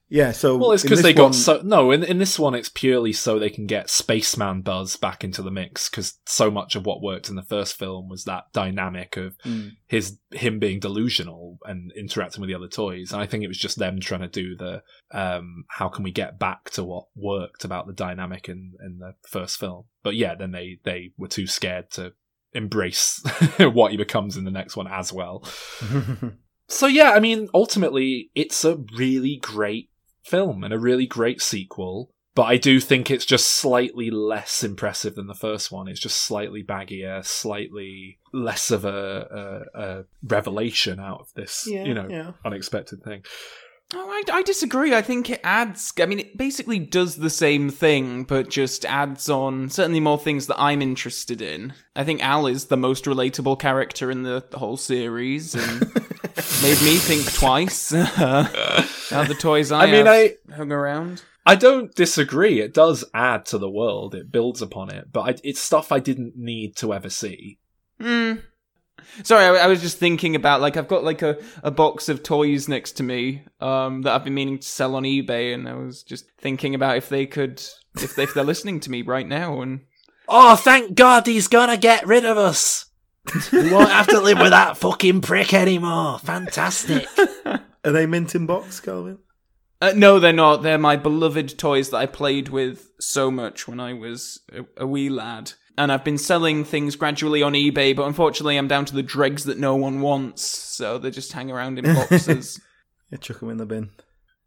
yeah, 0.08 0.32
so 0.32 0.56
Well, 0.56 0.72
it's 0.72 0.82
because 0.82 1.02
they 1.02 1.12
got 1.14 1.34
so 1.34 1.60
no. 1.64 1.90
In 1.90 2.04
in 2.04 2.18
this 2.18 2.38
one, 2.38 2.54
it's 2.54 2.68
purely 2.68 3.12
so 3.12 3.38
they 3.38 3.50
can 3.50 3.66
get 3.66 3.88
Spaceman 3.88 4.62
Buzz 4.62 4.96
back 4.96 5.24
into 5.24 5.42
the 5.42 5.50
mix. 5.50 5.88
Because 5.88 6.18
so 6.26 6.50
much 6.50 6.76
of 6.76 6.84
what 6.84 7.02
worked 7.02 7.28
in 7.28 7.36
the 7.36 7.42
first 7.42 7.76
film 7.78 8.08
was 8.08 8.24
that 8.24 8.44
dynamic 8.52 9.16
of 9.16 9.36
Mm. 9.38 9.72
his 9.86 10.18
him 10.30 10.58
being 10.58 10.78
delusional 10.78 11.58
and 11.64 11.90
interacting 11.96 12.40
with 12.40 12.48
the 12.48 12.54
other 12.54 12.68
toys. 12.68 13.12
And 13.12 13.22
I 13.22 13.26
think 13.26 13.44
it 13.44 13.48
was 13.48 13.58
just 13.58 13.78
them 13.78 13.98
trying 14.00 14.20
to 14.20 14.28
do 14.28 14.56
the 14.56 14.82
um, 15.12 15.64
how 15.68 15.88
can 15.88 16.04
we 16.04 16.12
get 16.12 16.38
back 16.38 16.70
to 16.72 16.84
what 16.84 17.06
worked 17.16 17.64
about 17.64 17.86
the 17.86 17.92
dynamic 17.92 18.48
in 18.48 18.74
in 18.84 18.98
the 18.98 19.14
first 19.26 19.58
film. 19.58 19.84
But 20.02 20.16
yeah, 20.16 20.34
then 20.34 20.52
they 20.52 20.78
they 20.84 21.12
were 21.16 21.28
too 21.28 21.46
scared 21.46 21.90
to 21.92 22.12
embrace 22.52 23.20
what 23.58 23.90
he 23.90 23.96
becomes 23.96 24.36
in 24.36 24.44
the 24.44 24.50
next 24.50 24.76
one 24.76 24.86
as 24.86 25.12
well. 25.12 25.44
So 26.66 26.86
yeah, 26.86 27.10
I 27.10 27.20
mean, 27.20 27.48
ultimately, 27.52 28.30
it's 28.34 28.64
a 28.64 28.78
really 28.96 29.36
great 29.36 29.90
film 30.24 30.64
and 30.64 30.72
a 30.74 30.78
really 30.78 31.06
great 31.06 31.40
sequel. 31.42 32.10
but 32.34 32.44
I 32.44 32.56
do 32.56 32.80
think 32.80 33.10
it's 33.10 33.24
just 33.26 33.48
slightly 33.48 34.10
less 34.10 34.64
impressive 34.64 35.14
than 35.14 35.28
the 35.28 35.34
first 35.36 35.70
one. 35.70 35.86
It's 35.86 36.00
just 36.00 36.16
slightly 36.20 36.64
baggier, 36.64 37.24
slightly 37.24 38.18
less 38.32 38.72
of 38.72 38.84
a, 38.84 39.64
a, 39.74 39.80
a 39.80 40.04
revelation 40.24 40.98
out 40.98 41.20
of 41.20 41.32
this, 41.34 41.64
Yeah, 41.70 41.84
you 41.84 41.94
know, 41.94 42.08
yeah. 42.08 42.32
unexpected 42.44 43.04
thing. 43.04 43.22
Oh, 43.96 44.10
I, 44.10 44.38
I 44.38 44.42
disagree. 44.42 44.92
I 44.94 45.02
think 45.02 45.30
it 45.30 45.40
adds. 45.44 45.92
I 46.00 46.06
mean, 46.06 46.18
it 46.18 46.36
basically 46.36 46.78
does 46.80 47.16
the 47.16 47.30
same 47.30 47.70
thing, 47.70 48.24
but 48.24 48.48
just 48.50 48.84
adds 48.84 49.30
on 49.30 49.70
certainly 49.70 50.00
more 50.00 50.18
things 50.18 50.48
that 50.48 50.60
I'm 50.60 50.82
interested 50.82 51.40
in. 51.40 51.74
I 51.94 52.02
think 52.02 52.22
Al 52.22 52.46
is 52.48 52.66
the 52.66 52.76
most 52.76 53.04
relatable 53.04 53.60
character 53.60 54.10
in 54.10 54.24
the, 54.24 54.44
whole 54.54 54.76
series, 54.76 55.54
and 55.54 55.80
made 56.62 56.80
me 56.82 56.96
think 56.96 57.32
twice 57.32 57.92
about 57.92 59.28
the 59.28 59.36
toys 59.38 59.70
I, 59.70 59.84
I 59.84 59.90
mean, 59.92 60.08
I- 60.08 60.34
hung 60.54 60.72
around. 60.72 61.22
I 61.46 61.54
don't 61.56 61.94
disagree. 61.94 62.60
It 62.60 62.72
does 62.72 63.04
add 63.12 63.44
to 63.46 63.58
the 63.58 63.70
world. 63.70 64.14
It 64.14 64.32
builds 64.32 64.62
upon 64.62 64.90
it, 64.90 65.12
but 65.12 65.20
I, 65.20 65.34
it's 65.44 65.60
stuff 65.60 65.92
I 65.92 65.98
didn't 66.00 66.36
need 66.36 66.74
to 66.76 66.94
ever 66.94 67.10
see. 67.10 67.58
Hmm. 68.00 68.34
Sorry, 69.22 69.44
I, 69.44 69.64
I 69.64 69.66
was 69.66 69.80
just 69.80 69.98
thinking 69.98 70.34
about 70.34 70.60
like 70.60 70.76
I've 70.76 70.88
got 70.88 71.04
like 71.04 71.22
a, 71.22 71.38
a 71.62 71.70
box 71.70 72.08
of 72.08 72.22
toys 72.22 72.68
next 72.68 72.92
to 72.92 73.02
me 73.02 73.44
um, 73.60 74.02
that 74.02 74.14
I've 74.14 74.24
been 74.24 74.34
meaning 74.34 74.58
to 74.58 74.66
sell 74.66 74.96
on 74.96 75.04
eBay, 75.04 75.54
and 75.54 75.68
I 75.68 75.74
was 75.74 76.02
just 76.02 76.26
thinking 76.38 76.74
about 76.74 76.96
if 76.96 77.08
they 77.08 77.26
could, 77.26 77.62
if 77.96 78.16
they, 78.16 78.24
if 78.24 78.34
they're 78.34 78.44
listening 78.44 78.80
to 78.80 78.90
me 78.90 79.02
right 79.02 79.26
now, 79.26 79.60
and 79.60 79.80
Oh, 80.28 80.56
thank 80.56 80.94
God 80.94 81.26
he's 81.26 81.48
gonna 81.48 81.76
get 81.76 82.06
rid 82.06 82.24
of 82.24 82.38
us. 82.38 82.86
We 83.52 83.72
won't 83.72 83.90
have 83.90 84.08
to 84.08 84.20
live 84.20 84.38
with 84.38 84.50
that 84.50 84.76
fucking 84.76 85.22
prick 85.22 85.54
anymore. 85.54 86.18
Fantastic. 86.18 87.06
Are 87.46 87.92
they 87.92 88.06
mint 88.06 88.34
in 88.34 88.46
box, 88.46 88.80
Calvin? 88.80 89.18
Uh, 89.80 89.92
no, 89.94 90.18
they're 90.18 90.32
not. 90.32 90.62
They're 90.62 90.78
my 90.78 90.96
beloved 90.96 91.58
toys 91.58 91.90
that 91.90 91.98
I 91.98 92.06
played 92.06 92.48
with 92.48 92.90
so 93.00 93.30
much 93.30 93.68
when 93.68 93.80
I 93.80 93.92
was 93.92 94.40
a, 94.52 94.64
a 94.78 94.86
wee 94.86 95.08
lad. 95.10 95.52
And 95.76 95.90
I've 95.90 96.04
been 96.04 96.18
selling 96.18 96.64
things 96.64 96.94
gradually 96.94 97.42
on 97.42 97.54
eBay, 97.54 97.96
but 97.96 98.06
unfortunately, 98.06 98.56
I'm 98.56 98.68
down 98.68 98.84
to 98.84 98.94
the 98.94 99.02
dregs 99.02 99.44
that 99.44 99.58
no 99.58 99.74
one 99.74 100.00
wants, 100.00 100.42
so 100.42 100.98
they 100.98 101.10
just 101.10 101.32
hang 101.32 101.50
around 101.50 101.78
in 101.78 101.84
boxes. 101.94 102.60
Yeah, 103.10 103.18
chuck 103.18 103.40
them 103.40 103.50
in 103.50 103.56
the 103.56 103.66
bin. 103.66 103.90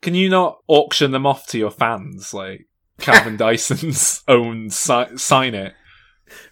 Can 0.01 0.15
you 0.15 0.29
not 0.29 0.59
auction 0.67 1.11
them 1.11 1.25
off 1.25 1.47
to 1.47 1.57
your 1.57 1.71
fans, 1.71 2.33
like 2.33 2.67
Calvin 2.99 3.35
Dyson's 3.37 4.23
own 4.27 4.69
si- 4.69 5.17
sign 5.17 5.53
it? 5.53 5.73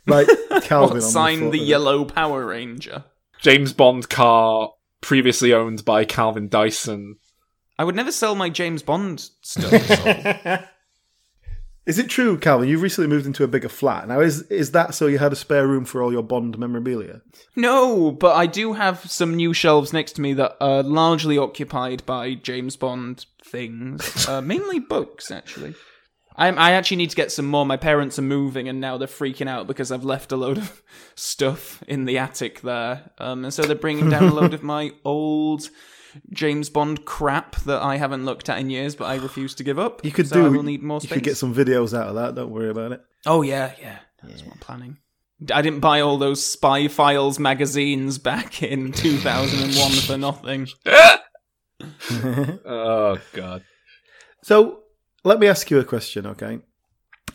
Like 0.08 0.28
Calvin. 0.64 0.96
What, 0.96 0.96
on 0.96 1.02
sign 1.02 1.38
front 1.40 1.52
the 1.54 1.60
yellow 1.60 2.04
Power 2.04 2.46
Ranger. 2.46 3.06
James 3.42 3.72
Bond 3.72 4.10
car 4.10 4.72
previously 5.02 5.54
owned 5.54 5.86
by 5.86 6.04
Calvin 6.04 6.50
Dyson. 6.50 7.16
I 7.78 7.84
would 7.84 7.96
never 7.96 8.12
sell 8.12 8.36
my 8.36 8.50
James 8.50 8.82
Bond 8.82 9.30
stuff. 9.42 10.68
Is 11.86 12.00
it 12.00 12.10
true, 12.10 12.38
Calvin? 12.38 12.68
You've 12.68 12.82
recently 12.82 13.08
moved 13.08 13.28
into 13.28 13.44
a 13.44 13.48
bigger 13.48 13.70
flat. 13.70 14.08
Now, 14.08 14.20
is 14.20 14.42
is 14.44 14.72
that 14.72 14.96
so 14.96 15.06
you 15.06 15.20
had 15.20 15.32
a 15.32 15.36
spare 15.36 15.68
room 15.68 15.86
for 15.86 16.02
all 16.02 16.12
your 16.12 16.24
Bond 16.24 16.58
memorabilia? 16.58 17.22
no, 17.56 18.12
but 18.12 18.36
I 18.36 18.48
do 18.48 18.74
have 18.74 19.10
some 19.10 19.36
new 19.36 19.54
shelves 19.54 19.94
next 19.94 20.14
to 20.14 20.22
me 20.22 20.34
that 20.34 20.58
are 20.60 20.82
largely 20.82 21.38
occupied 21.38 22.06
by 22.06 22.34
James 22.34 22.76
Bond 22.76 23.26
things, 23.44 24.28
uh, 24.28 24.42
mainly 24.44 24.80
books, 24.80 25.30
actually. 25.30 25.76
I, 26.38 26.50
I 26.50 26.72
actually 26.72 26.98
need 26.98 27.12
to 27.12 27.16
get 27.16 27.32
some 27.32 27.46
more. 27.46 27.66
My 27.66 27.78
parents 27.78 28.20
are 28.20 28.24
moving, 28.24 28.68
and 28.68 28.82
now 28.82 28.98
they're 28.98 29.08
freaking 29.08 29.48
out 29.48 29.68
because 29.68 29.92
I've 29.92 30.04
left 30.04 30.32
a 30.32 30.38
load 30.38 30.58
of 30.58 30.82
stuff 31.16 31.84
in 31.88 32.06
the 32.06 32.18
attic 32.18 32.62
there, 32.62 33.12
um, 33.20 33.46
and 33.46 33.54
so 33.54 33.64
they're 33.64 33.76
bringing 33.76 34.10
down 34.10 34.24
a 34.24 34.34
load 34.34 34.54
of 34.54 34.64
my 34.76 34.92
old 35.04 35.70
James 36.32 36.70
Bond 36.70 37.06
crap 37.06 37.56
that 37.62 37.82
I 37.82 37.98
haven't 37.98 38.26
looked 38.26 38.50
at 38.50 38.60
in 38.60 38.70
years, 38.70 38.96
but 38.96 39.06
I 39.06 39.16
refuse 39.16 39.56
to 39.56 39.64
give 39.64 39.80
up. 39.80 40.04
You 40.04 40.12
could 40.12 40.28
so 40.28 40.36
do. 40.36 40.46
I 40.46 40.50
will 40.50 40.64
need 40.64 40.84
more 40.84 41.00
you 41.02 41.08
could 41.10 41.24
get 41.24 41.38
some 41.38 41.54
videos 41.54 41.98
out 41.98 42.08
of 42.08 42.16
that. 42.16 42.36
Don't 42.36 42.52
worry 42.52 42.70
about 42.70 42.92
it. 42.92 43.02
Oh 43.26 43.42
yeah, 43.42 43.74
yeah. 43.82 44.00
That's 44.24 44.44
what 44.44 44.54
I'm 44.54 44.60
planning. 44.60 44.98
I 45.54 45.62
didn't 45.62 45.82
buy 45.82 46.00
all 46.00 46.18
those 46.18 46.44
Spy 46.46 46.88
Files 46.88 47.40
magazines 47.40 48.18
back 48.18 48.64
in 48.64 48.92
2001 48.94 49.92
for 49.92 50.18
nothing. 50.18 50.68
Oh 52.66 53.18
God. 53.34 53.64
So 54.44 54.84
let 55.24 55.40
me 55.40 55.48
ask 55.48 55.70
you 55.70 55.80
a 55.80 55.84
question, 55.84 56.26
okay? 56.26 56.60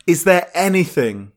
Is 0.07 0.23
there 0.23 0.49
anything, 0.53 1.33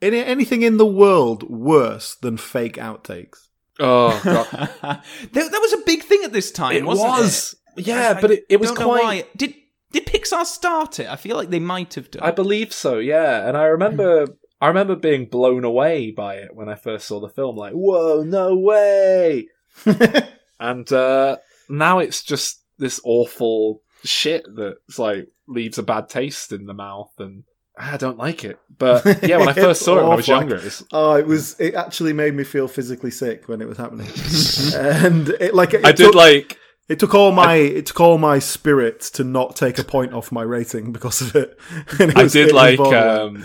any, 0.00 0.20
anything 0.24 0.62
in 0.62 0.78
the 0.78 0.86
world 0.86 1.42
worse 1.50 2.14
than 2.14 2.36
fake 2.38 2.76
outtakes? 2.76 3.45
Oh 3.78 4.18
God. 4.24 4.46
that, 4.82 5.02
that 5.32 5.60
was 5.60 5.72
a 5.74 5.78
big 5.84 6.02
thing 6.02 6.22
at 6.24 6.32
this 6.32 6.50
time, 6.50 6.76
It 6.76 6.84
wasn't 6.84 7.08
was. 7.10 7.54
it? 7.76 7.86
Yeah, 7.86 8.14
I- 8.16 8.20
but 8.20 8.30
it, 8.30 8.44
it 8.48 8.60
was 8.60 8.70
quite. 8.72 9.36
Did 9.36 9.54
did 9.92 10.06
Pixar 10.06 10.44
start 10.44 10.98
it? 11.00 11.08
I 11.08 11.16
feel 11.16 11.36
like 11.36 11.50
they 11.50 11.60
might 11.60 11.94
have 11.94 12.10
done. 12.10 12.22
I 12.22 12.30
believe 12.30 12.72
so, 12.72 12.98
yeah. 12.98 13.46
And 13.46 13.56
I 13.56 13.64
remember 13.64 14.26
I 14.60 14.68
remember 14.68 14.96
being 14.96 15.26
blown 15.26 15.64
away 15.64 16.10
by 16.10 16.36
it 16.36 16.54
when 16.54 16.68
I 16.68 16.74
first 16.74 17.06
saw 17.06 17.20
the 17.20 17.28
film, 17.28 17.56
like, 17.56 17.72
whoa, 17.72 18.22
no 18.22 18.56
way. 18.56 19.48
and 20.60 20.90
uh 20.92 21.36
now 21.68 21.98
it's 21.98 22.22
just 22.22 22.62
this 22.78 23.00
awful 23.04 23.82
shit 24.04 24.44
that's 24.56 24.98
like 24.98 25.28
leaves 25.48 25.78
a 25.78 25.82
bad 25.82 26.08
taste 26.08 26.52
in 26.52 26.66
the 26.66 26.74
mouth 26.74 27.12
and 27.18 27.44
I 27.78 27.96
don't 27.98 28.16
like 28.18 28.42
it. 28.44 28.58
But 28.78 29.04
yeah, 29.22 29.36
when 29.38 29.48
I 29.48 29.52
first 29.52 29.82
saw 29.82 29.98
it 29.98 30.02
when 30.02 30.12
I 30.12 30.16
was 30.16 30.28
younger, 30.36 30.56
it's 30.56 30.82
Oh, 30.92 31.14
it 31.14 31.26
was. 31.26 31.58
It 31.60 31.74
actually 31.74 32.12
made 32.12 32.34
me 32.34 32.44
feel 32.44 32.68
physically 32.68 33.10
sick 33.10 33.48
when 33.48 33.60
it 33.60 33.68
was 33.68 33.76
happening, 33.78 34.08
and 34.74 35.28
it 35.40 35.54
like 35.54 35.74
it 35.74 35.84
I 35.84 35.92
did 35.92 36.06
took- 36.06 36.14
like 36.14 36.58
It 36.88 36.98
took 36.98 37.14
all 37.14 37.32
my 37.32 37.54
it 37.56 37.86
took 37.86 38.00
all 38.00 38.16
my 38.18 38.38
spirit 38.38 39.00
to 39.14 39.24
not 39.24 39.56
take 39.56 39.78
a 39.78 39.84
point 39.84 40.12
off 40.14 40.30
my 40.32 40.42
rating 40.42 40.92
because 40.92 41.20
of 41.20 41.34
it. 41.36 41.58
It 42.00 42.16
I 42.16 42.22
was- 42.24 42.32
did 42.32 42.48
it 42.48 42.54
like 42.54 42.78
um 42.80 43.44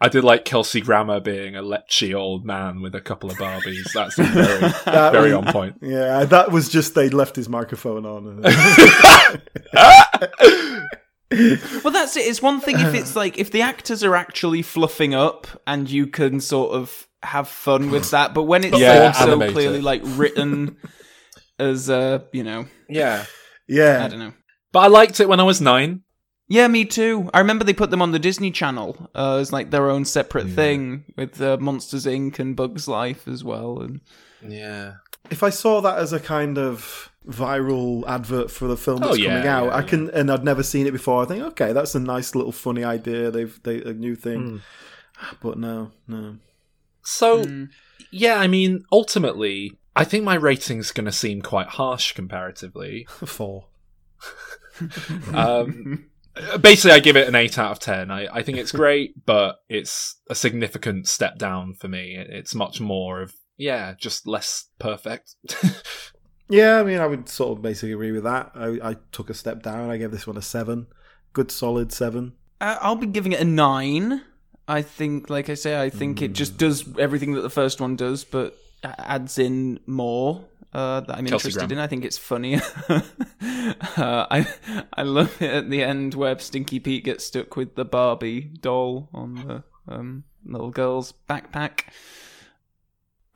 I 0.00 0.08
did 0.08 0.22
like 0.24 0.44
Kelsey 0.44 0.80
Grammer 0.82 1.18
being 1.20 1.56
a 1.56 1.62
lechy 1.62 2.14
old 2.14 2.44
man 2.44 2.82
with 2.82 2.94
a 2.94 3.00
couple 3.00 3.30
of 3.30 3.38
Barbies. 3.38 3.90
That's 3.94 4.16
very 4.16 4.60
That 4.84 5.12
very 5.12 5.34
was- 5.34 5.46
on 5.46 5.52
point. 5.52 5.76
Yeah, 5.80 6.24
that 6.24 6.52
was 6.52 6.68
just 6.68 6.94
they 6.94 7.08
left 7.08 7.36
his 7.36 7.48
microphone 7.48 8.04
on. 8.04 8.42
Well, 11.30 11.92
that's 11.92 12.16
it. 12.16 12.20
It's 12.26 12.42
one 12.42 12.60
thing 12.60 12.78
if 12.78 12.94
it's 12.94 13.16
like 13.22 13.38
if 13.38 13.50
the 13.50 13.62
actors 13.62 14.04
are 14.04 14.14
actually 14.14 14.62
fluffing 14.62 15.14
up 15.14 15.46
and 15.66 15.88
you 15.90 16.06
can 16.06 16.40
sort 16.40 16.72
of 16.74 17.08
have 17.22 17.48
fun 17.48 17.90
with 17.90 18.10
that, 18.10 18.34
but 18.34 18.44
when 18.44 18.64
it's 18.64 18.78
Yeah, 18.78 19.04
like 19.06 19.14
so 19.16 19.38
clearly 19.52 19.80
like 19.80 20.02
written 20.04 20.76
as 21.58 21.88
uh, 21.90 22.20
you 22.32 22.44
know, 22.44 22.66
Yeah. 22.88 23.24
yeah, 23.68 24.04
I 24.04 24.08
don't 24.08 24.18
know. 24.18 24.32
But 24.72 24.80
I 24.80 24.86
liked 24.88 25.20
it 25.20 25.28
when 25.28 25.40
I 25.40 25.44
was 25.44 25.60
nine. 25.60 26.02
Yeah, 26.48 26.68
me 26.68 26.84
too. 26.84 27.30
I 27.32 27.38
remember 27.38 27.64
they 27.64 27.72
put 27.72 27.90
them 27.90 28.02
on 28.02 28.12
the 28.12 28.18
Disney 28.18 28.50
Channel 28.50 29.08
uh, 29.14 29.36
as 29.36 29.50
like 29.52 29.70
their 29.70 29.88
own 29.88 30.04
separate 30.04 30.50
thing 30.50 31.04
with 31.16 31.40
uh, 31.40 31.56
Monsters 31.58 32.04
Inc. 32.04 32.38
and 32.38 32.54
Bugs 32.54 32.86
Life 32.86 33.26
as 33.26 33.42
well. 33.42 33.80
And 33.80 34.00
Yeah. 34.46 34.96
if 35.30 35.42
I 35.42 35.48
saw 35.48 35.80
that 35.80 35.96
as 35.98 36.12
a 36.12 36.20
kind 36.20 36.58
of 36.58 37.10
viral 37.26 38.06
advert 38.08 38.50
for 38.50 38.68
the 38.68 38.76
film 38.76 39.02
Oh, 39.02 39.08
that's 39.08 39.18
yeah, 39.18 39.28
coming 39.30 39.46
out, 39.48 39.66
yeah, 39.66 39.76
I 39.76 39.82
can, 39.82 40.10
and 40.10 40.30
I'd 40.30 40.44
never 40.44 40.62
seen 40.62 40.86
it 40.86 40.92
before. 40.92 41.22
I 41.22 41.26
think, 41.26 41.42
okay, 41.42 41.72
that's 41.72 41.94
a 41.94 42.00
nice 42.00 42.34
little 42.34 42.52
funny 42.52 42.84
idea. 42.84 43.30
They've 43.30 43.58
they 43.62 43.82
a 43.82 43.92
new 43.92 44.14
thing, 44.14 44.60
but 45.40 45.58
no, 45.58 45.92
no. 46.06 46.36
So, 47.02 47.44
Hmm. 47.44 47.64
yeah, 48.10 48.36
I 48.36 48.46
mean, 48.46 48.84
ultimately, 48.92 49.78
I 49.96 50.04
think 50.04 50.24
my 50.24 50.34
rating's 50.34 50.90
going 50.90 51.06
to 51.06 51.12
seem 51.12 51.42
quite 51.42 51.68
harsh 51.68 52.12
comparatively. 52.12 53.06
Four. 53.08 53.66
Um, 55.32 56.06
basically, 56.60 56.92
I 56.92 56.98
give 56.98 57.16
it 57.16 57.28
an 57.28 57.36
8 57.36 57.58
out 57.58 57.70
of 57.72 57.78
10. 57.78 58.10
I, 58.10 58.26
I 58.26 58.42
think 58.42 58.58
it's 58.58 58.72
great, 58.82 59.24
but 59.24 59.60
it's 59.68 60.16
a 60.28 60.34
significant 60.34 61.06
step 61.06 61.38
down 61.38 61.74
for 61.74 61.86
me. 61.86 62.16
It's 62.18 62.54
much 62.56 62.80
more 62.80 63.22
of, 63.22 63.34
yeah, 63.56 63.94
just 63.96 64.26
less 64.26 64.66
perfect. 64.80 65.36
Yeah, 66.48 66.78
I 66.78 66.82
mean, 66.82 66.98
I 67.00 67.06
would 67.06 67.28
sort 67.28 67.56
of 67.56 67.62
basically 67.62 67.92
agree 67.92 68.12
with 68.12 68.24
that. 68.24 68.52
I, 68.54 68.90
I 68.90 68.96
took 69.12 69.30
a 69.30 69.34
step 69.34 69.62
down. 69.62 69.90
I 69.90 69.96
gave 69.96 70.10
this 70.10 70.26
one 70.26 70.36
a 70.36 70.42
seven, 70.42 70.86
good 71.32 71.50
solid 71.50 71.92
seven. 71.92 72.34
uh, 72.60 72.76
I'll 72.80 72.96
be 72.96 73.06
giving 73.06 73.32
it 73.32 73.40
a 73.40 73.44
nine. 73.44 74.22
I 74.68 74.82
think, 74.82 75.28
like 75.30 75.48
I 75.50 75.54
say, 75.54 75.80
I 75.80 75.90
think 75.90 76.22
it 76.22 76.32
just 76.32 76.56
does 76.56 76.84
everything 76.98 77.32
that 77.34 77.42
the 77.42 77.50
first 77.50 77.80
one 77.80 77.96
does, 77.96 78.24
but 78.24 78.56
adds 78.82 79.38
in 79.38 79.78
more 79.86 80.44
uh, 80.72 81.00
that 81.00 81.18
I'm 81.18 81.26
Kelsey 81.26 81.48
interested 81.48 81.68
Grammer. 81.68 81.72
in. 81.74 81.78
I 81.78 81.86
think 81.86 82.04
it's 82.04 82.18
funny. 82.18 82.56
uh, 82.88 83.00
I 83.98 84.46
I 84.92 85.02
love 85.02 85.40
it 85.42 85.50
at 85.50 85.70
the 85.70 85.82
end 85.82 86.14
where 86.14 86.38
Stinky 86.38 86.80
Pete 86.80 87.04
gets 87.04 87.24
stuck 87.24 87.56
with 87.56 87.74
the 87.74 87.84
Barbie 87.84 88.52
doll 88.60 89.08
on 89.12 89.34
the 89.34 89.64
um, 89.92 90.24
little 90.46 90.70
girl's 90.70 91.12
backpack. 91.28 91.82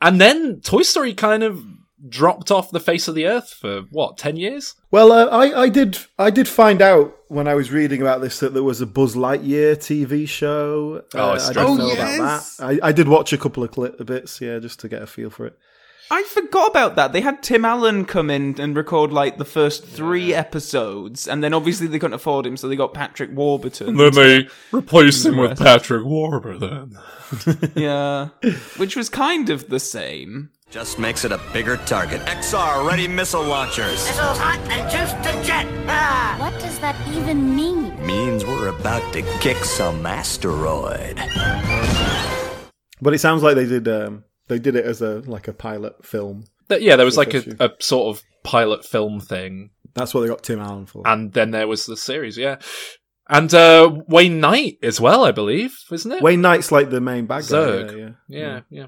and 0.01 0.19
then 0.19 0.61
Toy 0.61 0.81
Story 0.81 1.13
kind 1.13 1.43
of 1.43 1.63
dropped 2.07 2.51
off 2.51 2.71
the 2.71 2.79
face 2.79 3.07
of 3.07 3.15
the 3.15 3.25
earth 3.25 3.49
for, 3.53 3.81
what, 3.91 4.17
10 4.17 4.37
years? 4.37 4.75
Well, 4.91 5.11
uh, 5.11 5.25
I, 5.27 5.63
I 5.63 5.69
did 5.69 5.97
I 6.17 6.29
did 6.29 6.47
find 6.47 6.81
out 6.81 7.15
when 7.27 7.47
I 7.47 7.55
was 7.55 7.71
reading 7.71 8.01
about 8.01 8.21
this 8.21 8.39
that 8.39 8.53
there 8.53 8.63
was 8.63 8.81
a 8.81 8.85
Buzz 8.87 9.15
Lightyear 9.15 9.75
TV 9.75 10.27
show. 10.27 11.03
Oh, 11.13 11.19
Uh, 11.19 11.33
I 11.33 11.53
didn't 11.53 11.77
know 11.77 11.89
Oh, 11.89 11.93
about 11.93 12.07
yes. 12.07 12.57
that. 12.57 12.65
I, 12.83 12.87
I 12.87 12.91
did 12.91 13.07
watch 13.07 13.33
a 13.33 13.37
couple 13.37 13.63
of 13.63 13.71
clip 13.71 14.03
bits, 14.05 14.39
yeah, 14.41 14.59
just 14.59 14.79
to 14.81 14.87
get 14.89 15.01
a 15.01 15.07
feel 15.07 15.29
for 15.29 15.45
it. 15.47 15.57
I 16.11 16.23
forgot 16.23 16.71
about 16.71 16.95
that. 16.95 17.13
They 17.13 17.21
had 17.21 17.43
Tim 17.43 17.63
Allen 17.63 18.03
come 18.03 18.31
in 18.31 18.59
and 18.59 18.75
record 18.75 19.13
like 19.13 19.37
the 19.37 19.45
first 19.45 19.85
three 19.85 20.33
episodes, 20.33 21.27
and 21.27 21.43
then 21.43 21.53
obviously 21.53 21.85
they 21.85 21.99
couldn't 21.99 22.15
afford 22.15 22.47
him, 22.47 22.57
so 22.57 22.67
they 22.67 22.75
got 22.75 22.95
Patrick 22.95 23.29
Warburton. 23.31 23.95
then 23.95 24.13
they 24.15 24.47
replaced 24.71 25.23
him 25.27 25.37
with 25.37 25.59
Patrick 25.59 26.03
Warburton. 26.03 26.97
yeah, 27.75 28.29
which 28.77 28.95
was 28.95 29.07
kind 29.07 29.51
of 29.51 29.69
the 29.69 29.79
same. 29.79 30.49
Just 30.69 30.99
makes 30.99 31.25
it 31.25 31.31
a 31.31 31.39
bigger 31.51 31.77
target. 31.77 32.21
XR 32.21 32.87
ready 32.87 33.07
missile 33.07 33.43
launchers. 33.43 34.05
Missiles 34.05 34.37
hot 34.37 34.59
and 34.69 34.89
juice 34.91 35.11
to 35.25 35.43
jet. 35.43 35.65
Ah! 35.87 36.35
What 36.39 36.53
does 36.61 36.77
that 36.79 36.95
even 37.07 37.55
mean? 37.55 38.05
Means 38.05 38.45
we're 38.45 38.67
about 38.67 39.11
to 39.13 39.23
kick 39.39 39.57
some 39.65 40.05
asteroid. 40.05 41.17
But 43.01 43.13
it 43.15 43.19
sounds 43.19 43.41
like 43.41 43.55
they 43.55 43.65
did. 43.65 43.87
Um, 43.87 44.25
they 44.47 44.59
did 44.59 44.75
it 44.75 44.85
as 44.85 45.01
a 45.01 45.19
like 45.21 45.47
a 45.47 45.53
pilot 45.53 46.05
film. 46.05 46.43
But 46.67 46.83
yeah, 46.83 46.95
there 46.97 47.05
was 47.05 47.17
like 47.17 47.33
a, 47.33 47.43
a 47.59 47.71
sort 47.79 48.15
of 48.15 48.23
pilot 48.43 48.85
film 48.85 49.19
thing, 49.19 49.71
That's 49.95 50.13
what 50.13 50.21
they 50.21 50.27
got 50.27 50.43
Tim 50.43 50.59
Allen 50.59 50.85
for. 50.85 51.01
and 51.07 51.33
then 51.33 51.49
there 51.49 51.67
was 51.67 51.87
the 51.87 51.97
series, 51.97 52.37
yeah. 52.37 52.57
And 53.31 53.53
uh, 53.53 54.01
Wayne 54.07 54.39
Knight 54.39 54.79
as 54.81 54.99
well, 54.99 55.23
I 55.23 55.31
believe, 55.31 55.77
isn't 55.91 56.11
it? 56.11 56.23
Wayne 56.23 56.41
Knight's 56.41 56.71
like 56.71 56.89
the 56.89 56.99
main 56.99 57.27
bad 57.27 57.43
guy. 57.43 57.55
Zurg. 57.57 57.91
Yeah, 57.91 58.09
yeah. 58.27 58.39
Yeah, 58.39 58.61
yeah. 58.71 58.85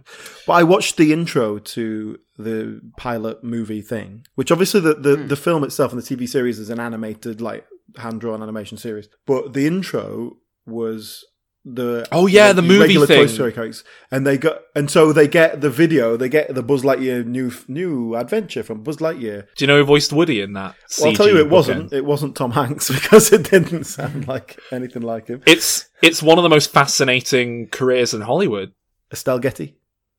But 0.48 0.54
I 0.54 0.64
watched 0.64 0.98
the 0.98 1.14
intro 1.14 1.60
to 1.60 2.18
the 2.40 2.82
pilot 2.98 3.44
movie 3.44 3.84
thing, 3.84 4.26
which 4.36 4.52
obviously 4.52 4.82
the, 4.82 4.96
the, 4.96 5.16
Hmm. 5.16 5.28
the 5.28 5.36
film 5.36 5.64
itself 5.64 5.94
and 5.94 6.02
the 6.02 6.16
TV 6.16 6.28
series 6.28 6.58
is 6.58 6.72
an 6.72 6.80
animated, 6.80 7.40
like 7.40 7.66
hand 7.98 8.20
drawn 8.22 8.42
animation 8.42 8.78
series. 8.80 9.08
But 9.28 9.54
the 9.54 9.68
intro 9.68 10.38
was 10.66 11.24
the 11.64 12.08
Oh, 12.12 12.26
yeah, 12.28 12.54
the 12.54 12.62
movie 12.62 12.80
regular 12.82 13.08
Toy 13.08 13.16
thing. 13.16 13.28
Story 13.28 13.54
characters, 13.54 13.84
and 14.10 14.26
they 14.26 14.38
got 14.38 14.62
and 14.76 14.90
so 14.90 15.14
they 15.14 15.28
get 15.28 15.62
the 15.62 15.70
video, 15.70 16.18
they 16.18 16.30
get 16.30 16.54
the 16.54 16.64
Buzz 16.64 16.84
Lightyear 16.84 17.26
new 17.26 17.52
new 17.68 18.16
adventure 18.16 18.64
from 18.64 18.82
Buzz 18.84 18.98
Lightyear. 18.98 19.48
Do 19.56 19.64
you 19.64 19.68
know 19.68 19.78
who 19.78 19.84
voiced 19.86 20.12
Woody 20.12 20.42
in 20.42 20.54
that? 20.54 20.76
Well, 21.00 21.10
I'll 21.10 21.16
tell 21.16 21.28
you, 21.28 21.38
it 21.40 21.46
bookend? 21.48 21.50
wasn't. 21.52 21.94
It 21.94 22.06
wasn't 22.06 22.36
Tom 22.36 22.52
Hanks 22.52 22.90
because 22.94 23.32
it 23.32 23.50
didn't 23.50 23.84
sound 23.84 24.28
like 24.28 24.60
anything 24.72 25.04
like 25.04 25.28
him. 25.28 25.44
It's 25.46 25.88
it's 26.02 26.24
one 26.24 26.38
of 26.40 26.44
the 26.44 26.50
most 26.50 26.72
fascinating 26.72 27.68
careers 27.68 28.14
in 28.14 28.22
Hollywood. 28.22 28.74
Estelle 29.12 29.40
Getty, 29.40 29.76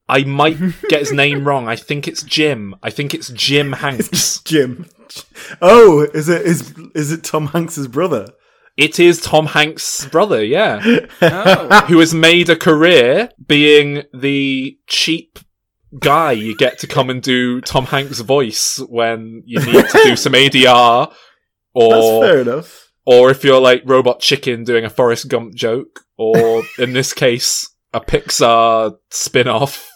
I 0.08 0.24
might 0.24 0.58
get 0.88 1.00
his 1.00 1.12
name 1.12 1.44
wrong. 1.46 1.66
I 1.66 1.76
think 1.76 2.06
it's 2.06 2.22
Jim. 2.22 2.74
I 2.82 2.90
think 2.90 3.14
it's 3.14 3.30
Jim 3.30 3.72
Hanks. 3.84 4.38
Jim. 4.42 4.86
Oh, 5.60 6.06
is 6.14 6.28
it 6.28 6.42
is 6.42 6.72
is 6.94 7.10
it 7.10 7.24
Tom 7.24 7.48
Hanks's 7.48 7.88
brother? 7.88 8.28
It 8.76 8.98
is 8.98 9.20
Tom 9.20 9.46
Hanks' 9.46 10.06
brother, 10.06 10.42
yeah. 10.42 10.80
Oh. 11.22 11.84
Who 11.88 11.98
has 12.00 12.14
made 12.14 12.48
a 12.48 12.56
career 12.56 13.30
being 13.46 14.04
the 14.14 14.78
cheap 14.86 15.38
guy 15.98 16.32
you 16.32 16.56
get 16.56 16.78
to 16.78 16.86
come 16.86 17.10
and 17.10 17.22
do 17.22 17.60
Tom 17.60 17.84
Hanks' 17.86 18.20
voice 18.20 18.80
when 18.88 19.42
you 19.44 19.60
need 19.60 19.84
to 19.88 20.00
do 20.04 20.16
some 20.16 20.32
ADR 20.32 21.08
That's 21.10 21.18
or 21.74 22.24
fair 22.24 22.40
enough. 22.40 22.92
or 23.04 23.30
if 23.30 23.44
you're 23.44 23.60
like 23.60 23.82
Robot 23.84 24.20
Chicken 24.20 24.64
doing 24.64 24.84
a 24.86 24.90
Forrest 24.90 25.28
Gump 25.28 25.54
joke 25.54 26.00
or 26.16 26.62
in 26.78 26.92
this 26.94 27.12
case 27.12 27.68
a 27.92 28.00
Pixar 28.00 28.96
spin-off 29.10 29.86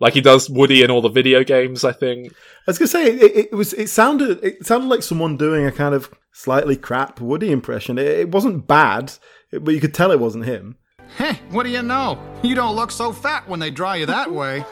like 0.00 0.14
he 0.14 0.20
does 0.20 0.50
Woody 0.50 0.82
in 0.82 0.90
all 0.90 1.00
the 1.00 1.08
video 1.08 1.44
games, 1.44 1.84
I 1.84 1.92
think. 1.92 2.32
I 2.32 2.34
was 2.66 2.78
gonna 2.78 2.88
say 2.88 3.06
it, 3.06 3.36
it 3.36 3.52
was. 3.52 3.72
It 3.74 3.88
sounded. 3.88 4.42
It 4.42 4.66
sounded 4.66 4.88
like 4.88 5.02
someone 5.02 5.36
doing 5.36 5.64
a 5.64 5.72
kind 5.72 5.94
of 5.94 6.10
slightly 6.32 6.76
crap 6.76 7.20
Woody 7.20 7.50
impression. 7.50 7.98
It, 7.98 8.06
it 8.06 8.30
wasn't 8.30 8.66
bad, 8.66 9.12
but 9.52 9.74
you 9.74 9.80
could 9.80 9.94
tell 9.94 10.10
it 10.10 10.20
wasn't 10.20 10.44
him. 10.44 10.76
Hey, 11.16 11.40
what 11.50 11.62
do 11.62 11.70
you 11.70 11.82
know? 11.82 12.18
You 12.42 12.54
don't 12.54 12.76
look 12.76 12.90
so 12.90 13.12
fat 13.12 13.48
when 13.48 13.60
they 13.60 13.70
dry 13.70 13.96
you 13.96 14.06
that 14.06 14.32
way. 14.32 14.64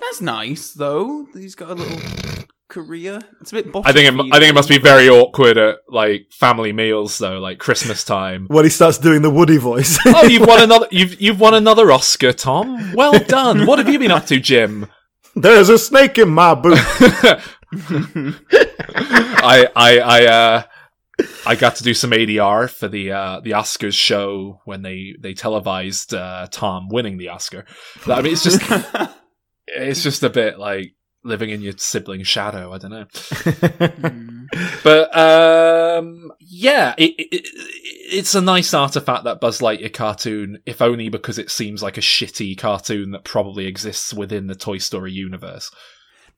That's 0.00 0.20
nice 0.20 0.72
though. 0.72 1.26
He's 1.32 1.54
got 1.54 1.70
a 1.70 1.74
little 1.74 1.98
career. 2.72 3.20
It's 3.40 3.52
a 3.52 3.62
bit. 3.62 3.66
I 3.84 3.92
think 3.92 4.12
it, 4.12 4.32
I 4.32 4.38
think 4.38 4.50
it 4.50 4.54
must 4.54 4.68
be 4.68 4.78
very 4.78 5.08
awkward 5.08 5.58
at 5.58 5.76
like 5.88 6.28
family 6.32 6.72
meals 6.72 7.18
though, 7.18 7.38
like 7.38 7.58
Christmas 7.58 8.02
time. 8.02 8.46
When 8.48 8.64
he 8.64 8.70
starts 8.70 8.98
doing 8.98 9.20
the 9.22 9.30
Woody 9.30 9.58
voice. 9.58 9.98
oh, 10.06 10.24
you've 10.24 10.46
won 10.46 10.62
another. 10.64 10.88
You've 10.90 11.20
you've 11.20 11.38
won 11.38 11.54
another 11.54 11.92
Oscar, 11.92 12.32
Tom. 12.32 12.94
Well 12.94 13.18
done. 13.20 13.66
What 13.66 13.78
have 13.78 13.88
you 13.88 13.98
been 13.98 14.10
up 14.10 14.26
to, 14.26 14.40
Jim? 14.40 14.86
There's 15.36 15.68
a 15.68 15.78
snake 15.78 16.18
in 16.18 16.30
my 16.30 16.54
boot. 16.54 16.78
I 19.44 19.68
I 19.76 19.98
I 19.98 20.26
uh 20.26 20.62
I 21.46 21.54
got 21.56 21.76
to 21.76 21.84
do 21.84 21.94
some 21.94 22.10
ADR 22.10 22.70
for 22.70 22.88
the 22.88 23.12
uh 23.12 23.40
the 23.40 23.50
Oscars 23.50 23.94
show 23.94 24.60
when 24.64 24.82
they 24.82 25.14
they 25.20 25.34
televised 25.34 26.14
uh 26.14 26.48
Tom 26.50 26.88
winning 26.88 27.18
the 27.18 27.28
Oscar. 27.28 27.66
I 28.06 28.22
mean, 28.22 28.32
it's 28.32 28.42
just 28.42 28.62
it's 29.66 30.02
just 30.02 30.22
a 30.22 30.30
bit 30.30 30.58
like 30.58 30.94
living 31.24 31.50
in 31.50 31.62
your 31.62 31.74
sibling's 31.76 32.28
shadow. 32.28 32.72
I 32.72 32.78
don't 32.78 32.90
know. 32.90 33.06
but 34.84 35.16
um, 35.16 36.32
yeah, 36.40 36.94
it, 36.98 37.14
it, 37.18 37.28
it, 37.32 37.48
it's 38.12 38.34
a 38.34 38.40
nice 38.40 38.74
artifact 38.74 39.24
that 39.24 39.40
Buzz 39.40 39.60
Lightyear 39.60 39.92
cartoon, 39.92 40.58
if 40.66 40.82
only 40.82 41.08
because 41.08 41.38
it 41.38 41.50
seems 41.50 41.82
like 41.82 41.96
a 41.96 42.02
shitty 42.02 42.58
cartoon 42.58 43.12
that 43.12 43.24
probably 43.24 43.66
exists 43.66 44.12
within 44.12 44.46
the 44.46 44.54
Toy 44.54 44.78
Story 44.78 45.12
universe. 45.12 45.70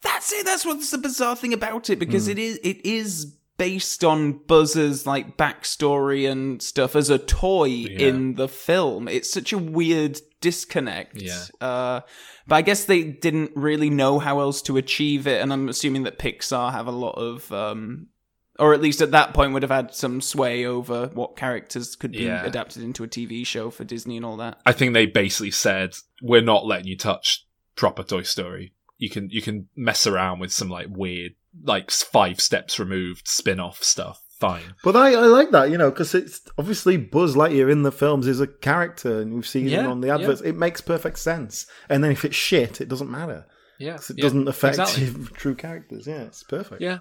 That's 0.03 0.33
it. 0.33 0.45
That's 0.45 0.67
what's 0.67 0.91
the 0.91 0.99
bizarre 0.99 1.37
thing 1.37 1.55
about 1.55 1.89
it 1.89 1.99
because 1.99 2.29
it 2.29 2.39
is 2.39 2.59
it 2.63 2.85
is 2.85 3.37
based 3.57 4.05
on 4.05 4.33
Buzz's 4.47 5.07
like 5.07 5.37
backstory 5.37 6.31
and 6.31 6.61
stuff 6.61 6.97
as 6.97 7.11
a 7.11 7.19
toy 7.19 7.69
in 7.69 8.35
the 8.35 8.49
film. 8.49 9.09
It's 9.09 9.31
such 9.33 9.53
a 9.53 9.59
weird 9.59 10.21
disconnect. 10.41 11.21
Yeah. 11.21 11.45
Uh, 11.61 12.01
but 12.47 12.57
I 12.57 12.63
guess 12.63 12.85
they 12.85 13.05
didn't 13.05 13.53
really 13.55 13.91
know 13.91 14.19
how 14.19 14.41
else 14.41 14.61
to 14.63 14.77
achieve 14.77 15.27
it, 15.27 15.41
and 15.41 15.53
I'm 15.53 15.69
assuming 15.69 16.03
that 16.03 16.19
Pixar 16.19 16.73
have 16.73 16.87
a 16.87 16.93
lot 16.93 17.13
of. 17.17 17.51
Um, 17.53 18.09
or 18.57 18.73
at 18.73 18.81
least 18.81 19.01
at 19.03 19.11
that 19.11 19.35
point 19.35 19.53
would 19.53 19.63
have 19.65 19.71
had 19.73 19.93
some 19.93 20.21
sway 20.21 20.65
over 20.65 21.09
what 21.15 21.37
characters 21.37 21.97
could 21.97 22.13
be 22.13 22.19
Yeah. 22.19 22.45
adapted 22.45 22.85
into 22.85 23.03
a 23.03 23.09
TV 23.09 23.45
show 23.45 23.69
for 23.69 23.83
Disney 23.83 24.17
and 24.17 24.25
all 24.25 24.37
that. 24.37 24.61
I 24.65 24.71
think 24.71 24.95
they 24.95 25.07
basically 25.07 25.51
said 25.51 25.95
we're 26.23 26.41
not 26.41 26.65
letting 26.65 26.87
you 26.87 26.97
touch 26.97 27.47
proper 27.75 28.05
Toy 28.05 28.23
Story. 28.23 28.73
You 28.97 29.11
can 29.11 29.29
you 29.31 29.43
can 29.43 29.69
mess 29.75 30.07
around 30.07 30.39
with 30.39 30.53
some 30.53 30.69
like 30.69 30.87
weird, 30.89 31.33
like 31.63 31.91
five 31.91 32.41
steps 32.41 32.79
removed 32.79 33.29
spin-off 33.29 33.83
stuff. 33.83 34.21
Fine. 34.41 34.75
But 34.83 34.97
I, 34.97 35.15
I 35.15 35.27
like 35.27 35.53
that, 35.53 35.71
you 35.71 35.79
know, 35.79 35.91
because 35.91 36.15
it's 36.15 36.41
obviously 36.59 36.97
Buzz 36.97 37.37
Lightyear 37.37 37.71
in 37.71 37.83
the 37.83 37.93
films 37.93 38.27
is 38.27 38.41
a 38.41 38.47
character, 38.49 39.21
and 39.21 39.33
we've 39.33 39.47
seen 39.47 39.69
him 39.69 39.87
on 39.87 40.01
the 40.01 40.11
adverts. 40.11 40.41
It 40.41 40.57
makes 40.57 40.81
perfect 40.81 41.19
sense. 41.19 41.67
And 41.89 42.03
then 42.03 42.11
if 42.11 42.25
it's 42.25 42.35
shit, 42.37 42.81
it 42.81 42.89
doesn't 42.89 43.11
matter. 43.11 43.47
Yeah, 43.79 43.97
'Cause 43.97 44.11
it 44.11 44.19
yeah, 44.19 44.23
doesn't 44.23 44.47
affect 44.49 44.79
exactly. 44.79 45.25
true 45.35 45.55
characters. 45.55 46.07
Yeah, 46.07 46.23
it's 46.23 46.43
perfect. 46.45 46.81
Yeah. 46.81 46.99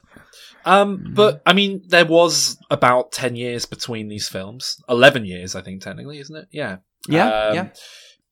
Um, 0.65 1.11
but 1.13 1.41
I 1.45 1.53
mean, 1.53 1.83
there 1.87 2.05
was 2.05 2.57
about 2.71 3.11
ten 3.11 3.35
years 3.35 3.65
between 3.65 4.07
these 4.07 4.27
films. 4.27 4.81
Eleven 4.89 5.25
years, 5.25 5.55
I 5.55 5.61
think, 5.61 5.81
technically, 5.81 6.19
isn't 6.19 6.35
it? 6.35 6.47
Yeah. 6.51 6.77
Yeah, 7.07 7.27
Um, 7.47 7.55
yeah. 7.55 7.69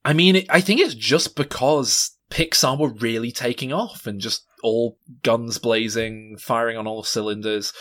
I 0.05 0.13
mean, 0.13 0.37
it, 0.37 0.45
I 0.49 0.61
think 0.61 0.79
it's 0.79 0.95
just 0.95 1.35
because 1.35 2.11
Pixar 2.31 2.79
were 2.79 2.93
really 2.93 3.31
taking 3.31 3.73
off 3.73 4.07
and 4.07 4.19
just 4.19 4.45
all 4.63 4.97
guns 5.23 5.57
blazing, 5.57 6.37
firing 6.39 6.77
on 6.77 6.87
all 6.87 7.03
cylinders, 7.03 7.73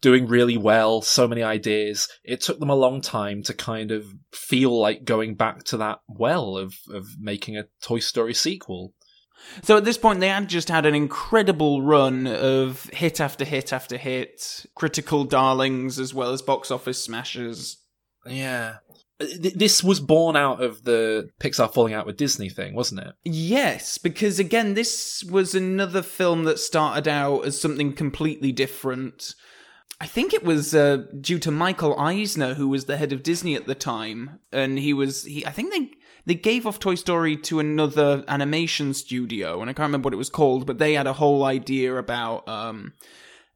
doing 0.00 0.26
really 0.26 0.58
well, 0.58 1.00
so 1.00 1.26
many 1.26 1.42
ideas. 1.42 2.08
It 2.24 2.42
took 2.42 2.60
them 2.60 2.70
a 2.70 2.74
long 2.74 3.00
time 3.00 3.42
to 3.44 3.54
kind 3.54 3.90
of 3.90 4.04
feel 4.32 4.78
like 4.78 5.04
going 5.04 5.34
back 5.34 5.64
to 5.64 5.78
that 5.78 6.00
well 6.08 6.58
of, 6.58 6.74
of 6.92 7.06
making 7.18 7.56
a 7.56 7.64
Toy 7.82 8.00
Story 8.00 8.34
sequel. 8.34 8.92
So 9.62 9.76
at 9.76 9.84
this 9.84 9.98
point, 9.98 10.20
they 10.20 10.28
had 10.28 10.48
just 10.48 10.68
had 10.68 10.86
an 10.86 10.94
incredible 10.94 11.82
run 11.82 12.26
of 12.26 12.84
hit 12.92 13.20
after 13.20 13.44
hit 13.44 13.72
after 13.72 13.96
hit, 13.96 14.66
critical 14.74 15.24
darlings 15.24 15.98
as 15.98 16.14
well 16.14 16.32
as 16.32 16.42
box 16.42 16.70
office 16.70 17.02
smashes. 17.02 17.78
Yeah. 18.26 18.76
Th- 19.20 19.54
This 19.54 19.82
was 19.84 20.00
born 20.00 20.36
out 20.36 20.62
of 20.62 20.84
the 20.84 21.30
Pixar 21.40 21.72
falling 21.72 21.94
out 21.94 22.06
with 22.06 22.16
Disney 22.16 22.48
thing, 22.48 22.74
wasn't 22.74 23.00
it? 23.00 23.14
Yes, 23.24 23.98
because 23.98 24.38
again, 24.38 24.74
this 24.74 25.24
was 25.24 25.54
another 25.54 26.02
film 26.02 26.44
that 26.44 26.58
started 26.58 27.08
out 27.08 27.44
as 27.44 27.60
something 27.60 27.92
completely 27.92 28.52
different. 28.52 29.34
I 30.00 30.06
think 30.06 30.34
it 30.34 30.42
was 30.42 30.74
uh, 30.74 31.04
due 31.20 31.38
to 31.38 31.50
Michael 31.50 31.98
Eisner, 31.98 32.54
who 32.54 32.68
was 32.68 32.86
the 32.86 32.96
head 32.96 33.12
of 33.12 33.22
Disney 33.22 33.54
at 33.54 33.66
the 33.66 33.76
time, 33.76 34.40
and 34.52 34.78
he 34.78 34.92
was 34.92 35.24
he. 35.24 35.46
I 35.46 35.50
think 35.50 35.72
they 35.72 35.90
they 36.26 36.34
gave 36.34 36.66
off 36.66 36.80
Toy 36.80 36.96
Story 36.96 37.36
to 37.38 37.60
another 37.60 38.24
animation 38.26 38.92
studio, 38.94 39.60
and 39.60 39.70
I 39.70 39.72
can't 39.72 39.86
remember 39.86 40.08
what 40.08 40.14
it 40.14 40.18
was 40.18 40.30
called, 40.30 40.66
but 40.66 40.78
they 40.78 40.94
had 40.94 41.06
a 41.06 41.12
whole 41.12 41.44
idea 41.44 41.96
about 41.96 42.48
um 42.48 42.92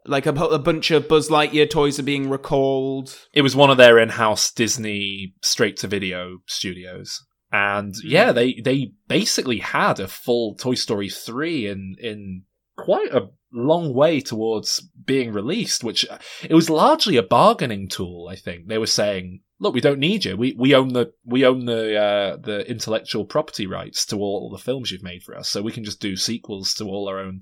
like 0.09 0.27
a, 0.27 0.31
a 0.31 0.59
bunch 0.59 0.91
of 0.91 1.09
Buzz 1.09 1.29
Lightyear 1.29 1.69
toys 1.69 1.99
are 1.99 2.05
being 2.05 2.31
recalled. 2.31 3.17
It 3.33 3.43
was 3.43 3.55
one 3.55 3.71
of 3.71 3.77
their 3.77 3.99
in-house 3.99 4.51
Disney 4.53 5.35
straight-to-video 5.43 6.39
studios. 6.47 7.25
And 7.51 7.95
yeah, 8.05 8.33
they 8.33 8.61
they 8.63 8.93
basically 9.07 9.59
had 9.59 10.01
a 10.01 10.09
full 10.09 10.55
Toy 10.55 10.75
Story 10.75 11.09
3 11.09 11.67
in 11.67 11.97
in 11.99 12.43
quite 12.77 13.13
a 13.13 13.31
long 13.53 13.95
way 13.95 14.21
towards 14.21 14.87
being 15.05 15.33
released, 15.33 15.83
which 15.83 16.07
uh, 16.09 16.19
it 16.43 16.55
was 16.55 16.69
largely 16.69 17.17
a 17.17 17.23
bargaining 17.23 17.89
tool, 17.89 18.29
I 18.31 18.37
think. 18.37 18.69
They 18.69 18.77
were 18.77 18.87
saying, 18.87 19.41
look, 19.59 19.75
we 19.75 19.81
don't 19.81 19.99
need 19.99 20.25
you. 20.25 20.37
We 20.37 20.55
we 20.59 20.75
own 20.75 20.89
the 20.89 21.13
we 21.25 21.45
own 21.45 21.65
the 21.65 21.97
uh, 21.97 22.37
the 22.37 22.69
intellectual 22.69 23.25
property 23.25 23.67
rights 23.67 24.05
to 24.07 24.17
all 24.17 24.51
the 24.51 24.63
films 24.63 24.91
you've 24.91 25.03
made 25.03 25.23
for 25.23 25.37
us, 25.37 25.49
so 25.49 25.63
we 25.63 25.73
can 25.73 25.85
just 25.85 26.01
do 26.01 26.17
sequels 26.17 26.75
to 26.75 26.85
all 26.85 27.09
our 27.09 27.19
own 27.19 27.41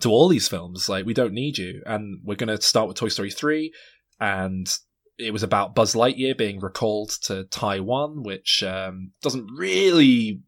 to 0.00 0.10
all 0.10 0.28
these 0.28 0.48
films. 0.48 0.88
Like 0.88 1.06
we 1.06 1.14
don't 1.14 1.34
need 1.34 1.58
you, 1.58 1.82
and 1.86 2.20
we're 2.24 2.36
going 2.36 2.56
to 2.56 2.62
start 2.62 2.88
with 2.88 2.96
Toy 2.96 3.08
Story 3.08 3.30
three, 3.30 3.72
and 4.20 4.70
it 5.20 5.32
was 5.32 5.42
about 5.42 5.74
Buzz 5.74 5.94
Lightyear 5.94 6.36
being 6.36 6.60
recalled 6.60 7.10
to 7.22 7.44
Taiwan, 7.44 8.22
which 8.22 8.62
um, 8.62 9.12
doesn't 9.22 9.50
really 9.54 10.40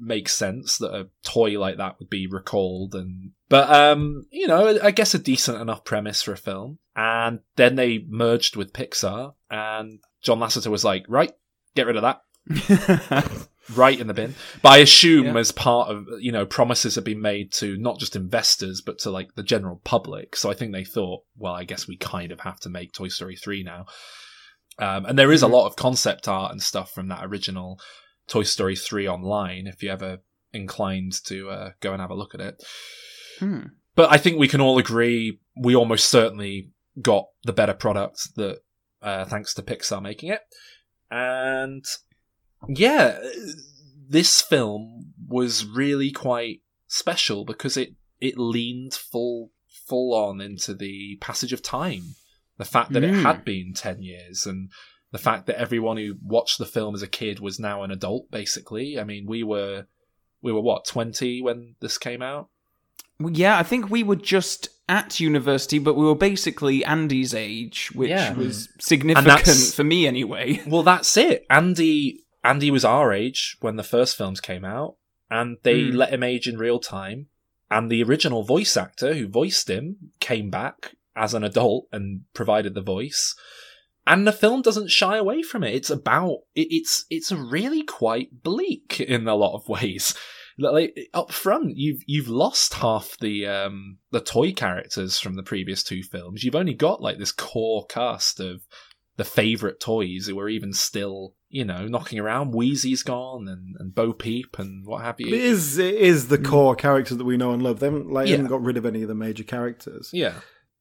make 0.00 0.28
sense 0.28 0.78
that 0.78 0.94
a 0.94 1.08
toy 1.22 1.58
like 1.58 1.76
that 1.76 1.98
would 1.98 2.10
be 2.10 2.26
recalled. 2.26 2.94
And 2.94 3.32
but 3.48 3.70
um, 3.70 4.26
you 4.30 4.46
know, 4.46 4.78
I 4.82 4.90
guess 4.90 5.14
a 5.14 5.18
decent 5.18 5.60
enough 5.60 5.84
premise 5.84 6.22
for 6.22 6.32
a 6.32 6.36
film. 6.36 6.78
And 6.96 7.40
then 7.56 7.76
they 7.76 8.04
merged 8.08 8.56
with 8.56 8.72
Pixar, 8.72 9.34
and 9.50 10.00
John 10.22 10.38
Lasseter 10.38 10.68
was 10.68 10.84
like, 10.84 11.04
"Right, 11.08 11.32
get 11.74 11.86
rid 11.86 11.96
of 11.96 12.02
that." 12.02 12.22
right 13.74 13.98
in 13.98 14.06
the 14.06 14.14
bin. 14.14 14.34
But 14.62 14.72
I 14.72 14.78
assume 14.78 15.26
Yeah. 15.26 15.36
as 15.36 15.52
part 15.52 15.88
of 15.88 16.06
you 16.20 16.32
know 16.32 16.46
promises 16.46 16.94
have 16.94 17.04
been 17.04 17.20
made 17.20 17.52
to 17.54 17.76
not 17.76 17.98
just 17.98 18.16
investors 18.16 18.80
but 18.84 18.98
to 19.00 19.10
like 19.10 19.34
the 19.34 19.42
general 19.42 19.80
public. 19.84 20.36
So 20.36 20.50
I 20.50 20.54
think 20.54 20.72
they 20.72 20.84
thought, 20.84 21.22
well, 21.36 21.54
I 21.54 21.64
guess 21.64 21.88
we 21.88 21.96
kind 21.96 22.32
of 22.32 22.40
have 22.40 22.60
to 22.60 22.68
make 22.68 22.92
Toy 22.92 23.08
Story 23.08 23.36
three 23.36 23.62
now. 23.62 23.86
Um, 24.78 25.06
and 25.06 25.18
there 25.18 25.32
is 25.32 25.42
a 25.42 25.48
lot 25.48 25.66
of 25.66 25.76
concept 25.76 26.28
art 26.28 26.52
and 26.52 26.62
stuff 26.62 26.92
from 26.92 27.08
that 27.08 27.24
original 27.24 27.80
Toy 28.28 28.42
Story 28.42 28.76
three 28.76 29.08
online. 29.08 29.66
If 29.66 29.82
you're 29.82 29.92
ever 29.92 30.18
inclined 30.52 31.12
to 31.24 31.50
uh, 31.50 31.70
go 31.80 31.92
and 31.92 32.00
have 32.00 32.10
a 32.10 32.14
look 32.14 32.34
at 32.34 32.40
it. 32.40 32.62
Hmm. 33.38 33.60
But 33.94 34.12
I 34.12 34.18
think 34.18 34.38
we 34.38 34.48
can 34.48 34.60
all 34.60 34.78
agree 34.78 35.40
we 35.56 35.74
almost 35.74 36.10
certainly 36.10 36.70
got 37.00 37.26
the 37.44 37.52
better 37.52 37.74
product 37.74 38.34
that 38.36 38.58
uh, 39.02 39.24
thanks 39.24 39.54
to 39.54 39.62
Pixar 39.62 40.02
making 40.02 40.30
it. 40.30 40.40
And 41.10 41.84
yeah, 42.68 43.18
this 44.08 44.40
film 44.40 45.12
was 45.28 45.64
really 45.66 46.10
quite 46.10 46.60
special 46.86 47.44
because 47.44 47.76
it 47.76 47.94
it 48.20 48.38
leaned 48.38 48.94
full 48.94 49.50
full 49.68 50.14
on 50.14 50.40
into 50.40 50.74
the 50.74 51.16
passage 51.20 51.52
of 51.52 51.62
time. 51.62 52.14
The 52.58 52.64
fact 52.64 52.92
that 52.92 53.04
it 53.04 53.12
Mm. 53.12 53.22
had 53.22 53.44
been 53.44 53.72
10 53.74 54.02
years 54.02 54.46
and 54.46 54.70
the 55.12 55.18
fact 55.18 55.46
that 55.46 55.58
everyone 55.60 55.96
who 55.98 56.14
watched 56.22 56.58
the 56.58 56.64
film 56.66 56.94
as 56.94 57.02
a 57.02 57.06
kid 57.06 57.38
was 57.40 57.60
now 57.60 57.82
an 57.82 57.90
adult 57.90 58.30
basically. 58.30 58.98
I 58.98 59.04
mean, 59.04 59.26
we 59.26 59.42
were 59.42 59.86
we 60.42 60.52
were 60.52 60.60
what, 60.60 60.84
20 60.86 61.42
when 61.42 61.74
this 61.80 61.98
came 61.98 62.22
out? 62.22 62.48
Well, 63.18 63.32
yeah, 63.32 63.58
I 63.58 63.62
think 63.62 63.90
we 63.90 64.02
were 64.02 64.16
just 64.16 64.68
at 64.88 65.18
university, 65.18 65.78
but 65.78 65.94
we 65.94 66.04
were 66.04 66.14
basically 66.14 66.84
Andy's 66.84 67.34
age, 67.34 67.90
which 67.94 68.10
Yeah. 68.10 68.34
was 68.34 68.68
significant 68.78 69.72
for 69.74 69.82
me 69.84 70.06
anyway. 70.06 70.62
Well, 70.66 70.82
that's 70.82 71.16
it. 71.16 71.44
Andy 71.50 72.20
Andy 72.46 72.70
was 72.70 72.84
our 72.84 73.12
age 73.12 73.56
when 73.60 73.76
the 73.76 73.82
first 73.82 74.16
films 74.16 74.40
came 74.40 74.64
out, 74.64 74.96
and 75.28 75.56
they 75.64 75.80
Mm. 75.80 75.94
let 75.94 76.12
him 76.12 76.22
age 76.22 76.46
in 76.46 76.56
real 76.58 76.78
time. 76.78 77.26
And 77.68 77.90
the 77.90 78.02
original 78.04 78.44
voice 78.44 78.76
actor 78.76 79.14
who 79.14 79.26
voiced 79.26 79.68
him 79.68 80.12
came 80.20 80.50
back 80.50 80.94
as 81.16 81.34
an 81.34 81.42
adult 81.42 81.88
and 81.90 82.20
provided 82.34 82.74
the 82.74 82.82
voice. 82.82 83.34
And 84.06 84.24
the 84.24 84.32
film 84.32 84.62
doesn't 84.62 84.92
shy 84.92 85.16
away 85.16 85.42
from 85.42 85.64
it. 85.64 85.74
It's 85.74 85.90
about 85.90 86.36
it, 86.54 86.68
it's 86.70 87.04
it's 87.10 87.32
really 87.32 87.82
quite 87.82 88.44
bleak 88.44 89.00
in 89.00 89.26
a 89.26 89.34
lot 89.34 89.56
of 89.56 89.68
ways. 89.76 90.14
Like 90.58 90.96
up 91.12 91.32
front, 91.32 91.76
you've 91.76 92.02
you've 92.06 92.28
lost 92.28 92.74
half 92.74 93.16
the 93.18 93.46
um 93.46 93.98
the 94.12 94.20
toy 94.20 94.52
characters 94.52 95.18
from 95.18 95.34
the 95.34 95.42
previous 95.42 95.82
two 95.82 96.02
films. 96.04 96.44
You've 96.44 96.54
only 96.54 96.74
got 96.74 97.02
like 97.02 97.18
this 97.18 97.32
core 97.32 97.84
cast 97.86 98.38
of 98.38 98.62
the 99.16 99.24
favorite 99.24 99.80
toys 99.80 100.26
who 100.28 100.38
are 100.38 100.48
even 100.48 100.72
still, 100.72 101.34
you 101.48 101.64
know, 101.64 101.86
knocking 101.86 102.18
around. 102.18 102.52
Wheezy's 102.54 103.02
gone 103.02 103.48
and, 103.48 103.76
and 103.78 103.94
Bo 103.94 104.12
Peep 104.12 104.58
and 104.58 104.84
what 104.86 105.02
have 105.02 105.20
you. 105.20 105.28
It 105.28 105.34
is 105.34 105.78
it 105.78 105.94
is 105.94 106.28
the 106.28 106.38
core 106.38 106.74
characters 106.74 107.16
that 107.18 107.24
we 107.24 107.36
know 107.36 107.52
and 107.52 107.62
love. 107.62 107.80
They 107.80 107.86
haven't 107.86 108.10
like 108.10 108.26
Yeah. 108.28 108.32
haven't 108.36 108.50
got 108.50 108.62
rid 108.62 108.76
of 108.76 108.86
any 108.86 109.02
of 109.02 109.08
the 109.08 109.14
major 109.14 109.44
characters. 109.44 110.10
Yeah. 110.12 110.34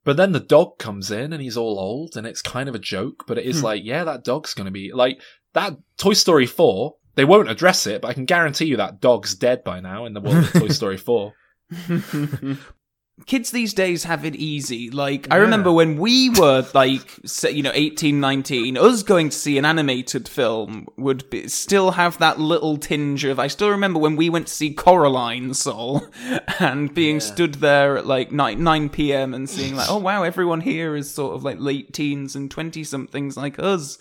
But 0.04 0.18
then 0.18 0.34
the 0.34 0.40
dog 0.40 0.78
comes 0.78 1.10
in 1.12 1.34
and 1.34 1.42
he's 1.42 1.58
all 1.58 1.80
old 1.80 2.16
and 2.16 2.28
it's 2.28 2.42
kind 2.42 2.70
of 2.70 2.76
a 2.76 2.80
joke, 2.80 3.24
but 3.28 3.38
it 3.40 3.46
is 3.46 3.60
Hmm. 3.60 3.66
like, 3.66 3.84
yeah, 3.84 4.04
that 4.04 4.24
dog's 4.24 4.54
going 4.54 4.66
to 4.66 4.72
be 4.72 4.92
like 4.94 5.20
that 5.54 5.78
Toy 5.98 6.14
Story 6.14 6.46
4. 6.46 6.96
They 7.16 7.26
won't 7.26 7.50
address 7.50 7.88
it, 7.88 8.02
but 8.02 8.10
I 8.10 8.14
can 8.14 8.26
guarantee 8.26 8.66
you 8.66 8.78
that 8.78 9.00
dog's 9.02 9.36
dead 9.36 9.64
by 9.64 9.80
now 9.80 10.06
in 10.06 10.14
the 10.14 10.22
world 10.22 10.44
of 10.46 10.54
Toy 10.54 10.68
Story 10.70 10.98
4. 10.98 11.34
Kids 13.26 13.50
these 13.52 13.74
days 13.74 14.04
have 14.04 14.26
it 14.26 14.36
easy. 14.36 14.90
Like, 14.90 15.28
I 15.32 15.38
Yeah. 15.38 15.44
remember 15.44 15.72
when 15.72 15.98
we 15.98 16.30
were, 16.32 16.68
like, 16.74 17.18
you 17.50 17.64
know, 17.64 17.72
18, 17.74 18.20
19, 18.20 18.78
us 18.78 19.04
going 19.04 19.30
to 19.30 19.38
see 19.38 19.58
an 19.58 19.64
animated 19.64 20.28
film 20.28 20.88
would 20.98 21.30
be, 21.30 21.48
still 21.48 21.92
have 21.92 22.18
that 22.18 22.42
little 22.42 22.76
tinge 22.76 23.24
of. 23.24 23.40
I 23.40 23.48
still 23.48 23.70
remember 23.70 24.00
when 24.00 24.18
we 24.18 24.30
went 24.30 24.48
to 24.48 24.54
see 24.54 24.74
Coraline 24.74 25.54
Soul 25.54 26.06
and 26.60 26.94
being 26.94 27.22
stood 27.22 27.56
there 27.56 27.98
at 27.98 28.06
like 28.06 28.34
9, 28.34 28.62
9 28.62 28.90
p.m. 28.90 29.34
and 29.34 29.50
seeing, 29.50 29.78
like, 29.78 29.90
oh 29.90 29.98
wow, 29.98 30.24
everyone 30.24 30.60
here 30.62 30.94
is 30.94 31.10
sort 31.10 31.36
of 31.36 31.44
like 31.46 31.58
late 31.60 31.94
teens 31.94 32.36
and 32.36 32.52
20 32.52 32.84
somethings 32.84 33.38
like 33.38 33.58
us. 33.60 33.98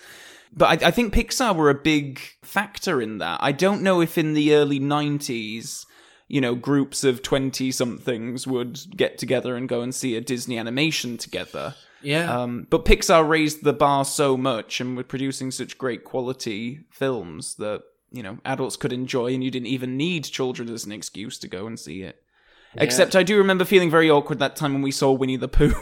But 0.57 0.83
I, 0.83 0.89
I 0.89 0.91
think 0.91 1.15
Pixar 1.15 1.55
were 1.55 1.71
a 1.71 1.75
big 1.75 2.21
factor 2.43 3.01
in 3.01 3.19
that. 3.19 3.39
I 3.41 3.53
don't 3.53 3.83
know 3.83 4.01
if 4.01 4.19
in 4.19 4.35
the 4.35 4.55
early 4.57 4.81
90s, 4.81 5.87
you 6.29 6.41
know, 6.41 6.55
groups 6.55 7.05
of 7.05 7.23
20 7.23 7.71
somethings 7.71 8.47
would 8.47 8.97
get 8.97 9.19
together 9.19 9.57
and 9.57 9.69
go 9.69 9.81
and 9.81 9.95
see 9.95 10.17
a 10.17 10.21
Disney 10.21 10.59
animation 10.59 11.17
together. 11.17 11.75
Yeah. 12.03 12.43
Um, 12.43 12.67
but 12.71 12.85
Pixar 12.85 13.27
raised 13.29 13.65
the 13.65 13.73
bar 13.73 14.05
so 14.05 14.37
much 14.37 14.81
and 14.81 14.97
were 14.97 15.05
producing 15.05 15.51
such 15.51 15.79
great 15.79 16.05
quality 16.05 16.81
films 16.91 17.55
that, 17.57 17.83
you 18.11 18.23
know, 18.23 18.39
adults 18.45 18.77
could 18.77 18.93
enjoy 18.93 19.33
and 19.35 19.43
you 19.43 19.51
didn't 19.51 19.69
even 19.69 19.97
need 19.97 20.25
children 20.25 20.69
as 20.71 20.85
an 20.85 20.93
excuse 20.93 21.39
to 21.39 21.49
go 21.49 21.67
and 21.67 21.79
see 21.79 22.03
it. 22.03 22.23
Except 22.77 23.15
I 23.15 23.23
do 23.23 23.39
remember 23.39 23.65
feeling 23.65 23.91
very 23.91 24.11
awkward 24.11 24.41
that 24.41 24.57
time 24.57 24.73
when 24.73 24.83
we 24.83 24.91
saw 24.91 25.13
Winnie 25.13 25.37
the 25.37 25.49
Pooh. 25.49 25.75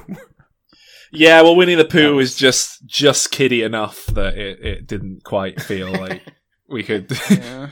Yeah, 1.14 1.43
well, 1.43 1.57
Winnie 1.57 1.74
the 1.74 1.84
Pooh 1.84 2.16
was 2.16 2.34
just 2.34 2.86
just 2.86 3.30
kiddie 3.30 3.62
enough 3.62 4.07
that 4.07 4.38
it, 4.38 4.64
it 4.64 4.86
didn't 4.86 5.24
quite 5.24 5.61
feel 5.61 5.93
like 5.93 6.22
we 6.68 6.82
could. 6.82 7.14
Yeah. 7.30 7.68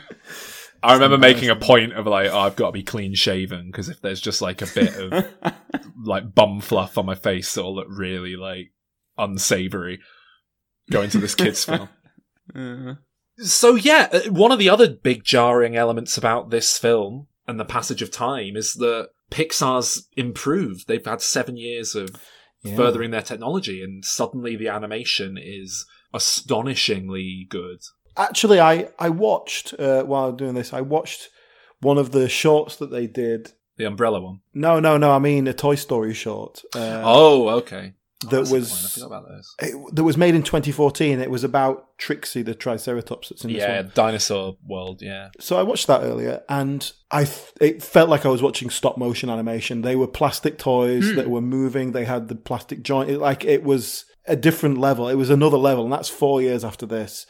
I 0.83 0.95
remember 0.95 1.18
making 1.18 1.51
a 1.51 1.57
point 1.57 1.93
of 1.93 2.07
like, 2.07 2.31
oh, 2.31 2.41
I've 2.41 2.57
got 2.57 2.66
to 2.66 2.72
be 2.72 2.83
clean 2.83 3.14
shaven 3.14 3.66
because 3.66 3.89
if 3.89 4.01
there's 4.01 4.20
just 4.20 4.41
like 4.41 4.62
a 4.62 4.66
bit 4.66 4.95
of 4.97 5.26
like 6.05 6.35
bum 6.35 6.61
fluff 6.61 6.97
on 6.99 7.07
my 7.07 7.14
face, 7.14 7.57
it'll 7.57 7.74
look 7.74 7.89
really 7.91 8.37
like 8.37 8.72
unsavory 9.18 10.01
going 10.91 11.11
to 11.11 11.18
this 11.18 11.35
kids 11.35 11.64
film. 11.64 11.89
Uh, 12.55 12.95
So 13.39 13.76
yeah, 13.76 14.09
uh, 14.12 14.20
one 14.33 14.51
of 14.51 14.59
the 14.59 14.68
other 14.68 14.89
big 14.89 15.22
jarring 15.22 15.76
elements 15.76 16.18
about 16.18 16.51
this 16.51 16.76
film 16.76 17.28
and 17.47 17.61
the 17.61 17.64
passage 17.64 18.03
of 18.03 18.11
time 18.11 18.57
is 18.57 18.74
that 18.74 19.11
Pixar's 19.31 20.09
improved. 20.16 20.89
They've 20.89 21.05
had 21.05 21.22
seven 21.22 21.57
years 21.57 21.95
of 21.95 22.11
Yeah. 22.62 22.74
furthering 22.76 23.12
their 23.12 23.22
technology, 23.22 23.83
and 23.85 24.05
suddenly 24.05 24.57
the 24.57 24.66
animation 24.68 25.39
is 25.41 25.87
astonishingly 26.12 27.47
good. 27.49 27.78
Actually, 28.17 28.61
I 28.61 28.89
I 28.99 29.09
watched 29.09 29.75
uh, 29.79 30.03
while 30.05 30.33
doing 30.33 30.55
this. 30.55 30.73
I 30.73 30.81
watched 30.81 31.29
one 31.81 31.99
of 31.99 32.13
the 32.13 32.29
shorts 32.29 32.77
that 32.77 32.91
they 32.91 33.07
did. 33.07 33.53
The 33.77 33.87
umbrella 33.87 34.21
one. 34.21 34.41
No, 34.53 34.79
no, 34.81 34.97
no. 34.99 35.11
I 35.13 35.19
mean 35.19 35.47
a 35.47 35.53
Toy 35.55 35.75
Story 35.77 36.13
short. 36.13 36.63
Uh, 36.75 37.01
oh, 37.05 37.49
okay. 37.61 37.95
Oh, 38.27 38.29
that 38.29 38.51
was 38.51 38.71
point. 38.71 38.85
I 38.85 38.89
forgot 38.89 39.07
about 39.07 39.29
those. 39.29 39.55
it- 39.63 39.95
that 39.97 40.05
was 40.05 40.19
made 40.19 40.35
in 40.35 40.43
2014. 40.43 41.21
It 41.21 41.31
was 41.31 41.43
about 41.43 41.97
Trixie 41.97 42.43
the 42.43 42.55
Triceratops 42.55 43.31
that's 43.31 43.45
in 43.45 43.51
Yeah, 43.51 43.81
dinosaur 43.95 44.57
world. 44.67 45.01
Yeah, 45.01 45.31
So 45.41 45.57
I 45.59 45.63
watched 45.63 45.87
that 45.87 46.03
earlier, 46.03 46.43
and 46.47 46.93
I 47.11 47.25
th- 47.25 47.53
it 47.63 47.83
felt 47.83 48.11
like 48.11 48.27
I 48.27 48.29
was 48.29 48.43
watching 48.43 48.69
stop 48.69 48.99
motion 48.99 49.31
animation. 49.31 49.81
They 49.81 49.97
were 49.97 50.07
plastic 50.07 50.59
toys 50.59 51.09
Hmm. 51.13 51.17
that 51.17 51.31
were 51.31 51.41
moving. 51.41 51.93
They 51.93 52.05
had 52.05 52.29
the 52.29 52.35
plastic 52.35 52.83
joint. 52.83 53.09
It, 53.09 53.19
like 53.19 53.47
it 53.47 53.63
was 53.65 54.05
a 54.27 54.37
different 54.37 54.77
level. 54.77 55.09
It 55.09 55.15
was 55.15 55.31
another 55.31 55.57
level, 55.57 55.85
and 55.85 55.93
that's 55.93 56.11
four 56.11 56.43
years 56.43 56.63
after 56.63 56.85
this. 56.85 57.25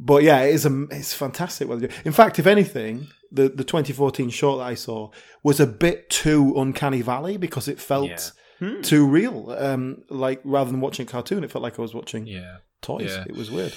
But 0.00 0.22
yeah, 0.22 0.42
it 0.42 0.54
is 0.54 0.64
a, 0.64 0.84
it's 0.92 1.12
fantastic 1.12 1.66
what 1.68 1.80
they 1.80 1.88
do. 1.88 1.94
In 2.04 2.12
fact, 2.12 2.38
if 2.38 2.46
anything, 2.46 3.08
the 3.32 3.48
the 3.48 3.64
2014 3.64 4.30
short 4.30 4.58
that 4.58 4.64
I 4.66 4.74
saw 4.74 5.10
was 5.42 5.58
a 5.60 5.66
bit 5.66 6.08
too 6.08 6.54
uncanny 6.56 7.02
valley 7.02 7.36
because 7.36 7.66
it 7.68 7.80
felt 7.80 8.32
Hmm. 8.60 8.80
too 8.80 9.06
real. 9.06 9.54
Um, 9.56 10.02
like 10.10 10.40
rather 10.44 10.70
than 10.70 10.80
watching 10.80 11.06
a 11.06 11.08
cartoon, 11.08 11.44
it 11.44 11.50
felt 11.52 11.62
like 11.62 11.78
I 11.78 11.82
was 11.82 11.94
watching 11.94 12.26
yeah. 12.26 12.56
toys. 12.82 13.10
Yeah. 13.10 13.24
It 13.26 13.36
was 13.36 13.50
weird. 13.50 13.72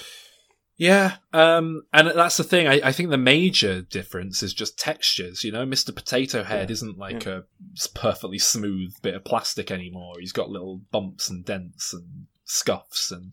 Yeah, 0.76 1.16
um, 1.32 1.82
and 1.92 2.08
that's 2.08 2.38
the 2.38 2.42
thing. 2.44 2.66
I, 2.66 2.80
I 2.82 2.92
think 2.92 3.10
the 3.10 3.16
major 3.18 3.82
difference 3.82 4.42
is 4.42 4.52
just 4.54 4.78
textures. 4.78 5.44
You 5.44 5.52
know, 5.52 5.64
Mr. 5.64 5.94
Potato 5.94 6.42
Head 6.42 6.68
Yeah, 6.70 6.72
isn't 6.72 6.98
like 6.98 7.24
yeah. 7.24 7.32
a 7.32 7.42
s- 7.76 7.86
perfectly 7.86 8.38
smooth 8.38 8.94
bit 9.02 9.14
of 9.14 9.24
plastic 9.24 9.70
anymore. 9.70 10.14
He's 10.18 10.32
got 10.32 10.50
little 10.50 10.80
bumps 10.90 11.30
and 11.30 11.44
dents 11.44 11.92
and 11.92 12.26
scuffs, 12.44 13.12
and 13.12 13.32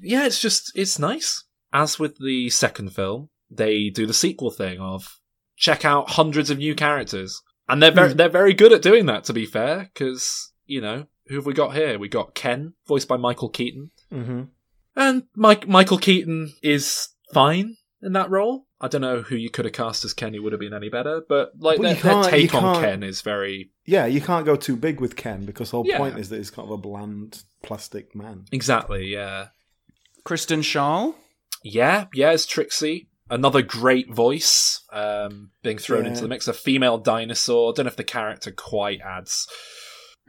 yeah, 0.00 0.26
it's 0.26 0.40
just 0.40 0.70
it's 0.76 0.98
nice. 0.98 1.42
As 1.76 1.98
with 1.98 2.16
the 2.18 2.48
second 2.48 2.94
film, 2.94 3.28
they 3.50 3.90
do 3.90 4.06
the 4.06 4.14
sequel 4.14 4.50
thing 4.50 4.80
of 4.80 5.20
check 5.56 5.84
out 5.84 6.10
hundreds 6.10 6.48
of 6.48 6.58
new 6.58 6.74
characters, 6.74 7.42
and 7.68 7.82
they're 7.82 7.90
very 7.90 8.14
they're 8.14 8.28
very 8.28 8.54
good 8.54 8.72
at 8.72 8.80
doing 8.82 9.04
that. 9.06 9.24
To 9.24 9.32
be 9.34 9.44
fair, 9.44 9.90
because 9.92 10.52
you 10.64 10.80
know 10.80 11.06
who 11.28 11.36
have 11.36 11.46
we 11.46 11.52
got 11.52 11.74
here? 11.74 11.98
We 11.98 12.08
got 12.08 12.34
Ken, 12.34 12.72
voiced 12.88 13.08
by 13.08 13.18
Michael 13.18 13.50
Keaton. 13.50 13.90
Mm-hmm. 14.10 14.42
And 14.96 15.24
Mike 15.34 15.68
Michael 15.68 15.98
Keaton 15.98 16.54
is 16.62 17.08
fine 17.34 17.76
in 18.00 18.12
that 18.14 18.30
role. 18.30 18.66
I 18.80 18.88
don't 18.88 19.00
know 19.00 19.22
who 19.22 19.36
you 19.36 19.50
could 19.50 19.64
have 19.64 19.74
cast 19.74 20.04
as 20.04 20.12
Kenny 20.14 20.38
would 20.38 20.52
have 20.52 20.60
been 20.60 20.74
any 20.74 20.88
better, 20.88 21.22
but 21.28 21.52
like 21.58 21.78
But 21.78 21.82
their, 22.00 22.14
their 22.14 22.30
take 22.30 22.54
on 22.54 22.80
Ken 22.82 23.02
is 23.02 23.20
very 23.22 23.70
Yeah, 23.84 24.06
you 24.06 24.20
can't 24.20 24.46
go 24.46 24.56
too 24.56 24.76
big 24.76 25.00
with 25.00 25.16
Ken 25.16 25.44
because 25.44 25.70
the 25.70 25.78
whole 25.78 25.86
Yeah. 25.86 25.98
point 25.98 26.18
is 26.18 26.28
that 26.28 26.36
he's 26.36 26.50
kind 26.50 26.66
of 26.66 26.72
a 26.72 26.76
bland 26.76 27.42
plastic 27.62 28.14
man. 28.14 28.44
exactly 28.52 29.06
yeah. 29.12 29.48
Kristen 30.24 30.60
Schaal. 30.60 31.14
Yeah, 31.62 32.06
yeah, 32.14 32.32
it's 32.32 32.46
Trixie. 32.46 33.08
Another 33.28 33.60
great 33.62 34.12
voice 34.14 34.82
um, 34.92 35.50
being 35.62 35.78
thrown 35.78 36.04
Yeah. 36.04 36.10
into 36.10 36.22
the 36.22 36.28
mix. 36.28 36.46
A 36.46 36.52
female 36.52 36.98
dinosaur. 36.98 37.70
I 37.70 37.74
don't 37.74 37.86
know 37.86 37.90
if 37.90 37.96
the 37.96 38.04
character 38.04 38.52
quite 38.52 39.00
adds 39.00 39.48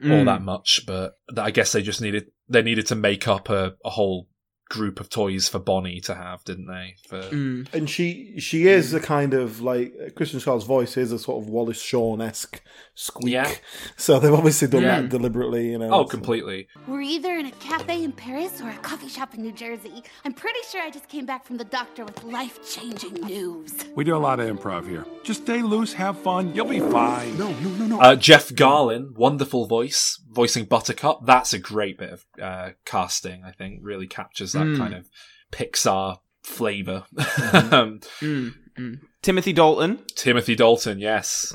all 0.03 0.09
Mm. 0.09 0.25
that 0.25 0.41
much, 0.41 0.81
but 0.87 1.13
I 1.37 1.51
guess 1.51 1.71
they 1.71 1.81
just 1.81 2.01
needed 2.01 2.27
they 2.49 2.61
needed 2.61 2.87
to 2.87 2.95
make 2.95 3.27
up 3.27 3.49
a, 3.49 3.73
a 3.83 3.89
whole 3.89 4.27
group 4.69 4.99
of 4.99 5.09
toys 5.09 5.47
for 5.47 5.59
Bonnie 5.59 5.99
to 6.01 6.13
have, 6.15 6.43
didn't 6.43 6.67
they? 6.67 6.95
For 7.07 7.21
Mm. 7.21 7.73
And 7.73 7.89
she 7.89 8.35
she 8.39 8.67
is 8.67 8.93
a 8.93 8.99
kind 8.99 9.33
of 9.33 9.61
like 9.61 10.13
Kristen 10.15 10.39
Schaal's 10.39 10.65
voice 10.65 10.97
is 10.97 11.11
a 11.11 11.19
sort 11.19 11.41
of 11.43 11.49
Wallace 11.49 11.81
Shawn 11.81 12.21
esque 12.21 12.61
squeak. 12.95 13.33
Yeah. 13.33 13.51
So 13.97 14.19
they've 14.19 14.33
obviously 14.33 14.67
done 14.67 14.83
Yeah. 14.83 15.01
that 15.01 15.09
deliberately, 15.09 15.71
you 15.71 15.77
know. 15.79 15.89
oh, 15.91 16.05
completely. 16.05 16.67
We're 16.87 17.01
either 17.01 17.33
in 17.35 17.45
a 17.47 17.51
cafe 17.51 18.03
in 18.03 18.11
Paris 18.11 18.61
or 18.61 18.69
a 18.69 18.77
coffee 18.77 19.07
shop 19.09 19.33
in 19.33 19.41
New 19.41 19.51
Jersey. 19.51 20.03
I'm 20.25 20.33
pretty 20.33 20.59
sure 20.71 20.81
I 20.81 20.89
just 20.89 21.07
came 21.07 21.25
back 21.25 21.45
from 21.45 21.57
the 21.57 21.63
doctor 21.65 22.05
with 22.05 22.23
life 22.23 22.59
changing 22.73 23.13
news. 23.25 23.73
We 23.95 24.03
do 24.03 24.15
a 24.15 24.19
lot 24.19 24.39
of 24.39 24.47
improv 24.55 24.87
here. 24.87 25.05
Just 25.23 25.43
stay 25.43 25.61
loose, 25.61 25.93
have 25.93 26.17
fun, 26.19 26.53
you'll 26.53 26.67
be 26.67 26.79
fine. 26.79 27.37
No, 27.37 27.51
no, 27.51 27.69
no, 27.69 27.85
no. 27.85 27.99
Uh, 28.01 28.15
Jeff 28.15 28.49
Garlin, 28.49 29.13
wonderful 29.15 29.65
voice, 29.65 30.19
voicing 30.37 30.65
Buttercup. 30.65 31.25
That's 31.25 31.51
a 31.53 31.59
great 31.59 31.97
bit 31.97 32.11
of 32.13 32.25
uh, 32.41 32.69
casting. 32.85 33.43
I 33.43 33.51
think 33.51 33.79
really 33.83 34.07
captures 34.07 34.51
that 34.53 34.65
Mm. 34.67 34.77
kind 34.77 34.93
of 34.93 35.09
Pixar 35.51 36.19
flavor. 36.43 37.05
Mm-hmm. 37.15 37.73
um, 37.79 37.99
Mm, 38.21 38.53
mm. 38.79 38.99
Timothy 39.21 39.51
Dalton. 39.53 39.99
Timothy 40.15 40.55
Dalton, 40.55 40.99
yes. 40.99 41.53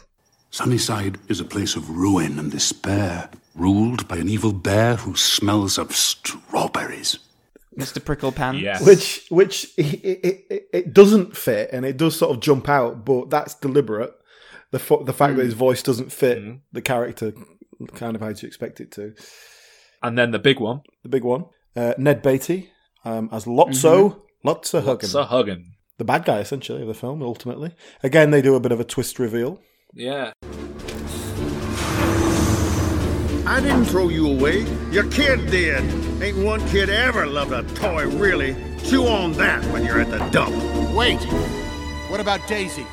Sunnyside 0.51 1.17
is 1.29 1.41
a 1.41 1.45
place 1.45 1.77
of 1.77 1.89
ruin 1.89 2.39
and 2.39 2.51
despair, 2.51 3.31
ruled 3.55 4.07
by 4.09 4.17
an 4.19 4.29
evil 4.29 4.53
bear 4.53 4.97
who 4.97 5.15
smells 5.17 5.79
of 5.79 5.95
strawberries. 5.97 7.19
Mr. 7.79 8.01
Pricklepants. 8.05 8.61
Yes. 8.61 8.85
which 8.85 9.27
which 9.31 9.65
it, 9.79 10.05
it, 10.05 10.45
it, 10.51 10.63
it 10.75 10.93
doesn't 10.93 11.35
fit 11.37 11.71
and 11.73 11.87
it 11.87 11.97
does 11.97 12.15
sort 12.19 12.33
of 12.37 12.43
jump 12.43 12.69
out, 12.69 13.05
but 13.07 13.31
that's 13.31 13.55
deliberate. 13.55 14.13
The 14.73 14.79
fo- 14.79 15.05
the 15.05 15.15
fact 15.15 15.37
that 15.37 15.45
his 15.45 15.55
voice 15.55 15.83
doesn't 15.83 16.13
fit 16.13 16.39
Mm. 16.39 16.61
the 16.73 16.83
character 16.83 17.33
kind 17.89 18.15
of 18.17 18.23
how 18.23 18.29
you 18.29 18.47
expect 18.47 18.81
it 18.81 18.91
to. 18.93 19.15
And 20.03 20.19
then 20.19 20.31
the 20.33 20.39
big 20.39 20.59
one, 20.61 20.81
The 21.03 21.09
big 21.09 21.25
one, 21.25 21.45
uh, 21.77 21.95
Ned 21.99 22.23
Beatty 22.23 22.71
um, 23.05 23.29
as 23.33 23.45
Lotso 23.45 24.21
Lotso 24.45 24.83
Huggin, 24.83 25.09
Lotso 25.13 25.27
Huggin. 25.29 25.63
the 25.99 26.05
bad 26.05 26.25
guy 26.25 26.41
essentially 26.41 26.83
of 26.83 26.89
the 26.89 26.95
film. 26.95 27.23
Ultimately, 27.23 27.73
again 28.03 28.31
they 28.31 28.43
do 28.43 28.55
a 28.55 28.61
bit 28.61 28.73
of 28.73 28.81
a 28.81 28.85
twist 28.85 29.19
reveal. 29.19 29.61
Yeah. 29.95 30.33
I 33.45 33.61
didn't 33.61 33.85
throw 33.87 34.09
you 34.09 34.29
away. 34.31 34.61
Your 34.91 35.05
kid 35.11 35.51
did. 35.51 35.83
Ain't 36.23 36.39
one 36.45 36.67
kid 36.69 36.89
ever 36.89 37.27
loved 37.27 37.53
a 37.53 37.63
toy, 37.75 38.07
really. 38.07 38.57
Chew 38.85 39.07
on 39.07 39.33
that 39.35 39.63
when 39.73 39.85
you're 39.85 40.01
at 40.01 40.11
the 40.11 40.19
dump. 40.31 40.55
Wait. 40.95 41.21
What 42.11 42.21
about 42.21 42.47
Daisy? 42.49 42.87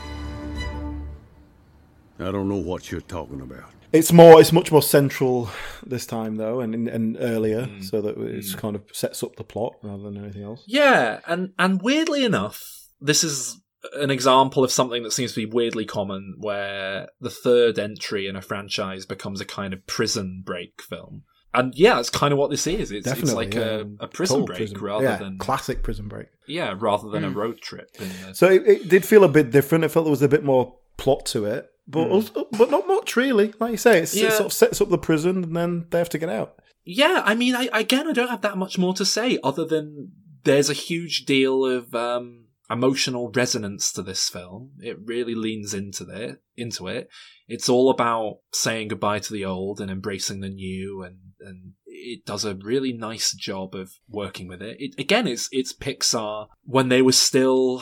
I 2.20 2.32
don't 2.32 2.50
know 2.50 2.58
what 2.58 2.92
you're 2.92 3.00
talking 3.02 3.42
about. 3.42 3.72
It's 3.92 4.12
more. 4.14 4.40
It's 4.40 4.52
much 4.52 4.72
more 4.72 4.82
central 4.82 5.50
this 5.86 6.06
time, 6.06 6.36
though, 6.36 6.60
and 6.60 6.88
and 6.88 7.18
earlier, 7.20 7.66
Mm. 7.66 7.84
so 7.84 8.02
that 8.02 8.18
it 8.18 8.46
kind 8.58 8.76
of 8.76 8.84
sets 8.94 9.24
up 9.24 9.36
the 9.36 9.44
plot 9.44 9.74
rather 9.82 10.04
than 10.04 10.18
anything 10.18 10.44
else. 10.44 10.64
Yeah, 10.68 11.20
and 11.28 11.54
and 11.58 11.82
weirdly 11.82 12.24
enough, 12.24 12.64
this 13.02 13.24
is 13.24 13.58
an 13.94 14.12
example 14.12 14.64
of 14.64 14.72
something 14.72 15.04
that 15.04 15.12
seems 15.12 15.34
to 15.34 15.40
be 15.48 15.52
weirdly 15.52 15.86
common, 15.86 16.36
where 16.38 17.08
the 17.22 17.30
third 17.30 17.80
entry 17.80 18.28
in 18.28 18.36
a 18.36 18.42
franchise 18.42 19.06
becomes 19.06 19.40
a 19.42 19.46
kind 19.46 19.74
of 19.74 19.86
prison 19.88 20.44
break 20.46 20.82
film. 20.82 21.24
And 21.52 21.74
yeah, 21.76 22.00
it's 22.00 22.12
kind 22.12 22.32
of 22.32 22.38
what 22.38 22.52
this 22.52 22.68
is. 22.68 22.92
It's, 22.92 23.08
it's 23.08 23.34
like 23.34 23.56
yeah. 23.56 23.62
a, 23.62 23.86
a 24.02 24.08
prison 24.08 24.36
Total 24.42 24.46
break 24.46 24.58
prison- 24.60 24.82
rather 24.82 25.04
yeah, 25.06 25.16
than 25.18 25.40
classic 25.40 25.82
prison 25.82 26.08
break. 26.08 26.28
yeah, 26.46 26.76
rather 26.78 27.10
than 27.10 27.24
a 27.24 27.32
Mm. 27.32 27.36
road 27.36 27.62
trip. 27.62 27.90
in 28.00 28.08
the- 28.28 28.36
So 28.36 28.52
it, 28.52 28.68
it 28.68 28.88
did 28.90 29.04
feel 29.04 29.24
a 29.24 29.30
bit 29.30 29.50
different. 29.50 29.84
It 29.84 29.90
felt 29.90 30.06
there 30.06 30.12
was 30.12 30.22
a 30.22 30.28
bit 30.28 30.44
more 30.44 30.76
plot 30.98 31.26
to 31.28 31.46
it, 31.46 31.68
but 31.90 32.08
Mm. 32.08 32.12
also, 32.12 32.48
but 32.58 32.70
not 32.72 32.88
much 32.88 33.16
really. 33.16 33.54
Like 33.60 33.72
you 33.72 33.78
say, 33.78 34.00
it's, 34.00 34.16
Yeah. 34.16 34.28
it 34.28 34.34
sort 34.34 34.46
of 34.46 34.54
sets 34.54 34.80
up 34.82 34.90
the 34.90 34.98
prison, 34.98 35.44
and 35.44 35.56
then 35.56 35.88
they 35.90 35.98
have 35.98 36.10
to 36.10 36.18
get 36.20 36.30
out. 36.30 36.56
Yeah, 36.86 37.22
I 37.26 37.36
mean, 37.36 37.56
I, 37.56 37.70
again, 37.74 38.08
I 38.08 38.14
don't 38.14 38.30
have 38.30 38.42
that 38.42 38.58
much 38.58 38.78
more 38.78 38.94
to 38.96 39.06
say 39.06 39.38
other 39.44 39.66
than 39.66 40.12
there's 40.44 40.70
a 40.70 40.74
huge 40.74 41.26
deal 41.26 41.66
of 41.66 41.94
um, 41.94 42.46
emotional 42.70 43.30
resonance 43.32 43.92
to 43.94 44.02
this 44.02 44.30
film. 44.30 44.72
It 44.80 44.98
really 45.04 45.36
leans 45.36 45.74
into 45.74 46.06
it. 46.10 46.42
Into 46.56 46.88
it. 46.88 47.10
It's 47.48 47.68
all 47.70 47.90
about 47.90 48.40
saying 48.54 48.90
goodbye 48.90 49.20
to 49.20 49.34
the 49.34 49.44
old 49.46 49.82
and 49.82 49.90
embracing 49.92 50.40
the 50.42 50.50
new, 50.50 51.02
and 51.04 51.18
and 51.42 51.74
it 51.86 52.26
does 52.26 52.46
a 52.46 52.56
really 52.56 52.94
nice 52.94 53.34
job 53.34 53.74
of 53.76 53.92
working 54.08 54.48
with 54.48 54.62
it. 54.62 54.78
it 54.80 54.96
again, 55.00 55.28
it's 55.28 55.48
it's 55.52 55.74
Pixar 55.74 56.48
when 56.64 56.90
they 56.90 57.02
were 57.02 57.12
still 57.12 57.82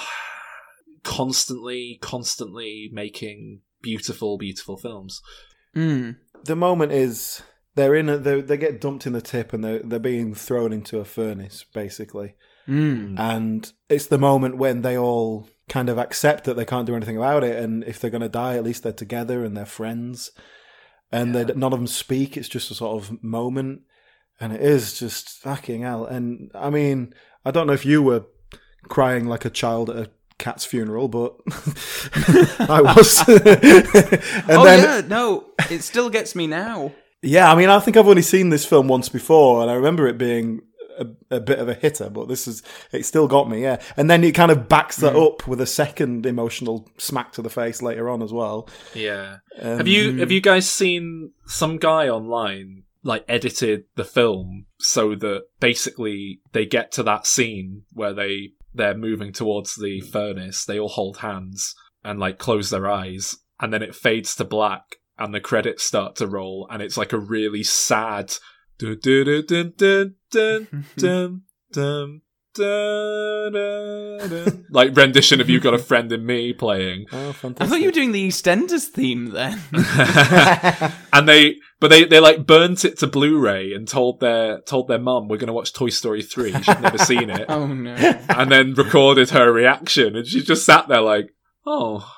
constantly, 1.04 1.98
constantly 2.02 2.90
making 2.92 3.62
beautiful, 3.88 4.38
beautiful 4.38 4.76
films. 4.76 5.22
Mm. 5.74 6.18
The 6.44 6.56
moment 6.58 6.92
is 6.92 7.42
they're 7.76 7.96
in. 7.96 8.10
A, 8.10 8.18
they 8.18 8.42
they 8.42 8.58
get 8.58 8.82
dumped 8.82 9.08
in 9.08 9.14
the 9.14 9.22
tip, 9.22 9.54
and 9.54 9.64
they're 9.64 9.80
they're 9.80 10.00
being 10.00 10.36
thrown 10.36 10.74
into 10.74 11.00
a 11.00 11.06
furnace, 11.06 11.64
basically. 11.74 12.36
Mm. 12.68 13.18
And 13.18 13.72
it's 13.88 14.08
the 14.08 14.18
moment 14.18 14.58
when 14.58 14.82
they 14.82 14.98
all 14.98 15.48
kind 15.70 15.88
of 15.88 15.98
accept 15.98 16.44
that 16.44 16.56
they 16.56 16.66
can't 16.66 16.86
do 16.86 16.96
anything 16.96 17.16
about 17.16 17.46
it, 17.46 17.64
and 17.64 17.84
if 17.86 18.00
they're 18.00 18.12
going 18.12 18.30
to 18.30 18.30
die, 18.44 18.58
at 18.58 18.64
least 18.66 18.84
they're 18.84 18.92
together 18.92 19.46
and 19.46 19.56
they're 19.56 19.66
friends, 19.66 20.32
and 21.12 21.34
they 21.34 21.46
none 21.46 21.72
of 21.72 21.80
them 21.80 21.88
speak. 21.88 22.36
It's 22.36 22.50
just 22.50 22.72
a 22.72 22.76
sort 22.76 23.02
of 23.02 23.24
moment, 23.24 23.84
and 24.42 24.52
it 24.52 24.62
is 24.62 25.00
just 25.00 25.30
fucking 25.30 25.84
hell. 25.84 26.06
And 26.06 26.52
I 26.54 26.70
mean, 26.70 27.14
I 27.46 27.52
don't 27.52 27.68
know 27.68 27.80
if 27.82 27.86
you 27.86 28.04
were 28.04 28.26
crying 28.90 29.28
like 29.28 29.46
a 29.46 29.50
child 29.50 29.90
at 29.90 29.96
a 29.96 30.12
cat's 30.38 30.66
funeral, 30.66 31.08
but 31.08 31.36
I 32.70 32.82
was. 32.82 33.20
and 33.28 34.52
oh 34.52 34.64
then, 34.64 34.84
yeah, 34.84 35.02
no, 35.08 35.46
it 35.70 35.84
still 35.84 36.10
gets 36.10 36.36
me 36.36 36.48
now. 36.48 36.92
yeah, 37.22 37.52
I 37.52 37.56
mean, 37.56 37.70
I 37.70 37.80
think 37.80 37.98
I've 37.98 38.08
only 38.08 38.22
seen 38.22 38.50
this 38.50 38.66
film 38.66 38.88
once 38.88 39.10
before, 39.10 39.62
and 39.62 39.72
I 39.72 39.74
remember 39.74 40.08
it 40.08 40.18
being 40.18 40.62
a, 41.00 41.08
a 41.36 41.40
bit 41.40 41.60
of 41.60 41.70
a 41.70 41.74
hitter. 41.74 42.10
But 42.10 42.28
this 42.28 42.48
is 42.48 42.64
it 42.92 43.06
still 43.06 43.28
got 43.28 43.50
me, 43.50 43.62
yeah. 43.62 43.82
And 43.98 44.10
then 44.10 44.24
it 44.24 44.34
kind 44.34 44.52
of 44.52 44.68
backs 44.70 44.98
that 44.98 45.14
Mm. 45.14 45.26
up 45.28 45.48
with 45.48 45.62
a 45.62 45.66
second 45.66 46.26
emotional 46.26 46.90
smack 46.98 47.32
to 47.34 47.42
the 47.42 47.50
face 47.50 47.82
later 47.82 48.10
on 48.10 48.22
as 48.22 48.32
well. 48.34 48.70
Yeah. 48.94 49.38
Um, 49.60 49.78
have 49.78 49.88
you 49.88 50.20
have 50.20 50.32
you 50.32 50.42
guys 50.42 50.70
seen 50.70 51.32
some 51.46 51.78
guy 51.78 52.08
online 52.10 52.84
like 53.04 53.24
edited 53.30 53.86
the 53.96 54.04
film 54.04 54.66
so 54.80 55.16
that 55.16 55.44
basically 55.62 56.42
they 56.52 56.66
get 56.66 56.92
to 56.92 57.04
that 57.04 57.26
scene 57.26 57.84
where 57.94 58.14
they 58.14 58.50
they're 58.78 58.98
moving 58.98 59.34
towards 59.34 59.76
the 59.76 60.02
furnace, 60.02 60.66
they 60.66 60.80
all 60.80 60.90
hold 60.90 61.18
hands 61.18 61.76
and 62.04 62.20
like 62.20 62.38
close 62.38 62.70
their 62.70 62.90
eyes, 62.90 63.38
and 63.60 63.74
then 63.74 63.82
it 63.84 63.96
fades 63.96 64.36
to 64.36 64.46
black 64.46 64.98
and 65.18 65.34
the 65.34 65.40
credits 65.40 65.84
start 65.84 66.16
to 66.16 66.28
roll 66.28 66.68
and 66.70 66.82
it's 66.82 66.98
like 66.98 67.14
a 67.14 67.20
really 67.20 67.64
sad 67.64 68.34
dun, 68.78 68.98
dun, 69.02 69.44
dun, 69.48 69.74
dun, 69.76 70.16
dun, 70.30 70.86
dun, 70.98 71.42
dun, 71.72 72.22
dun, 72.58 73.54
dun, 73.54 74.18
dun, 74.20 74.30
dun, 74.30 74.66
like 74.70 74.96
rendition 74.96 75.40
of 75.42 75.50
"You 75.50 75.60
Got 75.60 75.74
a 75.74 75.80
Friend 75.80 76.12
in 76.12 76.26
Me" 76.26 76.54
playing. 76.54 77.06
Oh, 77.12 77.30
I 77.30 77.34
thought 77.66 77.80
you 77.80 77.86
were 77.88 77.92
doing 77.92 78.12
the 78.12 78.28
EastEnders 78.28 78.86
theme 78.88 79.32
then. 79.32 79.62
and 81.14 81.28
they 81.28 81.56
but 81.80 81.90
they 81.90 82.06
they 82.06 82.20
like 82.20 82.46
burnt 82.46 82.86
it 82.86 82.98
to 83.00 83.08
Blu-ray 83.08 83.74
and 83.74 83.88
told 83.88 84.20
their 84.20 84.62
told 84.62 84.88
their 84.88 85.00
mum 85.00 85.28
we're 85.28 85.38
going 85.38 85.48
to 85.48 85.54
watch 85.54 85.74
Toy 85.74 85.90
Story 85.90 86.22
3 86.22 86.52
she'd 86.62 86.82
never 86.82 86.98
seen 86.98 87.30
it. 87.30 87.46
Oh 87.58 87.68
no. 87.68 87.94
and 88.30 88.52
then 88.52 88.74
recorded 88.74 89.30
her 89.32 89.52
reaction 89.52 90.16
and 90.16 90.28
she 90.28 90.42
just 90.42 90.66
sat 90.66 90.88
there 90.88 91.02
like 91.02 91.30
oh. 91.66 92.12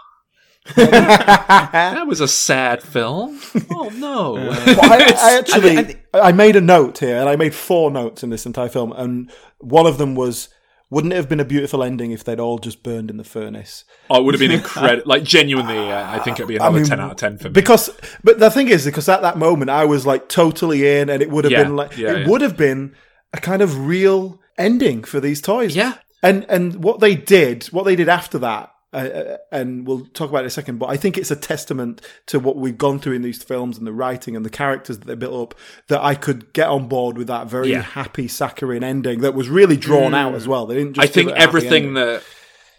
That 0.76 2.06
was 2.08 2.20
a 2.22 2.28
sad 2.28 2.84
film. 2.84 3.40
Oh 3.72 3.90
no. 3.96 4.34
Well, 4.34 4.92
I, 4.92 5.14
I 5.18 5.38
actually, 5.40 5.78
I 5.78 5.84
thi- 5.84 6.00
I 6.14 6.32
made 6.32 6.56
a 6.56 6.62
note 6.62 7.00
here, 7.00 7.18
and 7.18 7.28
I 7.28 7.36
made 7.38 7.56
four 7.56 7.90
notes 7.90 8.24
in 8.24 8.30
this 8.30 8.46
entire 8.46 8.70
film, 8.70 8.92
and 8.92 9.32
one 9.60 9.86
of 9.86 9.98
them 9.98 10.16
was, 10.16 10.50
"Wouldn't 10.90 11.14
it 11.14 11.18
have 11.18 11.30
been 11.30 11.40
a 11.40 11.46
beautiful 11.46 11.84
ending 11.84 12.12
if 12.12 12.24
they'd 12.24 12.40
all 12.40 12.58
just 12.60 12.82
burned 12.84 13.10
in 13.10 13.18
the 13.18 13.24
furnace?" 13.24 13.84
oh 14.10 14.20
it 14.20 14.24
would 14.24 14.34
have 14.34 14.40
been 14.40 14.52
incredible 14.60 15.04
like 15.06 15.24
genuinely 15.24 15.92
uh, 15.92 16.12
I 16.12 16.20
think 16.20 16.38
it'd 16.40 16.48
be 16.48 16.56
another 16.56 16.78
I 16.78 16.82
mean, 16.82 16.90
10 16.90 17.00
out 17.00 17.12
of 17.12 17.18
10 17.18 17.38
for 17.38 17.44
me 17.50 17.54
Because, 17.54 17.90
but 18.24 18.40
the 18.40 18.50
thing 18.50 18.68
is, 18.70 18.86
because 18.86 19.08
at 19.10 19.22
that 19.22 19.38
moment 19.38 19.70
I 19.70 19.86
was 19.86 20.06
like 20.06 20.30
totally 20.30 20.88
in, 20.88 21.10
and 21.10 21.22
it 21.22 21.30
would 21.30 21.44
have 21.46 21.52
Yeah, 21.52 21.64
been 21.64 21.76
like 21.76 21.98
yeah, 21.98 22.12
it 22.14 22.20
yeah. 22.22 22.28
would 22.28 22.42
have 22.42 22.58
been 22.58 22.96
a 23.34 23.38
kind 23.38 23.62
of 23.62 23.86
real 23.88 24.40
ending 24.58 25.04
for 25.04 25.20
these 25.20 25.42
toys. 25.42 25.76
yeah 25.76 25.96
and 26.24 26.46
and 26.50 26.84
what 26.84 27.00
they 27.00 27.16
did, 27.16 27.66
what 27.68 27.84
they 27.86 27.96
did 27.96 28.10
after 28.10 28.38
that, 28.40 28.72
uh, 28.92 29.38
and 29.52 29.86
we'll 29.86 30.06
talk 30.08 30.30
about 30.30 30.40
it 30.40 30.42
in 30.42 30.48
a 30.48 30.50
second. 30.52 30.78
But 30.80 30.88
I 30.90 30.98
think 30.98 31.18
it's 31.18 31.32
a 31.32 31.36
testament 31.36 32.02
to 32.28 32.40
what 32.40 32.56
we've 32.56 32.78
gone 32.78 33.00
through 33.00 33.14
in 33.14 33.22
these 33.22 33.44
films 33.44 33.78
and 33.78 33.86
the 33.86 33.94
writing 33.94 34.36
and 34.36 34.44
the 34.46 34.50
characters 34.50 35.00
that 35.00 35.06
they 35.08 35.16
built 35.16 35.54
up 35.54 35.60
that 35.90 36.02
I 36.04 36.16
could 36.16 36.54
get 36.54 36.68
on 36.68 36.88
board 36.88 37.18
with 37.18 37.28
that 37.28 37.48
very 37.48 37.72
Yeah. 37.72 37.82
happy 37.82 38.28
saccharine 38.28 38.84
ending 38.84 39.22
that 39.22 39.34
was 39.36 39.48
really 39.50 39.78
drawn 39.78 40.14
out 40.16 40.34
as 40.36 40.48
well. 40.48 40.66
They 40.66 40.76
didn't. 40.76 40.94
just 40.96 41.04
I 41.04 41.12
think 41.12 41.28
give 41.30 41.36
it 41.36 41.38
a 41.38 41.42
happy 41.42 41.50
everything 41.58 41.94
that 41.96 42.24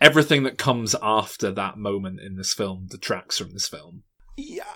everything 0.01 0.43
that 0.45 0.59
comes 0.59 0.97
after 1.03 1.51
that 1.53 1.77
moment 1.77 2.21
in 2.21 2.37
this 2.37 2.55
film 2.55 2.87
detracts 2.91 3.39
from 3.39 3.53
this 3.53 3.69
film. 3.69 4.03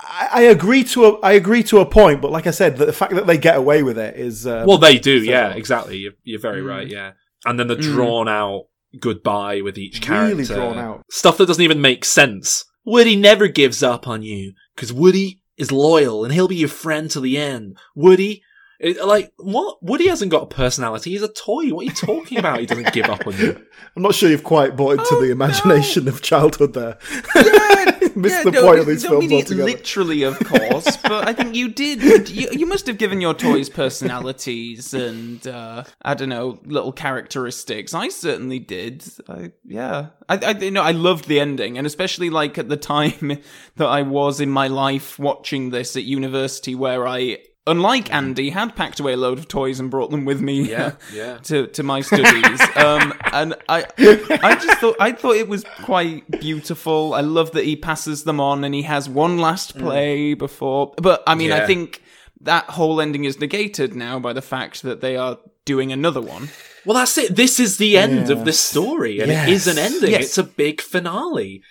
I, 0.03 0.28
I 0.32 0.41
agree 0.43 0.85
to 0.85 1.07
a 1.07 1.20
I 1.20 1.32
agree 1.32 1.62
to 1.64 1.78
a 1.78 1.87
point, 1.87 2.20
but 2.20 2.30
like 2.30 2.47
I 2.47 2.51
said, 2.51 2.76
the, 2.76 2.87
the 2.87 2.93
fact 2.93 3.14
that 3.14 3.26
they 3.26 3.39
get 3.39 3.57
away 3.57 3.82
with 3.82 3.97
it 3.99 4.16
is 4.16 4.47
um, 4.47 4.66
well, 4.66 4.78
they 4.78 4.99
do, 4.99 5.22
yeah, 5.24 5.51
exactly. 5.55 5.97
You're, 5.99 6.12
you're 6.22 6.41
very 6.41 6.61
Mm. 6.61 6.68
right, 6.68 6.87
yeah. 6.89 7.12
And 7.47 7.59
then 7.59 7.68
the 7.68 7.76
Mm. 7.76 7.82
drawn 7.82 8.28
out 8.28 8.64
goodbye 9.01 9.61
with 9.61 9.78
each 9.78 10.01
character, 10.01 10.36
Really 10.36 10.45
drawn 10.45 10.78
out. 10.78 11.03
stuff 11.11 11.38
that 11.38 11.47
doesn't 11.47 11.62
even 11.62 11.80
make 11.80 12.05
sense. 12.05 12.64
Woody 12.84 13.16
never 13.16 13.49
gives 13.49 13.82
up 13.82 14.07
on 14.07 14.22
you 14.22 14.53
because 14.74 14.92
Woody 14.92 15.40
is 15.57 15.72
loyal 15.72 16.24
and 16.24 16.32
he'll 16.34 16.49
be 16.49 16.57
your 16.57 16.68
friend 16.68 17.11
to 17.11 17.20
the 17.20 17.38
end. 17.38 17.78
Woody. 17.95 18.42
It, 18.80 19.04
like 19.04 19.32
what? 19.38 19.82
Woody 19.82 20.08
hasn't 20.08 20.30
got 20.30 20.42
a 20.42 20.46
personality. 20.46 21.10
He's 21.12 21.22
a 21.22 21.28
toy. 21.28 21.70
What 21.70 21.82
are 21.82 21.84
you 21.84 21.92
talking 21.92 22.38
about? 22.38 22.60
He 22.60 22.66
doesn't 22.66 22.92
give 22.92 23.06
up 23.06 23.26
on 23.26 23.36
you. 23.38 23.52
I'm 23.96 24.02
not 24.02 24.14
sure 24.14 24.28
you've 24.28 24.44
quite 24.44 24.76
bought 24.76 24.98
into 24.98 25.06
Oh, 25.12 25.22
the 25.22 25.30
imagination 25.30 26.08
of 26.08 26.20
childhood 26.22 26.72
there. 26.74 26.98
Yeah, 27.36 27.98
Missed 28.16 28.36
Yeah, 28.36 28.42
the 28.44 28.50
no, 28.52 28.62
point 28.62 28.78
of 28.80 28.86
these 28.86 29.04
films 29.06 29.32
altogether. 29.32 29.64
literally, 29.64 30.22
of 30.24 30.38
course, 30.44 30.96
but 30.98 31.26
I 31.28 31.32
think 31.32 31.54
you 31.54 31.68
did. 31.68 32.28
You, 32.28 32.48
you 32.52 32.66
must 32.66 32.86
have 32.86 32.98
given 32.98 33.20
your 33.20 33.34
toys 33.34 33.68
personalities 33.68 34.94
and 34.94 35.46
uh, 35.46 35.84
I 36.02 36.14
don't 36.14 36.28
know 36.28 36.60
little 36.64 36.92
characteristics. 36.92 37.94
I 37.94 38.08
certainly 38.08 38.58
did. 38.58 39.04
I, 39.28 39.52
yeah, 39.64 40.08
I, 40.28 40.36
I 40.38 40.50
you 40.52 40.70
know 40.70 40.82
I 40.82 40.92
loved 40.92 41.26
the 41.28 41.40
ending, 41.40 41.78
and 41.78 41.86
especially 41.86 42.30
like 42.30 42.58
at 42.58 42.68
the 42.68 42.76
time 42.76 43.40
that 43.76 43.86
I 43.86 44.02
was 44.02 44.40
in 44.40 44.50
my 44.50 44.68
life 44.68 45.18
watching 45.18 45.70
this 45.70 45.96
at 45.96 46.04
university, 46.04 46.74
where 46.74 47.06
I. 47.06 47.38
Unlike 47.66 48.12
Andy, 48.12 48.50
had 48.50 48.76
packed 48.76 49.00
away 49.00 49.14
a 49.14 49.16
load 49.16 49.38
of 49.38 49.48
toys 49.48 49.80
and 49.80 49.90
brought 49.90 50.10
them 50.10 50.26
with 50.26 50.40
me 50.42 50.68
Yeah, 50.68 50.92
yeah. 51.14 51.38
to, 51.44 51.66
to 51.68 51.82
my 51.82 52.02
studies. 52.02 52.60
um, 52.76 53.14
and 53.32 53.54
I 53.68 53.86
I 53.98 54.54
just 54.60 54.78
thought 54.80 54.96
I 55.00 55.12
thought 55.12 55.36
it 55.36 55.48
was 55.48 55.64
quite 55.82 56.30
beautiful. 56.40 57.14
I 57.14 57.22
love 57.22 57.52
that 57.52 57.64
he 57.64 57.74
passes 57.76 58.24
them 58.24 58.38
on 58.38 58.64
and 58.64 58.74
he 58.74 58.82
has 58.82 59.08
one 59.08 59.38
last 59.38 59.78
play 59.78 60.34
before. 60.34 60.92
But 60.98 61.22
I 61.26 61.34
mean, 61.34 61.52
I 61.52 61.66
think 61.66 62.02
that 62.42 62.64
whole 62.70 63.00
ending 63.00 63.24
is 63.24 63.40
negated 63.40 63.94
now 63.94 64.18
by 64.18 64.34
the 64.34 64.42
fact 64.42 64.82
that 64.82 65.00
they 65.00 65.16
are 65.16 65.38
doing 65.64 65.90
another 65.92 66.20
one. 66.20 66.50
Well, 66.84 66.96
that's 66.98 67.16
it. 67.16 67.34
This 67.34 67.58
is 67.58 67.78
the 67.78 67.96
end 67.96 68.28
of 68.28 68.44
the 68.44 68.52
story, 68.52 69.20
and 69.20 69.30
it 69.30 69.48
is 69.48 69.66
an 69.66 69.78
ending. 69.78 70.10
Yes. 70.10 70.24
It's 70.24 70.38
a 70.38 70.44
big 70.44 70.82
finale, 70.82 71.62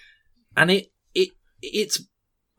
and 0.58 0.72
it 0.72 0.92
it 1.14 1.30
it's 1.62 2.02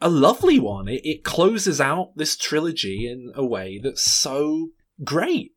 a 0.04 0.08
lovely 0.08 0.60
one. 0.60 0.86
It, 0.86 1.00
it 1.04 1.24
closes 1.24 1.80
out 1.80 2.12
this 2.14 2.36
trilogy 2.36 3.10
in 3.10 3.32
a 3.34 3.44
way 3.44 3.80
that's 3.82 4.02
so 4.02 4.68
great. 5.02 5.52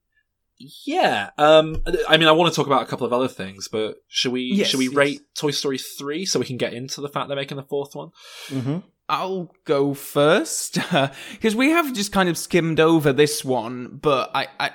Yeah. 0.88 1.30
Um. 1.38 1.84
I 2.10 2.18
mean, 2.18 2.28
I 2.28 2.32
want 2.32 2.52
to 2.52 2.56
talk 2.56 2.66
about 2.66 2.82
a 2.82 2.88
couple 2.88 3.06
of 3.06 3.14
other 3.14 3.28
things, 3.28 3.68
but 3.68 3.98
should 4.08 4.32
we 4.32 4.42
Yes, 4.42 4.70
should 4.70 4.80
we 4.80 4.86
yes. 4.86 4.96
rate 4.96 5.22
Toy 5.38 5.52
Story 5.52 5.78
three 5.78 6.26
so 6.26 6.40
we 6.40 6.48
can 6.48 6.58
get 6.58 6.74
into 6.74 7.02
the 7.02 7.10
fact 7.10 7.28
they're 7.28 7.38
making 7.38 7.58
the 7.58 7.64
fourth 7.64 7.94
one? 7.94 8.10
Mm-hmm. 8.48 8.78
I'll 9.10 9.52
go 9.66 9.94
first 9.94 10.80
because 11.32 11.56
we 11.56 11.70
have 11.70 11.94
just 11.94 12.12
kind 12.12 12.28
of 12.28 12.38
skimmed 12.38 12.80
over 12.80 13.14
this 13.14 13.46
one, 13.46 14.00
but 14.02 14.32
I, 14.34 14.48
I 14.60 14.72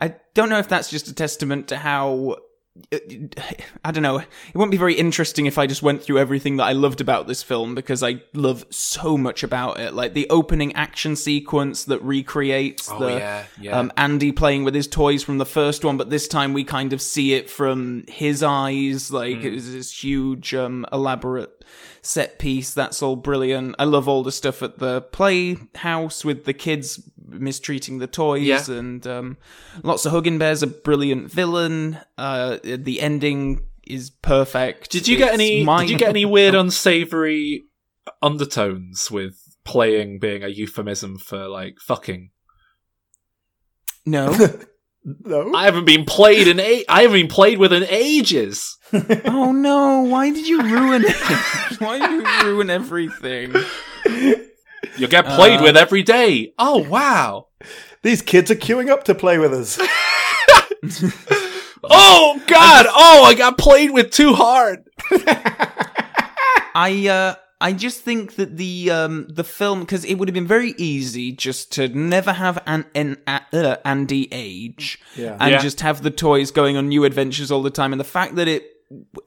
I 0.00 0.14
don't 0.34 0.48
know 0.48 0.58
if 0.58 0.68
that's 0.68 0.90
just 0.90 1.08
a 1.08 1.14
testament 1.14 1.68
to 1.68 1.76
how 1.76 2.36
I 3.84 3.90
don't 3.90 4.02
know. 4.02 4.18
It 4.18 4.26
wouldn't 4.54 4.70
be 4.70 4.76
very 4.76 4.94
interesting 4.94 5.46
if 5.46 5.58
I 5.58 5.66
just 5.66 5.82
went 5.82 6.02
through 6.02 6.18
everything 6.18 6.56
that 6.56 6.64
I 6.64 6.72
loved 6.72 7.00
about 7.00 7.26
this 7.26 7.42
film 7.42 7.74
because 7.74 8.02
I 8.02 8.22
love 8.34 8.64
so 8.70 9.16
much 9.16 9.42
about 9.42 9.80
it. 9.80 9.94
Like 9.94 10.14
the 10.14 10.28
opening 10.30 10.74
action 10.74 11.16
sequence 11.16 11.84
that 11.84 12.00
recreates 12.02 12.90
Oh, 12.90 12.98
the 12.98 13.12
yeah, 13.12 13.44
yeah. 13.60 13.78
Um, 13.78 13.92
Andy 13.96 14.32
playing 14.32 14.64
with 14.64 14.74
his 14.74 14.86
toys 14.88 15.22
from 15.22 15.38
the 15.38 15.46
first 15.46 15.84
one, 15.84 15.96
but 15.96 16.10
this 16.10 16.28
time 16.28 16.52
we 16.52 16.64
kind 16.64 16.92
of 16.92 17.00
see 17.02 17.34
it 17.34 17.48
from 17.50 18.04
his 18.08 18.42
eyes. 18.42 19.10
Like 19.12 19.38
Mm. 19.38 19.44
it 19.44 19.50
was 19.52 19.72
this 19.72 20.02
huge, 20.04 20.54
um, 20.54 20.86
elaborate 20.92 21.64
set 22.02 22.38
piece. 22.38 22.72
That's 22.74 23.02
all 23.02 23.16
brilliant. 23.16 23.76
I 23.78 23.84
love 23.84 24.08
all 24.08 24.22
the 24.22 24.32
stuff 24.32 24.62
at 24.62 24.78
the 24.78 25.02
playhouse 25.02 26.24
with 26.24 26.44
the 26.44 26.52
kids 26.54 27.00
mistreating 27.30 27.98
the 27.98 28.06
toys 28.06 28.42
Yeah. 28.42 28.64
and 28.76 29.06
um, 29.06 29.36
Lotso 29.82 30.10
Huggin' 30.10 30.38
Bear's 30.38 30.62
a 30.62 30.66
brilliant 30.66 31.30
villain. 31.30 31.98
Uh, 32.18 32.58
the 32.62 33.00
ending 33.00 33.66
is 33.86 34.10
perfect. 34.10 34.90
Did 34.90 35.08
you 35.08 35.16
get 35.16 35.32
any? 35.34 35.64
mine- 35.64 35.86
Did 35.86 35.92
you 35.92 35.98
get 35.98 36.08
any 36.10 36.24
weird, 36.24 36.54
unsavory 36.56 37.64
undertones 38.22 39.10
with 39.10 39.36
playing 39.64 40.18
being 40.18 40.42
a 40.42 40.48
euphemism 40.48 41.18
for 41.18 41.48
like 41.48 41.78
fucking? 41.80 42.30
No. 44.06 44.34
No. 45.02 45.54
I 45.54 45.64
haven't 45.64 45.86
been 45.86 46.04
played 46.04 46.46
in 46.46 46.60
a- 46.60 46.84
I 46.86 47.00
haven't 47.02 47.16
been 47.22 47.28
played 47.28 47.56
with 47.56 47.72
in 47.72 47.84
ages. 47.84 48.76
oh 48.92 49.50
no! 49.50 50.02
Why 50.02 50.30
did 50.30 50.46
you 50.46 50.60
ruin 50.62 51.04
it? 51.06 51.80
Why 51.80 51.98
did 51.98 52.10
you 52.10 52.44
ruin 52.50 52.68
everything? 52.68 53.54
You 54.96 55.06
get 55.08 55.24
played 55.26 55.60
Uh, 55.60 55.64
with 55.64 55.76
every 55.76 56.02
day. 56.02 56.52
Oh 56.58 56.78
wow! 56.78 57.46
These 58.02 58.22
kids 58.22 58.50
are 58.50 58.56
queuing 58.56 58.88
up 58.90 59.04
to 59.04 59.14
play 59.14 59.38
with 59.38 59.52
us. 59.52 59.78
Oh 61.82 62.40
god! 62.46 62.86
Oh, 62.88 63.24
I 63.24 63.32
got 63.34 63.56
played 63.56 63.90
with 63.90 64.10
too 64.10 64.34
hard. 64.34 64.84
I 66.74 67.08
uh 67.08 67.34
I 67.60 67.72
just 67.72 68.02
think 68.02 68.36
that 68.36 68.56
the 68.58 68.90
um 68.90 69.26
the 69.28 69.44
film 69.44 69.80
because 69.80 70.04
it 70.04 70.14
would 70.16 70.28
have 70.28 70.34
been 70.34 70.46
very 70.46 70.74
easy 70.76 71.32
just 71.32 71.72
to 71.72 71.88
never 71.88 72.32
have 72.34 72.62
an, 72.66 72.84
an 72.94 73.16
uh, 73.26 73.76
Andy 73.84 74.28
age 74.30 74.98
Yeah. 75.16 75.36
and 75.40 75.50
Yeah. 75.52 75.58
just 75.58 75.80
have 75.80 76.02
the 76.02 76.10
toys 76.10 76.50
going 76.50 76.76
on 76.76 76.88
new 76.88 77.04
adventures 77.04 77.50
all 77.50 77.62
the 77.62 77.70
time 77.70 77.92
and 77.92 78.00
the 78.00 78.04
fact 78.04 78.34
that 78.36 78.46
it 78.46 78.69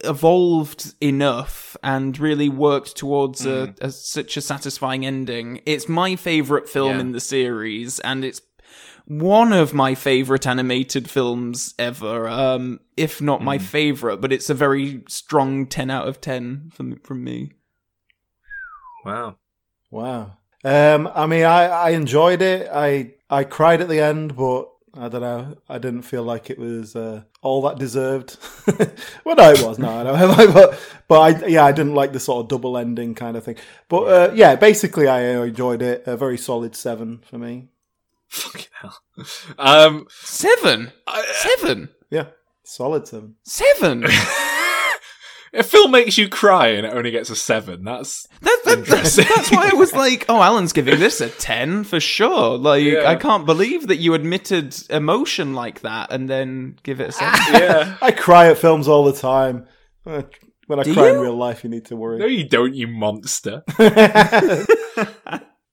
evolved 0.04 0.94
enough 1.02 1.78
and 1.84 2.20
really 2.20 2.50
worked 2.50 2.96
towards 2.98 3.46
a, 3.46 3.74
a 3.82 3.92
such 3.92 4.36
a 4.38 4.42
satisfying 4.42 5.06
ending. 5.06 5.62
It's 5.66 5.88
my 5.88 6.16
favorite 6.16 6.68
film 6.68 6.96
Yeah. 6.96 7.00
in 7.02 7.12
the 7.14 7.20
series 7.22 8.00
and 8.02 8.26
it's 8.26 8.42
one 9.06 9.52
of 9.54 9.74
my 9.74 9.96
favorite 9.96 10.48
animated 10.48 11.10
films 11.10 11.76
ever 11.78 12.26
um 12.30 12.80
if 12.96 13.22
not 13.22 13.42
my 13.44 13.58
favorite 13.58 14.22
but 14.22 14.32
it's 14.32 14.50
a 14.50 14.54
very 14.54 15.04
strong 15.10 15.68
10 15.68 15.90
out 15.90 16.08
of 16.08 16.22
10 16.22 16.72
from 16.74 16.98
from 17.00 17.22
me 17.24 17.52
Wow. 19.04 19.36
Wow. 19.92 20.38
Um, 20.64 21.10
I 21.14 21.26
mean, 21.26 21.44
I, 21.44 21.66
I 21.66 21.90
enjoyed 21.90 22.42
it. 22.42 22.70
I 22.72 23.16
I 23.30 23.44
cried 23.44 23.82
at 23.82 23.90
the 23.90 24.00
end, 24.00 24.38
but 24.38 24.70
I 24.96 25.10
don't 25.10 25.22
know. 25.22 25.58
I 25.68 25.80
didn't 25.80 26.04
feel 26.04 26.22
like 26.24 26.52
it 26.52 26.60
was 26.60 26.96
uh, 26.96 27.24
all 27.42 27.64
that 27.64 27.80
deserved. 27.80 28.38
well, 29.26 29.36
no, 29.36 29.50
it 29.52 29.66
was. 29.66 29.80
No, 29.80 29.90
I 29.90 30.04
know. 30.04 30.48
but 30.54 30.80
but 31.08 31.20
I 31.20 31.48
yeah, 31.48 31.66
I 31.66 31.72
didn't 31.72 31.96
like 31.96 32.14
the 32.14 32.20
sort 32.20 32.44
of 32.44 32.50
double 32.50 32.78
ending 32.78 33.16
kind 33.16 33.36
of 33.36 33.44
thing. 33.44 33.56
But 33.90 34.04
uh, 34.04 34.32
yeah, 34.36 34.56
basically, 34.56 35.08
I 35.08 35.44
enjoyed 35.44 35.82
it. 35.82 36.04
A 36.06 36.16
very 36.16 36.38
solid 36.38 36.76
seven 36.76 37.24
for 37.28 37.40
me. 37.40 37.70
Fucking 38.34 38.68
hell. 38.82 38.98
Um, 39.60 40.08
Seven? 40.10 40.92
Seven? 41.34 41.90
Yeah, 42.10 42.28
solid 42.64 43.08
seven. 43.08 43.36
Seven? 43.44 44.06
if 45.54 45.68
film 45.68 45.92
makes 45.92 46.18
you 46.18 46.28
cry 46.28 46.68
and 46.70 46.86
it 46.86 46.94
only 46.94 47.12
gets 47.12 47.30
a 47.30 47.36
seven, 47.36 47.84
that's 47.84 48.28
That's, 48.42 48.64
that, 48.66 48.86
that's, 48.86 49.16
that's 49.16 49.52
why 49.52 49.70
I 49.72 49.76
was 49.76 49.94
like, 50.06 50.26
oh, 50.28 50.42
Alan's 50.42 50.74
giving 50.74 51.00
this 51.00 51.22
a 51.22 51.30
10 51.30 51.84
for 51.84 52.00
sure. 52.00 52.58
Like, 52.58 52.84
Yeah. 52.84 53.08
I 53.08 53.16
can't 53.16 53.46
believe 53.46 53.88
that 53.88 53.98
you 53.98 54.14
admitted 54.14 54.76
emotion 54.90 55.54
like 55.54 55.82
that 55.82 56.12
and 56.12 56.30
then 56.30 56.78
give 56.84 57.00
it 57.00 57.10
a 57.10 57.12
7. 57.12 57.40
yeah. 57.54 57.98
I 58.02 58.12
cry 58.12 58.48
at 58.50 58.58
films 58.58 58.88
all 58.88 59.04
the 59.06 59.14
time. 59.14 59.68
Uh, 60.06 60.24
When 60.68 60.80
I 60.80 60.84
Do 60.84 60.94
cry 60.94 61.10
in 61.12 61.20
real 61.20 61.36
life, 61.38 61.64
you 61.64 61.70
need 61.70 61.86
to 61.86 61.96
worry. 61.96 62.20
No, 62.20 62.26
you 62.26 62.48
don't, 62.48 62.74
you 62.74 62.88
monster. 62.88 63.64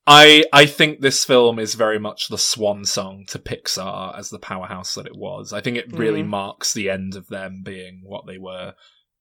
I 0.06 0.44
I 0.52 0.66
think 0.66 1.00
this 1.00 1.24
film 1.24 1.58
is 1.58 1.74
very 1.74 1.98
much 1.98 2.28
the 2.28 2.38
swan 2.38 2.84
song 2.84 3.24
to 3.28 3.38
Pixar 3.38 4.18
as 4.18 4.30
the 4.30 4.38
powerhouse 4.38 4.94
that 4.94 5.06
it 5.06 5.16
was. 5.16 5.52
I 5.52 5.60
think 5.60 5.76
it 5.76 5.92
really 5.96 6.22
Mm. 6.22 6.28
marks 6.28 6.72
the 6.72 6.90
end 6.90 7.14
of 7.14 7.28
them 7.28 7.62
being 7.64 8.00
what 8.02 8.26
they 8.26 8.38
were. 8.38 8.74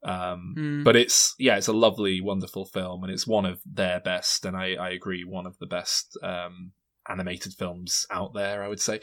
Um, 0.04 0.56
Mm. 0.58 0.84
But 0.84 0.96
it's 0.96 1.36
yeah, 1.38 1.58
it's 1.58 1.68
a 1.68 1.74
lovely, 1.74 2.22
wonderful 2.22 2.66
film, 2.66 3.04
and 3.04 3.12
it's 3.12 3.28
one 3.28 3.46
of 3.46 3.62
their 3.66 4.00
best. 4.00 4.46
And 4.46 4.56
I, 4.56 4.74
I 4.76 4.90
agree, 4.92 5.24
one 5.24 5.46
of 5.46 5.58
the 5.60 5.66
best 5.66 6.18
um, 6.24 6.72
animated 7.08 7.54
films 7.54 8.06
out 8.10 8.34
there. 8.34 8.64
I 8.64 8.68
would 8.68 8.80
say. 8.82 9.02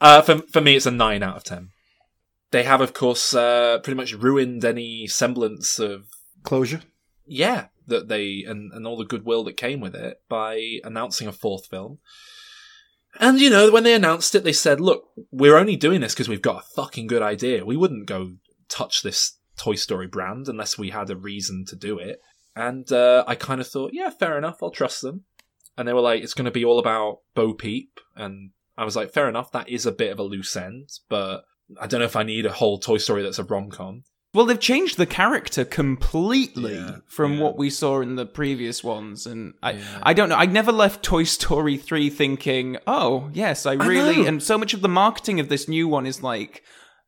Uh, 0.00 0.22
for 0.22 0.38
for 0.52 0.60
me, 0.60 0.76
it's 0.76 0.86
a 0.86 0.90
nine 0.90 1.22
out 1.22 1.36
of 1.36 1.44
ten. 1.44 1.70
They 2.50 2.62
have, 2.62 2.80
of 2.80 2.94
course, 2.94 3.34
uh, 3.34 3.78
pretty 3.82 3.96
much 3.96 4.14
ruined 4.14 4.64
any 4.64 5.06
semblance 5.06 5.78
of 5.78 6.06
Closure. 6.44 6.80
yeah, 7.26 7.66
that 7.86 8.08
they 8.08 8.42
and, 8.48 8.72
and 8.72 8.86
all 8.86 8.96
the 8.96 9.04
goodwill 9.04 9.44
that 9.44 9.56
came 9.58 9.80
with 9.80 9.94
it 9.94 10.22
by 10.30 10.78
announcing 10.82 11.28
a 11.28 11.32
fourth 11.32 11.66
film. 11.66 11.98
And 13.20 13.40
you 13.40 13.50
know, 13.50 13.70
when 13.70 13.84
they 13.84 13.94
announced 13.94 14.34
it, 14.34 14.44
they 14.44 14.52
said, 14.52 14.80
"Look, 14.80 15.04
we're 15.30 15.56
only 15.58 15.76
doing 15.76 16.00
this 16.00 16.14
because 16.14 16.28
we've 16.28 16.40
got 16.40 16.62
a 16.62 16.66
fucking 16.74 17.06
good 17.06 17.22
idea. 17.22 17.66
We 17.66 17.76
wouldn't 17.76 18.06
go 18.06 18.32
touch 18.68 19.02
this 19.02 19.37
Toy 19.58 19.74
Story 19.74 20.06
brand 20.06 20.48
unless 20.48 20.78
we 20.78 20.90
had 20.90 21.10
a 21.10 21.16
reason 21.16 21.64
to 21.68 21.76
do 21.76 21.98
it." 21.98 22.20
And 22.56 22.90
uh, 22.90 23.22
I 23.28 23.36
kind 23.36 23.60
of 23.60 23.68
thought, 23.68 23.92
yeah, 23.94 24.10
fair 24.10 24.36
enough, 24.36 24.62
I'll 24.62 24.70
trust 24.70 25.00
them. 25.00 25.24
And 25.76 25.86
they 25.86 25.92
were 25.92 26.00
like, 26.00 26.24
it's 26.24 26.34
going 26.34 26.46
to 26.46 26.50
be 26.50 26.64
all 26.64 26.80
about 26.80 27.20
Bo 27.36 27.54
Peep. 27.54 28.00
And 28.16 28.50
I 28.76 28.84
was 28.84 28.96
like, 28.96 29.12
fair 29.12 29.28
enough, 29.28 29.52
that 29.52 29.68
is 29.68 29.86
a 29.86 29.92
bit 29.92 30.10
of 30.10 30.18
a 30.18 30.24
loose 30.24 30.56
end, 30.56 30.88
but 31.08 31.44
I 31.80 31.86
don't 31.86 32.00
know 32.00 32.06
if 32.06 32.16
I 32.16 32.24
need 32.24 32.46
a 32.46 32.52
whole 32.52 32.78
Toy 32.78 32.98
Story 32.98 33.22
that's 33.22 33.38
a 33.38 33.44
rom 33.44 33.70
com. 33.70 34.02
Well, 34.34 34.44
they've 34.44 34.60
changed 34.60 34.98
the 34.98 35.06
character 35.06 35.64
completely 35.64 36.84
from 37.06 37.38
what 37.38 37.56
we 37.56 37.70
saw 37.70 38.00
in 38.00 38.16
the 38.16 38.26
previous 38.26 38.84
ones, 38.84 39.26
and 39.26 39.54
I, 39.62 39.80
I 40.02 40.12
don't 40.12 40.28
know. 40.28 40.36
I 40.36 40.44
never 40.44 40.70
left 40.70 41.02
Toy 41.02 41.24
Story 41.24 41.78
three 41.78 42.10
thinking, 42.10 42.76
"Oh, 42.86 43.30
yes, 43.32 43.64
I 43.64 43.72
really." 43.72 44.18
know. 44.18 44.28
and 44.28 44.42
so 44.42 44.58
much 44.58 44.74
of 44.74 44.82
the 44.82 44.88
marketing 44.88 45.40
of 45.40 45.48
this 45.48 45.66
new 45.66 45.88
one 45.88 46.06
is 46.06 46.22
like, 46.22 46.62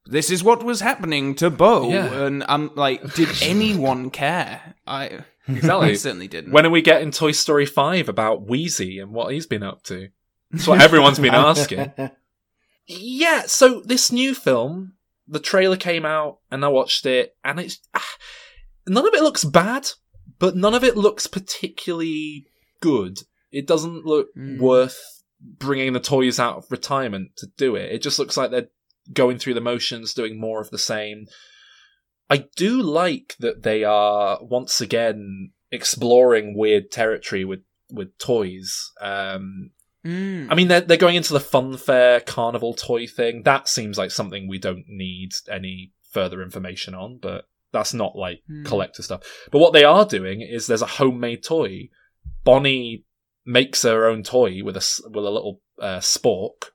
"This 0.07 0.31
is 0.31 0.43
what 0.45 0.63
was 0.63 0.81
happening 0.81 1.35
to 1.37 1.51
Bo," 1.51 1.89
Yeah. 1.91 2.25
and 2.25 2.45
I'm 2.49 2.75
like, 2.75 3.15
"Did 3.15 3.29
anyone 3.43 4.11
care?" 4.11 4.75
I 4.87 5.25
Exactly. 5.49 5.91
I 5.91 5.95
certainly 5.95 6.29
didn't. 6.29 6.53
When 6.53 6.65
are 6.67 6.71
we 6.71 6.81
getting 6.83 7.11
Toy 7.11 7.33
Story 7.33 7.67
5 7.67 8.09
about 8.09 8.47
Wheezy 8.47 9.01
and 9.01 9.11
what 9.13 9.33
he's 9.33 9.47
been 9.47 9.63
up 9.65 9.83
to? 9.85 10.09
That's 10.53 10.67
what 10.67 10.81
everyone's 10.81 11.19
been 11.19 11.35
asking. 11.35 11.93
Yeah, 12.93 13.43
so 13.47 13.83
this 13.83 14.11
new 14.11 14.35
film, 14.35 14.95
the 15.29 15.39
trailer 15.39 15.77
came 15.77 16.05
out 16.05 16.39
and 16.51 16.65
I 16.65 16.69
watched 16.69 17.07
it, 17.07 17.37
and 17.45 17.61
it's. 17.61 17.79
ah, 17.95 18.05
None 18.89 19.07
of 19.07 19.15
it 19.15 19.23
looks 19.23 19.45
bad, 19.45 19.87
but 20.41 20.57
none 20.57 20.75
of 20.75 20.83
it 20.83 20.97
looks 20.97 21.29
particularly 21.29 22.47
good. 22.81 23.19
It 23.53 23.67
doesn't 23.67 24.05
look 24.05 24.29
worth 24.59 24.99
bringing 25.41 25.93
the 25.93 26.01
toys 26.01 26.41
out 26.41 26.57
of 26.57 26.71
retirement 26.73 27.37
to 27.37 27.47
do 27.57 27.77
it. 27.77 27.93
It 27.93 28.03
just 28.03 28.19
looks 28.19 28.37
like 28.37 28.51
they're 28.51 28.71
going 29.13 29.39
through 29.39 29.55
the 29.55 29.61
motions, 29.61 30.15
doing 30.15 30.41
more 30.41 30.61
of 30.61 30.71
the 30.71 30.79
same. 30.79 31.27
I 32.29 32.45
do 32.57 32.81
like 32.83 33.37
that 33.41 33.63
they 33.63 33.83
are 33.85 34.39
once 34.43 34.81
again 34.81 35.51
exploring 35.73 36.57
weird 36.57 36.91
territory 36.91 37.45
with 37.45 37.61
with 37.91 38.17
toys. 38.19 38.93
Um, 39.01 39.71
Mm. 40.03 40.47
I 40.51 40.55
mean, 40.55 40.69
they're 40.69 40.81
they're 40.81 40.97
going 40.97 41.17
into 41.17 41.35
the 41.35 41.41
fun 41.41 41.77
fair 41.77 42.21
carnival 42.21 42.73
toy 42.73 43.07
thing. 43.07 43.43
That 43.43 43.69
seems 43.69 43.99
like 43.99 44.11
something 44.11 44.49
we 44.49 44.59
don't 44.59 44.85
need 44.89 45.33
any 45.51 45.93
further 46.11 46.43
information 46.43 46.95
on, 46.95 47.19
but 47.21 47.45
that's 47.71 47.93
not 47.93 48.17
like 48.17 48.41
Hmm. 48.47 48.65
collector 48.65 49.03
stuff. 49.03 49.21
But 49.53 49.59
what 49.59 49.75
they 49.75 49.85
are 49.85 50.07
doing 50.07 50.41
is 50.41 50.67
there's 50.67 50.81
a 50.81 50.87
homemade 50.87 51.45
toy. 51.45 51.91
Bonnie 52.45 53.05
makes 53.45 53.83
her 53.83 54.07
own 54.09 54.23
toy 54.23 54.63
with 54.65 54.77
a 54.77 54.79
s- 54.79 55.03
with 55.05 55.23
a 55.27 55.31
little 55.31 55.61
uh, 55.79 55.99
spork, 55.99 56.71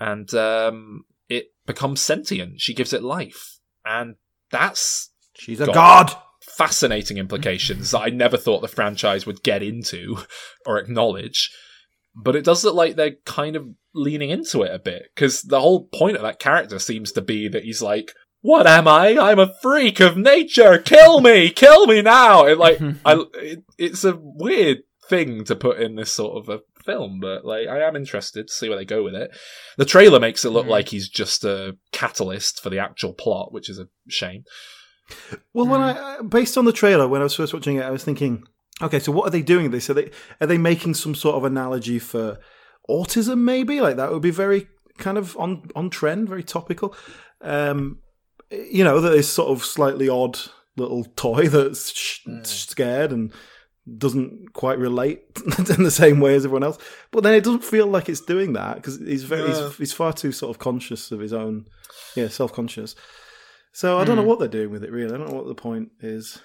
and 0.00 0.32
um, 0.34 1.04
it 1.28 1.52
becomes 1.66 2.00
sentient. 2.00 2.60
She 2.60 2.74
gives 2.74 2.92
it 2.92 3.04
life, 3.04 3.58
and 3.84 4.16
that's 4.50 5.10
She's 5.34 5.60
a 5.60 5.66
god. 5.66 6.12
Fascinating 6.42 7.18
implications 7.18 7.90
that 7.90 8.00
I 8.00 8.08
never 8.08 8.36
thought 8.36 8.60
the 8.60 8.68
franchise 8.68 9.26
would 9.26 9.42
get 9.42 9.62
into 9.62 10.18
or 10.66 10.78
acknowledge. 10.78 11.50
But 12.14 12.34
it 12.34 12.44
does 12.44 12.64
look 12.64 12.74
like 12.74 12.96
they're 12.96 13.16
kind 13.24 13.56
of 13.56 13.68
leaning 13.94 14.30
into 14.30 14.62
it 14.62 14.74
a 14.74 14.78
bit 14.78 15.10
because 15.14 15.42
the 15.42 15.60
whole 15.60 15.86
point 15.86 16.16
of 16.16 16.22
that 16.22 16.38
character 16.38 16.78
seems 16.78 17.12
to 17.12 17.22
be 17.22 17.48
that 17.48 17.64
he's 17.64 17.82
like, 17.82 18.12
"What 18.40 18.66
am 18.66 18.88
I? 18.88 19.16
I'm 19.18 19.38
a 19.38 19.54
freak 19.62 20.00
of 20.00 20.16
nature. 20.16 20.78
Kill 20.78 21.20
me, 21.20 21.50
kill 21.50 21.86
me 21.86 22.02
now!" 22.02 22.46
And 22.46 22.58
like, 22.58 22.80
I, 23.04 23.24
it, 23.34 23.62
it's 23.78 24.04
a 24.04 24.18
weird 24.18 24.78
thing 25.08 25.44
to 25.44 25.56
put 25.56 25.80
in 25.80 25.94
this 25.94 26.12
sort 26.12 26.36
of 26.36 26.48
a 26.48 26.60
film, 26.84 27.20
but 27.20 27.44
like, 27.44 27.68
I 27.68 27.80
am 27.80 27.96
interested 27.96 28.48
to 28.48 28.52
see 28.52 28.68
where 28.68 28.78
they 28.78 28.84
go 28.84 29.02
with 29.02 29.14
it. 29.14 29.30
The 29.76 29.84
trailer 29.84 30.20
makes 30.20 30.44
it 30.44 30.50
look 30.50 30.66
like 30.66 30.88
he's 30.88 31.08
just 31.08 31.44
a 31.44 31.76
catalyst 31.92 32.62
for 32.62 32.70
the 32.70 32.78
actual 32.78 33.12
plot, 33.12 33.52
which 33.52 33.68
is 33.68 33.78
a 33.78 33.88
shame. 34.08 34.44
Well, 35.52 35.66
when 35.66 35.80
I 35.80 35.90
uh, 35.90 36.22
based 36.22 36.56
on 36.56 36.64
the 36.64 36.72
trailer, 36.72 37.08
when 37.08 37.20
I 37.20 37.24
was 37.24 37.34
first 37.34 37.52
watching 37.52 37.76
it, 37.76 37.82
I 37.82 37.90
was 37.90 38.04
thinking, 38.04 38.44
okay, 38.80 38.98
so 38.98 39.12
what 39.12 39.26
are 39.26 39.30
they 39.30 39.42
doing? 39.42 39.70
This 39.70 39.90
are 39.90 39.94
they 39.94 40.10
are 40.40 40.46
they 40.46 40.58
making 40.58 40.94
some 40.94 41.14
sort 41.14 41.36
of 41.36 41.44
analogy 41.44 41.98
for 41.98 42.38
autism? 42.88 43.40
Maybe 43.40 43.80
like 43.80 43.96
that 43.96 44.12
would 44.12 44.22
be 44.22 44.30
very 44.30 44.68
kind 44.98 45.18
of 45.18 45.36
on 45.36 45.68
on 45.74 45.90
trend, 45.90 46.28
very 46.28 46.44
topical. 46.44 46.94
Um, 47.40 47.98
you 48.50 48.84
know, 48.84 49.00
that 49.00 49.14
is 49.14 49.28
sort 49.28 49.50
of 49.50 49.64
slightly 49.64 50.08
odd 50.08 50.38
little 50.76 51.04
toy 51.16 51.48
that's 51.48 51.92
sh- 51.92 52.26
scared 52.44 53.12
and 53.12 53.32
doesn't 53.98 54.52
quite 54.52 54.78
relate 54.78 55.22
in 55.76 55.82
the 55.84 55.90
same 55.90 56.20
way 56.20 56.34
as 56.34 56.44
everyone 56.44 56.62
else. 56.64 56.78
But 57.10 57.22
then 57.22 57.34
it 57.34 57.44
doesn't 57.44 57.64
feel 57.64 57.86
like 57.86 58.08
it's 58.08 58.20
doing 58.20 58.52
that 58.54 58.76
because 58.76 58.98
he's 58.98 59.24
very 59.24 59.48
No. 59.48 59.68
he's, 59.68 59.76
he's 59.76 59.92
far 59.92 60.12
too 60.12 60.32
sort 60.32 60.50
of 60.54 60.58
conscious 60.58 61.10
of 61.12 61.20
his 61.20 61.32
own, 61.32 61.66
yeah, 62.14 62.28
self 62.28 62.52
conscious. 62.52 62.94
So 63.72 63.98
I 63.98 64.04
don't 64.04 64.16
know 64.16 64.22
Hmm. 64.22 64.28
what 64.28 64.38
they're 64.38 64.48
doing 64.48 64.70
with 64.70 64.82
it. 64.84 64.90
Really, 64.90 65.14
I 65.14 65.18
don't 65.18 65.28
know 65.30 65.36
what 65.36 65.46
the 65.46 65.54
point 65.54 65.90
is. 66.00 66.38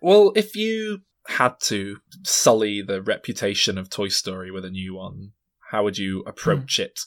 Well, 0.00 0.32
if 0.34 0.56
you 0.56 1.00
had 1.28 1.54
to 1.64 1.98
sully 2.24 2.82
the 2.82 3.00
reputation 3.02 3.78
of 3.78 3.88
Toy 3.90 4.08
Story 4.08 4.50
with 4.50 4.64
a 4.64 4.70
new 4.70 4.94
one, 4.94 5.32
how 5.70 5.84
would 5.84 5.98
you 5.98 6.22
approach 6.26 6.78
it? 6.78 7.00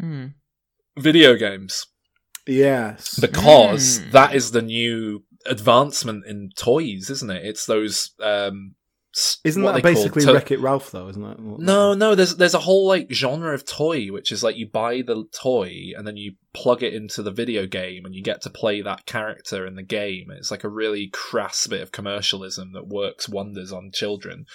Hmm. 0.00 0.26
Video 0.98 1.34
games. 1.36 1.86
Yes. 2.46 3.18
Because 3.18 3.98
Mm. 4.00 4.10
that 4.12 4.34
is 4.34 4.52
the 4.52 4.62
new 4.62 5.24
advancement 5.48 6.24
in 6.26 6.50
toys, 6.56 7.10
isn't 7.10 7.30
it? 7.30 7.44
It's 7.44 7.66
those 7.66 8.10
um 8.20 8.74
Isn't 9.44 9.62
that 9.62 9.82
basically 9.82 10.22
called? 10.24 10.34
To- 10.34 10.34
Wreck 10.34 10.50
It 10.50 10.60
Ralph 10.60 10.90
though? 10.90 11.08
Isn't 11.08 11.22
that? 11.22 11.40
what- 11.40 11.60
No, 11.60 11.94
no, 11.94 12.14
there's 12.14 12.36
there's 12.36 12.54
a 12.54 12.58
whole 12.60 12.86
like 12.86 13.10
genre 13.12 13.52
of 13.54 13.64
toy 13.66 14.08
which 14.08 14.30
is 14.32 14.42
like 14.42 14.56
you 14.56 14.68
buy 14.68 15.02
the 15.02 15.24
toy 15.32 15.92
and 15.96 16.06
then 16.06 16.16
you 16.16 16.34
plug 16.52 16.82
it 16.82 16.94
into 16.94 17.22
the 17.22 17.30
video 17.30 17.66
game 17.66 18.04
and 18.04 18.14
you 18.14 18.22
get 18.22 18.42
to 18.42 18.50
play 18.50 18.80
that 18.82 19.06
character 19.06 19.66
in 19.66 19.74
the 19.74 19.82
game. 19.82 20.26
It's 20.30 20.50
like 20.50 20.64
a 20.64 20.68
really 20.68 21.08
crass 21.12 21.66
bit 21.66 21.80
of 21.82 21.92
commercialism 21.92 22.72
that 22.74 22.88
works 22.88 23.28
wonders 23.28 23.72
on 23.72 23.90
children. 23.92 24.46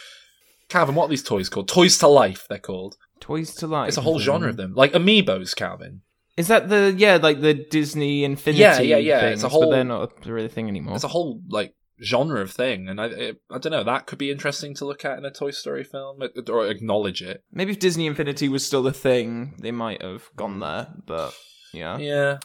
Calvin, 0.70 0.96
what 0.96 1.06
are 1.06 1.10
these 1.10 1.24
toys 1.24 1.50
called? 1.50 1.68
Toys 1.68 1.98
to 1.98 2.08
Life, 2.08 2.46
they're 2.50 2.58
called. 2.58 2.96
Toys 3.20 3.54
to 3.56 3.68
Life. 3.68 3.90
It's 3.90 3.98
a 3.98 4.02
whole 4.02 4.20
genre 4.20 4.50
of 4.50 4.58
them. 4.58 4.74
Like 4.74 4.94
amiibos, 4.94 5.56
Calvin. 5.56 6.02
Is 6.38 6.48
that 6.48 6.70
the 6.70 6.94
yeah, 6.98 7.18
like 7.18 7.42
the 7.42 7.54
Disney 7.54 8.24
Infinity? 8.24 8.62
Yeah, 8.62 8.80
yeah, 8.80 8.98
yeah, 8.98 9.20
it's 9.28 9.42
Things, 9.42 9.44
a 9.44 9.50
whole- 9.50 9.62
but 9.64 9.72
they're 9.72 9.84
not 9.84 10.12
a 10.26 10.32
really 10.34 10.48
thing 10.48 10.68
anymore. 10.68 10.96
It's 10.96 11.04
a 11.04 11.10
whole 11.10 11.42
like 11.50 11.74
genre 12.04 12.42
of 12.42 12.52
thing, 12.52 12.88
and 12.88 13.00
I 13.00 13.06
it, 13.08 13.42
I 13.52 13.58
don't 13.58 13.72
know 13.72 13.84
that 13.84 14.08
could 14.08 14.18
be 14.18 14.32
interesting 14.32 14.74
to 14.76 14.86
look 14.86 15.04
at 15.06 15.18
in 15.18 15.26
a 15.26 15.32
Toy 15.32 15.52
Story 15.52 15.84
film 15.84 16.22
or 16.50 16.68
acknowledge 16.68 17.22
it. 17.22 17.44
Maybe 17.52 17.72
if 17.74 17.80
Disney 17.80 18.08
Infinity 18.08 18.50
was 18.50 18.66
still 18.66 18.88
a 18.88 18.94
thing, 18.94 19.56
they 19.60 19.72
might 19.72 20.02
have 20.02 20.30
gone 20.36 20.60
there. 20.60 20.88
But 21.06 21.34
yeah, 21.74 21.98
Yeah. 21.98 22.40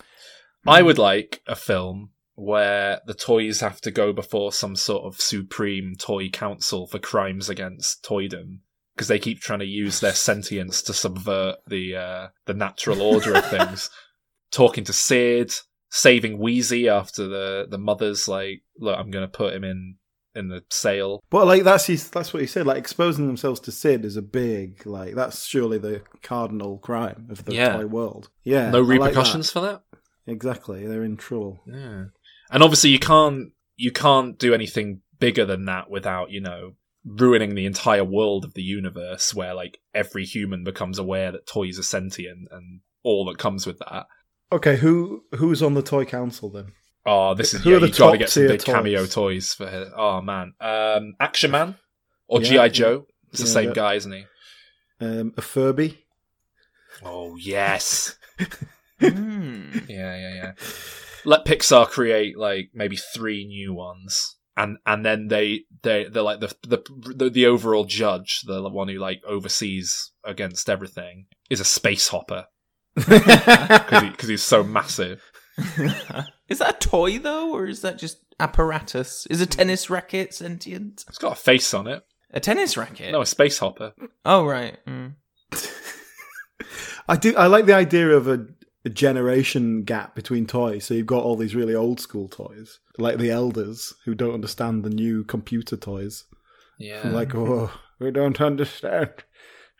I 0.66 0.82
would 0.82 0.98
like 0.98 1.42
a 1.46 1.54
film 1.54 2.10
where 2.34 3.00
the 3.06 3.14
toys 3.14 3.60
have 3.60 3.80
to 3.80 3.90
go 3.90 4.12
before 4.12 4.52
some 4.52 4.76
sort 4.76 5.04
of 5.04 5.20
supreme 5.20 5.94
toy 5.98 6.28
council 6.28 6.86
for 6.86 6.98
crimes 6.98 7.48
against 7.48 8.04
toydom 8.04 8.58
because 8.96 9.08
they 9.08 9.18
keep 9.18 9.40
trying 9.40 9.58
to 9.58 9.66
use 9.66 10.00
their 10.00 10.14
sentience 10.14 10.80
to 10.82 10.94
subvert 10.94 11.56
the 11.68 11.94
uh, 11.94 12.28
the 12.46 12.54
natural 12.54 13.02
order 13.02 13.34
of 13.36 13.46
things. 13.48 13.90
Talking 14.52 14.84
to 14.84 14.92
Sid, 14.92 15.52
saving 15.90 16.38
Wheezy 16.38 16.88
after 16.88 17.26
the 17.28 17.66
the 17.68 17.78
mother's 17.78 18.26
like, 18.26 18.62
look, 18.78 18.98
I'm 18.98 19.10
going 19.10 19.24
to 19.28 19.38
put 19.38 19.52
him 19.54 19.64
in 19.64 19.96
in 20.34 20.48
the 20.48 20.62
sale. 20.70 21.22
But 21.30 21.46
like 21.46 21.64
that's 21.64 21.86
his, 21.86 22.08
that's 22.10 22.32
what 22.32 22.40
he 22.40 22.46
said. 22.46 22.66
Like 22.66 22.78
exposing 22.78 23.26
themselves 23.26 23.58
to 23.60 23.72
Sid 23.72 24.04
is 24.04 24.16
a 24.16 24.22
big 24.22 24.86
like 24.86 25.14
that's 25.14 25.44
surely 25.46 25.78
the 25.78 26.02
cardinal 26.22 26.78
crime 26.78 27.26
of 27.30 27.44
the 27.44 27.54
Yeah. 27.54 27.76
toy 27.76 27.86
world. 27.86 28.30
Yeah, 28.44 28.70
no 28.70 28.78
I 28.78 28.82
like 28.82 28.88
repercussions 29.00 29.46
that. 29.48 29.52
for 29.52 29.60
that. 29.66 29.82
Exactly, 30.26 30.86
they're 30.86 31.04
in 31.04 31.16
trouble. 31.16 31.60
Yeah. 31.66 32.04
And 32.50 32.62
obviously 32.62 32.90
you 32.90 32.98
can't 32.98 33.50
you 33.76 33.90
can't 33.92 34.38
do 34.38 34.54
anything 34.54 35.00
bigger 35.18 35.44
than 35.44 35.64
that 35.66 35.90
without, 35.90 36.30
you 36.30 36.40
know, 36.40 36.72
ruining 37.06 37.54
the 37.54 37.66
entire 37.66 38.04
world 38.04 38.44
of 38.44 38.54
the 38.54 38.62
universe 38.62 39.32
where 39.32 39.54
like 39.54 39.78
every 39.94 40.24
human 40.24 40.64
becomes 40.64 40.98
aware 40.98 41.30
that 41.32 41.46
toys 41.46 41.78
are 41.78 41.82
sentient 41.84 42.48
and 42.50 42.80
all 43.04 43.24
that 43.26 43.38
comes 43.38 43.66
with 43.66 43.78
that. 43.78 44.06
Okay, 44.52 44.76
who 44.76 45.24
who's 45.36 45.62
on 45.62 45.74
the 45.74 45.82
toy 45.82 46.04
council 46.04 46.50
then? 46.50 46.72
Oh, 47.04 47.34
this 47.34 47.54
is 47.54 47.62
Who 47.62 47.70
yeah, 47.70 47.76
are 47.76 47.80
the 47.80 47.86
you've 47.86 47.96
got 47.98 48.10
to 48.12 48.18
get 48.18 48.30
some 48.30 48.48
big 48.48 48.64
cameo 48.64 49.00
toys? 49.02 49.12
toys 49.14 49.54
for 49.54 49.66
her. 49.68 49.90
Oh 49.96 50.20
man. 50.20 50.54
Um 50.60 51.14
Action 51.20 51.50
Man 51.52 51.76
or 52.26 52.40
Yeah, 52.42 52.48
G.I. 52.48 52.68
Joe. 52.70 53.06
It's 53.30 53.40
the 53.40 53.46
same 53.46 53.68
yeah. 53.68 53.74
guy, 53.74 53.94
isn't 53.94 54.12
he? 54.12 54.24
Um, 55.00 55.34
a 55.36 55.42
Furby. 55.42 56.04
Oh 57.04 57.36
yes. 57.36 58.16
Hmm. 58.98 59.72
Yeah, 59.88 60.16
yeah, 60.16 60.34
yeah. 60.34 60.52
Let 61.26 61.44
Pixar 61.44 61.86
create 61.88 62.38
like 62.38 62.70
maybe 62.72 62.96
three 62.96 63.44
new 63.44 63.74
ones, 63.74 64.36
and 64.56 64.78
and 64.86 65.04
then 65.04 65.28
they 65.28 65.62
they 65.82 66.04
they're 66.04 66.22
like 66.22 66.40
the 66.40 66.54
the 66.66 67.14
the, 67.14 67.30
the 67.30 67.46
overall 67.46 67.84
judge, 67.84 68.40
the 68.46 68.68
one 68.68 68.88
who 68.88 68.98
like 68.98 69.22
oversees 69.26 70.12
against 70.24 70.68
everything, 70.70 71.26
is 71.50 71.60
a 71.60 71.64
space 71.64 72.08
hopper 72.08 72.46
because 72.94 74.02
he, 74.02 74.10
'cause 74.10 74.28
he's 74.28 74.42
so 74.42 74.62
massive. 74.62 75.22
is 76.48 76.58
that 76.58 76.76
a 76.84 76.88
toy 76.88 77.18
though, 77.18 77.52
or 77.54 77.66
is 77.66 77.82
that 77.82 77.98
just 77.98 78.18
apparatus? 78.40 79.26
Is 79.26 79.40
a 79.40 79.46
tennis 79.46 79.88
racket 79.90 80.34
sentient? 80.34 81.04
It's 81.08 81.18
got 81.18 81.32
a 81.32 81.36
face 81.36 81.72
on 81.74 81.86
it. 81.86 82.04
A 82.32 82.40
tennis 82.40 82.76
racket? 82.76 83.12
No, 83.12 83.20
a 83.20 83.26
space 83.26 83.58
hopper. 83.58 83.92
Oh 84.24 84.44
right. 84.44 84.78
Mm. 84.86 85.14
I 87.08 87.16
do. 87.16 87.36
I 87.36 87.46
like 87.46 87.66
the 87.66 87.74
idea 87.74 88.08
of 88.10 88.26
a 88.28 88.46
a 88.86 88.88
generation 88.88 89.82
gap 89.82 90.14
between 90.14 90.46
toys. 90.46 90.84
So 90.84 90.94
you've 90.94 91.06
got 91.06 91.24
all 91.24 91.36
these 91.36 91.56
really 91.56 91.74
old 91.74 92.00
school 92.00 92.28
toys, 92.28 92.78
like 92.98 93.18
the 93.18 93.32
elders 93.32 93.92
who 94.04 94.14
don't 94.14 94.32
understand 94.32 94.84
the 94.84 94.90
new 94.90 95.24
computer 95.24 95.76
toys. 95.76 96.24
Yeah. 96.78 97.08
like, 97.08 97.34
oh, 97.34 97.72
we 97.98 98.12
don't 98.12 98.40
understand. 98.40 99.10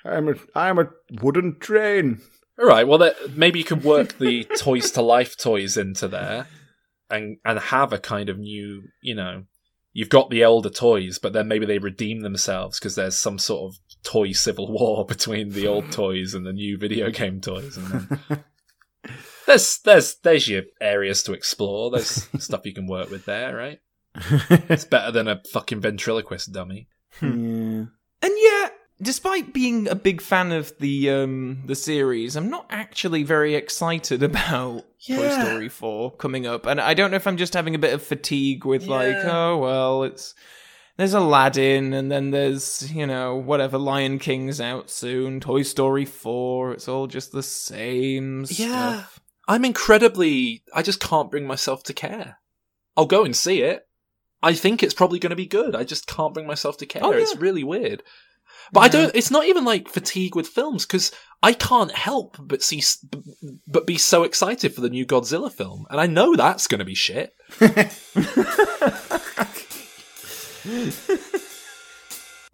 I'm 0.05 0.29
a 0.29 0.35
I'm 0.55 0.79
a 0.79 0.91
wooden 1.23 1.59
train. 1.61 2.21
All 2.59 2.67
right. 2.67 2.87
Well, 2.87 3.13
maybe 3.35 3.61
you 3.61 3.65
could 3.65 3.85
work 3.85 4.19
the 4.19 4.45
Toys 4.59 4.91
to 4.93 5.03
Life 5.03 5.37
toys 5.37 5.77
into 5.77 6.09
there, 6.09 6.47
and 7.11 7.39
and 7.45 7.59
have 7.59 7.93
a 7.93 7.99
kind 7.99 8.29
of 8.29 8.39
new, 8.39 8.85
you 9.03 9.15
know, 9.15 9.45
you've 9.93 10.09
got 10.09 10.31
the 10.31 10.43
elder 10.43 10.71
toys, 10.71 11.19
but 11.19 11.33
then 11.33 11.49
maybe 11.49 11.67
they 11.67 11.79
redeem 11.79 12.21
themselves 12.21 12.79
because 12.79 12.95
there's 12.95 13.17
some 13.17 13.39
sort 13.39 13.73
of 13.73 13.79
toy 14.03 14.33
civil 14.33 14.73
war 14.73 15.05
between 15.05 15.51
the 15.51 15.67
old 15.67 15.91
toys 15.93 16.35
and 16.35 16.47
the 16.47 16.53
new 16.53 16.79
video 16.79 17.11
game 17.11 17.41
toys, 17.41 17.77
and 17.77 17.87
then 17.87 18.45
there's 19.47 19.79
there's 19.79 20.17
there's 20.23 20.49
your 20.49 20.63
areas 20.81 21.23
to 21.25 21.33
explore. 21.33 21.91
There's 21.91 22.29
stuff 22.39 22.67
you 22.67 22.75
can 22.75 22.87
work 22.87 23.11
with 23.11 23.25
there, 23.25 23.55
right? 23.57 23.81
It's 24.69 24.85
better 24.85 25.13
than 25.13 25.29
a 25.29 25.43
fucking 25.53 25.81
ventriloquist 25.81 26.53
dummy. 26.53 26.89
Yeah. 27.21 27.29
And 27.29 27.91
yet, 28.23 28.73
despite 29.01 29.53
being 29.53 29.89
a 29.89 29.95
big 29.95 30.21
fan 30.21 30.53
of 30.53 30.73
the 30.79 31.11
um 31.11 31.63
the 31.67 31.75
series, 31.75 32.37
I'm 32.37 32.51
not 32.51 32.67
actually 32.71 33.23
very 33.23 33.55
excited 33.55 34.23
about 34.31 34.85
Toy 35.07 35.31
Story 35.31 35.69
4 35.69 36.17
coming 36.17 36.47
up. 36.47 36.67
And 36.67 36.81
I 36.81 36.95
don't 36.95 37.11
know 37.11 37.17
if 37.17 37.27
I'm 37.27 37.37
just 37.37 37.55
having 37.55 37.75
a 37.75 37.79
bit 37.81 37.95
of 37.95 38.03
fatigue 38.03 38.65
with 38.65 38.87
like, 38.87 39.17
oh 39.25 39.59
well, 39.59 40.03
it's 40.05 40.35
there's 40.97 41.15
Aladdin 41.15 41.93
and 41.93 42.11
then 42.11 42.31
there's, 42.31 42.91
you 42.93 43.07
know, 43.07 43.37
whatever 43.37 43.79
Lion 43.79 44.19
King's 44.19 44.61
out 44.61 44.91
soon, 44.91 45.41
Toy 45.41 45.63
Story 45.63 46.05
4, 46.05 46.73
it's 46.73 46.89
all 46.89 47.07
just 47.07 47.33
the 47.33 47.43
same 47.43 48.45
Yeah. 48.51 49.03
stuff. 49.03 49.21
I'm 49.49 49.65
incredibly. 49.65 50.63
I 50.75 50.83
just 50.83 50.99
can't 51.01 51.31
bring 51.31 51.47
myself 51.47 51.83
to 51.85 51.93
care. 51.93 52.39
I'll 52.97 53.07
go 53.07 53.25
and 53.25 53.37
see 53.37 53.63
it. 53.63 53.87
I 54.43 54.55
think 54.55 54.83
it's 54.83 54.95
probably 54.95 55.19
going 55.19 55.31
to 55.31 55.37
be 55.37 55.47
good. 55.47 55.77
I 55.77 55.85
just 55.85 56.07
can't 56.07 56.35
bring 56.35 56.47
myself 56.47 56.77
to 56.79 56.87
care. 56.87 57.05
Oh, 57.05 57.13
yeah. 57.13 57.19
It's 57.19 57.37
really 57.37 57.63
weird. 57.65 58.03
But 58.73 58.81
I 58.81 58.89
don't. 58.89 59.15
It's 59.15 59.31
not 59.31 59.45
even 59.47 59.65
like 59.65 59.89
fatigue 59.89 60.35
with 60.35 60.49
films 60.49 60.85
because 60.87 61.13
I 61.43 61.53
can't 61.53 61.93
help 61.93 62.37
but 62.41 62.63
see, 62.63 62.83
but 63.67 63.87
be 63.87 63.99
so 63.99 64.25
excited 64.25 64.75
for 64.75 64.81
the 64.81 64.91
new 64.91 65.07
Godzilla 65.07 65.53
film, 65.53 65.87
and 65.91 66.01
I 66.01 66.07
know 66.07 66.35
that's 66.35 66.67
going 66.67 66.79
to 66.81 66.85
be 66.85 66.95
shit. 66.95 67.35
As 70.69 71.07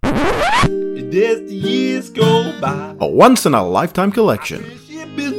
the 0.03 1.47
years 1.49 2.09
go 2.11 2.59
by, 2.61 2.95
A 2.99 3.07
once 3.07 3.45
in 3.47 3.55
a 3.55 3.67
lifetime 3.67 4.11
collection. 4.11 4.63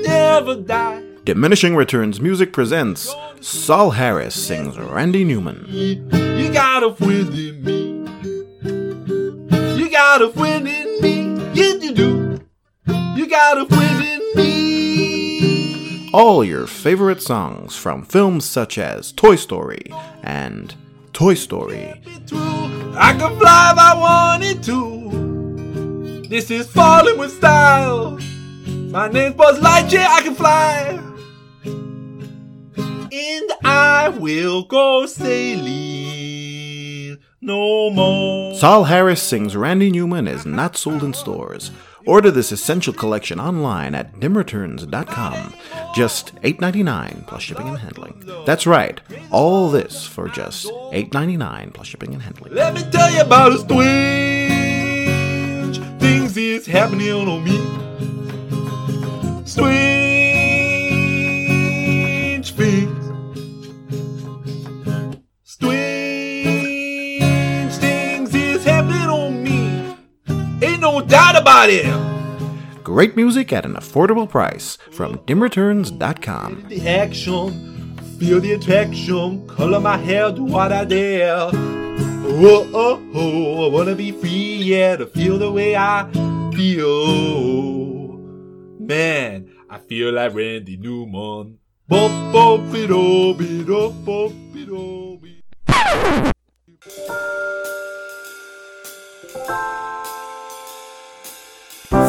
never 0.03 0.57
die. 0.57 1.03
Diminishing 1.25 1.77
Returns 1.77 2.21
Music 2.21 2.53
presents 2.53 3.15
Saul 3.41 3.93
Harris 3.93 4.35
sings 4.35 4.77
Randy 4.77 5.23
Newman. 5.25 5.65
You 5.69 6.53
got 6.53 6.83
a 6.83 6.93
friend 6.97 7.33
in 7.33 7.63
me. 7.63 8.07
You 9.79 9.89
got 9.91 10.21
a 10.23 10.31
friend 10.31 10.67
in 10.67 11.01
me. 11.01 11.41
Yes, 11.55 11.81
you 11.83 11.93
do. 11.95 12.41
You 13.15 13.29
got 13.29 13.59
a 13.59 13.67
friend 13.67 14.05
in 14.05 14.21
me. 14.35 16.11
All 16.13 16.45
your 16.45 16.67
favorite 16.67 17.23
songs 17.23 17.77
from 17.77 18.05
films 18.05 18.45
such 18.45 18.79
as 18.79 19.13
Toy 19.13 19.37
Story 19.37 19.87
and 20.25 20.75
Toy 21.15 21.35
Story. 21.35 22.01
I 22.97 23.15
can 23.17 23.39
fly 23.39 23.71
if 23.73 23.79
I 23.79 23.95
wanted 23.97 24.65
to. 24.65 26.27
This 26.29 26.51
is 26.51 26.67
falling 26.67 27.17
with 27.19 27.31
style. 27.31 28.19
My 28.67 29.07
name's 29.09 29.37
Buzz 29.37 29.61
Lightyear. 29.61 30.05
I 30.05 30.23
can 30.23 30.35
fly. 30.35 31.01
And 33.13 33.53
I 33.65 34.09
will 34.19 34.65
go 34.65 35.07
sailing 35.07 35.75
no 37.41 37.91
more. 37.91 38.57
Saul 38.57 38.83
Harris 38.85 39.23
sings 39.23 39.55
Randy 39.55 39.93
Newman 39.93 40.27
is 40.27 40.45
not 40.45 40.77
sold 40.77 41.05
in 41.05 41.15
stores. 41.15 41.71
Order 42.07 42.31
this 42.31 42.53
essential 42.53 42.93
collection 42.93 43.41
online 43.41 43.95
at 43.95 44.15
dimreturns.com. 44.21 45.55
Just 45.95 46.35
$8.99 46.37 47.27
plus 47.27 47.43
shipping 47.43 47.69
and 47.69 47.79
handling. 47.79 48.23
That's 48.45 48.67
right, 48.67 49.01
all 49.31 49.71
this 49.71 50.05
for 50.07 50.29
just 50.29 50.67
$8.99 50.67 51.73
plus 51.73 51.87
shipping 51.87 52.13
and 52.13 52.23
handling. 52.23 52.53
Let 52.53 52.75
me 52.75 52.83
tell 52.91 53.11
you 53.11 53.23
about 53.23 53.53
a 53.53 53.59
strange 53.59 53.89
things 55.99 56.37
is 56.37 56.67
happening 56.67 57.11
on 57.11 57.43
me. 57.43 57.57
Strange 59.47 60.04
no 70.95 71.05
doubt 71.05 71.37
about 71.37 71.71
it. 71.71 71.87
Great 72.85 73.17
music 73.17 73.53
at 73.53 73.67
an 73.67 73.75
affordable 73.75 74.29
price 74.29 74.79
from 74.93 75.19
dimreturns.com. 75.27 76.67
The 76.69 76.89
action, 76.89 77.97
feel 78.19 78.41
the 78.41 78.53
attraction, 78.53 79.47
color 79.49 79.81
my 79.81 79.97
hair, 79.97 80.31
do 80.31 80.45
what 80.45 80.73
I 80.73 80.85
dare. 80.85 81.51
Oh, 82.27 82.71
oh, 82.73 83.03
oh, 83.15 83.67
I 83.67 83.73
wanna 83.73 83.97
be 83.97 84.13
free, 84.13 84.57
yeah, 84.57 84.97
to 84.97 85.07
feel 85.07 85.39
the 85.39 85.51
way 85.51 85.75
I 85.75 86.09
feel. 86.55 88.19
Man, 88.79 89.51
I 89.69 89.79
feel 89.79 90.13
like 90.13 90.35
Randy 90.35 90.77
Newman. 90.77 91.59
Bop, 91.89 92.33
bop, 92.33 92.75
it, 92.75 92.91
oh, 92.93 93.37
it, 93.41 93.69
oh, 93.69 93.91
bop, 93.91 94.33
it, 94.55 94.69
oh, 94.71 95.21
it. 95.25 95.45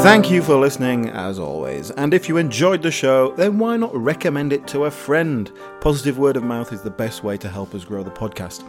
Thank 0.06 0.30
you 0.30 0.44
for 0.44 0.56
listening, 0.56 1.10
as 1.10 1.40
always. 1.40 1.90
And 1.90 2.14
if 2.14 2.30
you 2.30 2.38
enjoyed 2.38 2.84
the 2.84 2.92
show, 2.92 3.32
then 3.32 3.58
why 3.58 3.76
not 3.76 3.96
recommend 3.96 4.54
it 4.54 4.68
to 4.68 4.86
a 4.86 4.92
friend? 4.92 5.52
Positive 5.82 6.20
word 6.20 6.38
of 6.38 6.44
mouth 6.44 6.72
is 6.72 6.84
the 6.84 6.92
best 6.92 7.24
way 7.24 7.38
to 7.38 7.50
help 7.50 7.74
us 7.74 7.84
grow 7.84 8.04
the 8.04 8.12
podcast. 8.12 8.64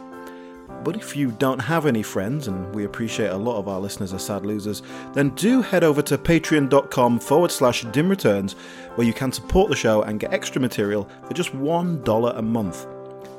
But 0.83 0.97
if 0.97 1.15
you 1.15 1.31
don't 1.33 1.59
have 1.59 1.85
any 1.85 2.03
friends, 2.03 2.49
and 2.49 2.75
we 2.75 2.85
appreciate 2.85 3.33
a 3.33 3.37
lot 3.37 3.59
of 3.59 3.69
our 3.69 3.79
listeners 3.79 4.15
are 4.15 4.19
sad 4.19 4.47
losers, 4.47 4.81
then 5.13 5.29
do 5.35 5.61
head 5.61 5.85
over 5.85 6.01
to 6.01 6.17
patreon.com 6.17 7.19
forward 7.19 7.51
slash 7.51 7.83
dim 7.93 8.09
returns, 8.09 8.55
where 8.95 9.07
you 9.07 9.13
can 9.13 9.31
support 9.31 9.69
the 9.69 9.77
show 9.77 10.05
and 10.05 10.19
get 10.19 10.33
extra 10.33 10.59
material 10.59 11.07
for 11.27 11.35
just 11.35 11.53
$1 11.53 12.39
a 12.39 12.41
month. 12.41 12.87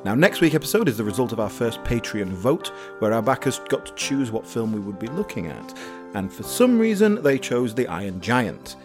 Now, 0.06 0.14
next 0.14 0.40
week's 0.40 0.54
episode 0.54 0.88
is 0.88 0.98
the 0.98 1.04
result 1.04 1.32
of 1.32 1.40
our 1.40 1.50
first 1.50 1.84
Patreon 1.84 2.30
vote, 2.30 2.68
where 3.00 3.12
our 3.12 3.24
backers 3.24 3.60
got 3.70 3.88
to 3.88 3.94
choose 3.96 4.30
what 4.30 4.46
film 4.46 4.72
we 4.72 4.80
would 4.80 5.00
be 5.00 5.08
looking 5.08 5.48
at. 5.48 5.74
And 6.14 6.32
for 6.32 6.44
some 6.44 6.80
reason, 6.80 7.22
they 7.22 7.38
chose 7.38 7.76
The 7.76 7.88
Iron 7.88 8.22
Giant. 8.22 8.76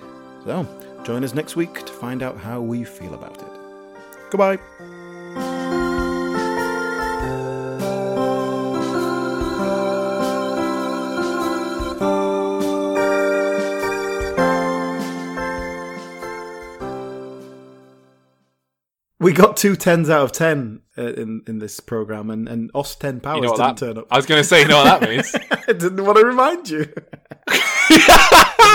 So, 0.44 0.66
join 1.04 1.24
us 1.24 1.34
next 1.34 1.56
week 1.56 1.84
to 1.86 1.92
find 1.92 2.22
out 2.22 2.36
how 2.36 2.60
we 2.60 2.84
feel 2.84 3.14
about 3.14 3.40
it. 3.40 3.48
Goodbye. 4.30 4.58
We 19.22 19.32
got 19.32 19.56
two 19.56 19.76
tens 19.76 20.10
out 20.10 20.22
of 20.24 20.32
ten 20.32 20.82
uh, 20.98 21.02
in 21.14 21.42
in 21.46 21.58
this 21.58 21.80
program, 21.80 22.28
and 22.30 22.48
and 22.48 22.70
Austin 22.74 23.20
Powers 23.20 23.36
You 23.36 23.42
know 23.42 23.48
didn't 23.56 23.76
that- 23.78 23.86
turn 23.86 23.98
up. 23.98 24.06
I 24.10 24.16
was 24.16 24.26
going 24.26 24.40
to 24.42 24.44
say, 24.48 24.62
you 24.62 24.68
know 24.68 24.82
what 24.82 25.00
that 25.00 25.08
means? 25.08 25.34
I 25.68 25.72
didn't 25.72 26.04
want 26.04 26.18
to 26.18 26.26
remind 26.26 26.68
you. 26.68 26.92
What 27.46 27.88
does 27.88 28.06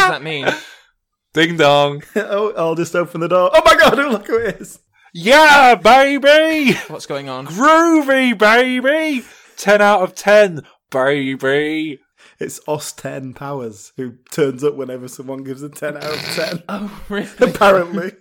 that 0.09 0.21
mean? 0.23 0.47
Ding 1.33 1.57
dong. 1.57 2.01
oh, 2.15 2.53
I'll 2.57 2.75
just 2.75 2.95
open 2.95 3.21
the 3.21 3.27
door. 3.27 3.51
Oh 3.53 3.61
my 3.65 3.75
god! 3.75 3.97
Look 3.97 4.27
who 4.27 4.37
it 4.39 4.61
is. 4.61 4.79
Yeah, 5.13 5.75
baby. 5.75 6.73
What's 6.87 7.05
going 7.05 7.29
on? 7.29 7.47
Groovy, 7.47 8.37
baby. 8.37 9.23
10 9.57 9.81
out 9.81 10.01
of 10.01 10.13
10, 10.15 10.61
baby. 10.91 11.99
It's 12.39 12.59
Os 12.67 12.91
ten 12.91 13.33
powers 13.33 13.93
who 13.97 14.13
turns 14.31 14.63
up 14.63 14.75
whenever 14.75 15.07
someone 15.07 15.43
gives 15.43 15.63
a 15.63 15.69
ten 15.69 15.97
out 15.97 16.03
of 16.03 16.19
ten. 16.35 16.63
Oh, 16.69 17.03
really? 17.09 17.27
Apparently, 17.39 18.11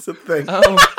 it's 0.00 0.08
a 0.08 0.14
thing. 0.14 0.46
Oh. 0.48 0.76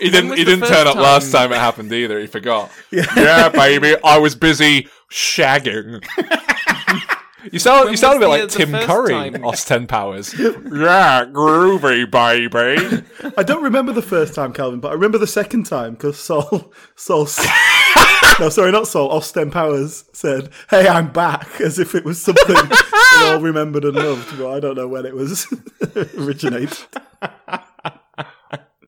He 0.00 0.10
didn't. 0.10 0.36
He 0.36 0.44
didn't 0.44 0.60
first 0.60 0.72
turn 0.72 0.86
up 0.86 0.96
last 0.96 1.30
time? 1.32 1.50
time 1.50 1.52
it 1.52 1.60
happened 1.60 1.92
either. 1.92 2.18
He 2.20 2.26
forgot. 2.26 2.70
Yeah. 2.90 3.06
yeah, 3.16 3.48
baby. 3.48 3.96
I 4.04 4.18
was 4.18 4.34
busy 4.34 4.88
shagging. 5.10 6.04
you 7.52 7.58
sound. 7.58 7.84
When 7.84 7.92
you 7.92 7.96
sound 7.96 8.16
a 8.16 8.18
bit 8.20 8.24
the- 8.24 8.28
like 8.28 8.42
the 8.42 8.46
Tim 8.48 8.72
Curry. 8.72 9.10
time? 9.30 9.44
Austin 9.44 9.86
Powers. 9.86 10.34
yeah, 10.38 11.24
groovy, 11.26 12.08
baby. 12.10 13.04
I 13.36 13.42
don't 13.42 13.62
remember 13.62 13.92
the 13.92 14.02
first 14.02 14.34
time, 14.34 14.52
Calvin, 14.52 14.80
but 14.80 14.90
I 14.90 14.94
remember 14.94 15.18
the 15.18 15.26
second 15.26 15.64
time 15.66 15.92
because 15.94 16.18
Saul, 16.18 16.72
Saul, 16.96 17.28
no, 18.40 18.48
sorry, 18.48 18.70
not 18.72 18.86
Saul. 18.88 19.10
Austin 19.10 19.50
Powers 19.50 20.04
said, 20.12 20.50
"Hey, 20.70 20.86
I'm 20.88 21.12
back," 21.12 21.60
as 21.60 21.78
if 21.78 21.94
it 21.94 22.04
was 22.04 22.20
something 22.20 22.56
we 22.56 23.26
all 23.26 23.40
remembered 23.40 23.84
and 23.84 23.96
loved. 23.96 24.38
But 24.38 24.52
I 24.56 24.60
don't 24.60 24.76
know 24.76 24.88
when 24.88 25.04
it 25.06 25.14
was 25.14 25.46
originated. 26.16 26.78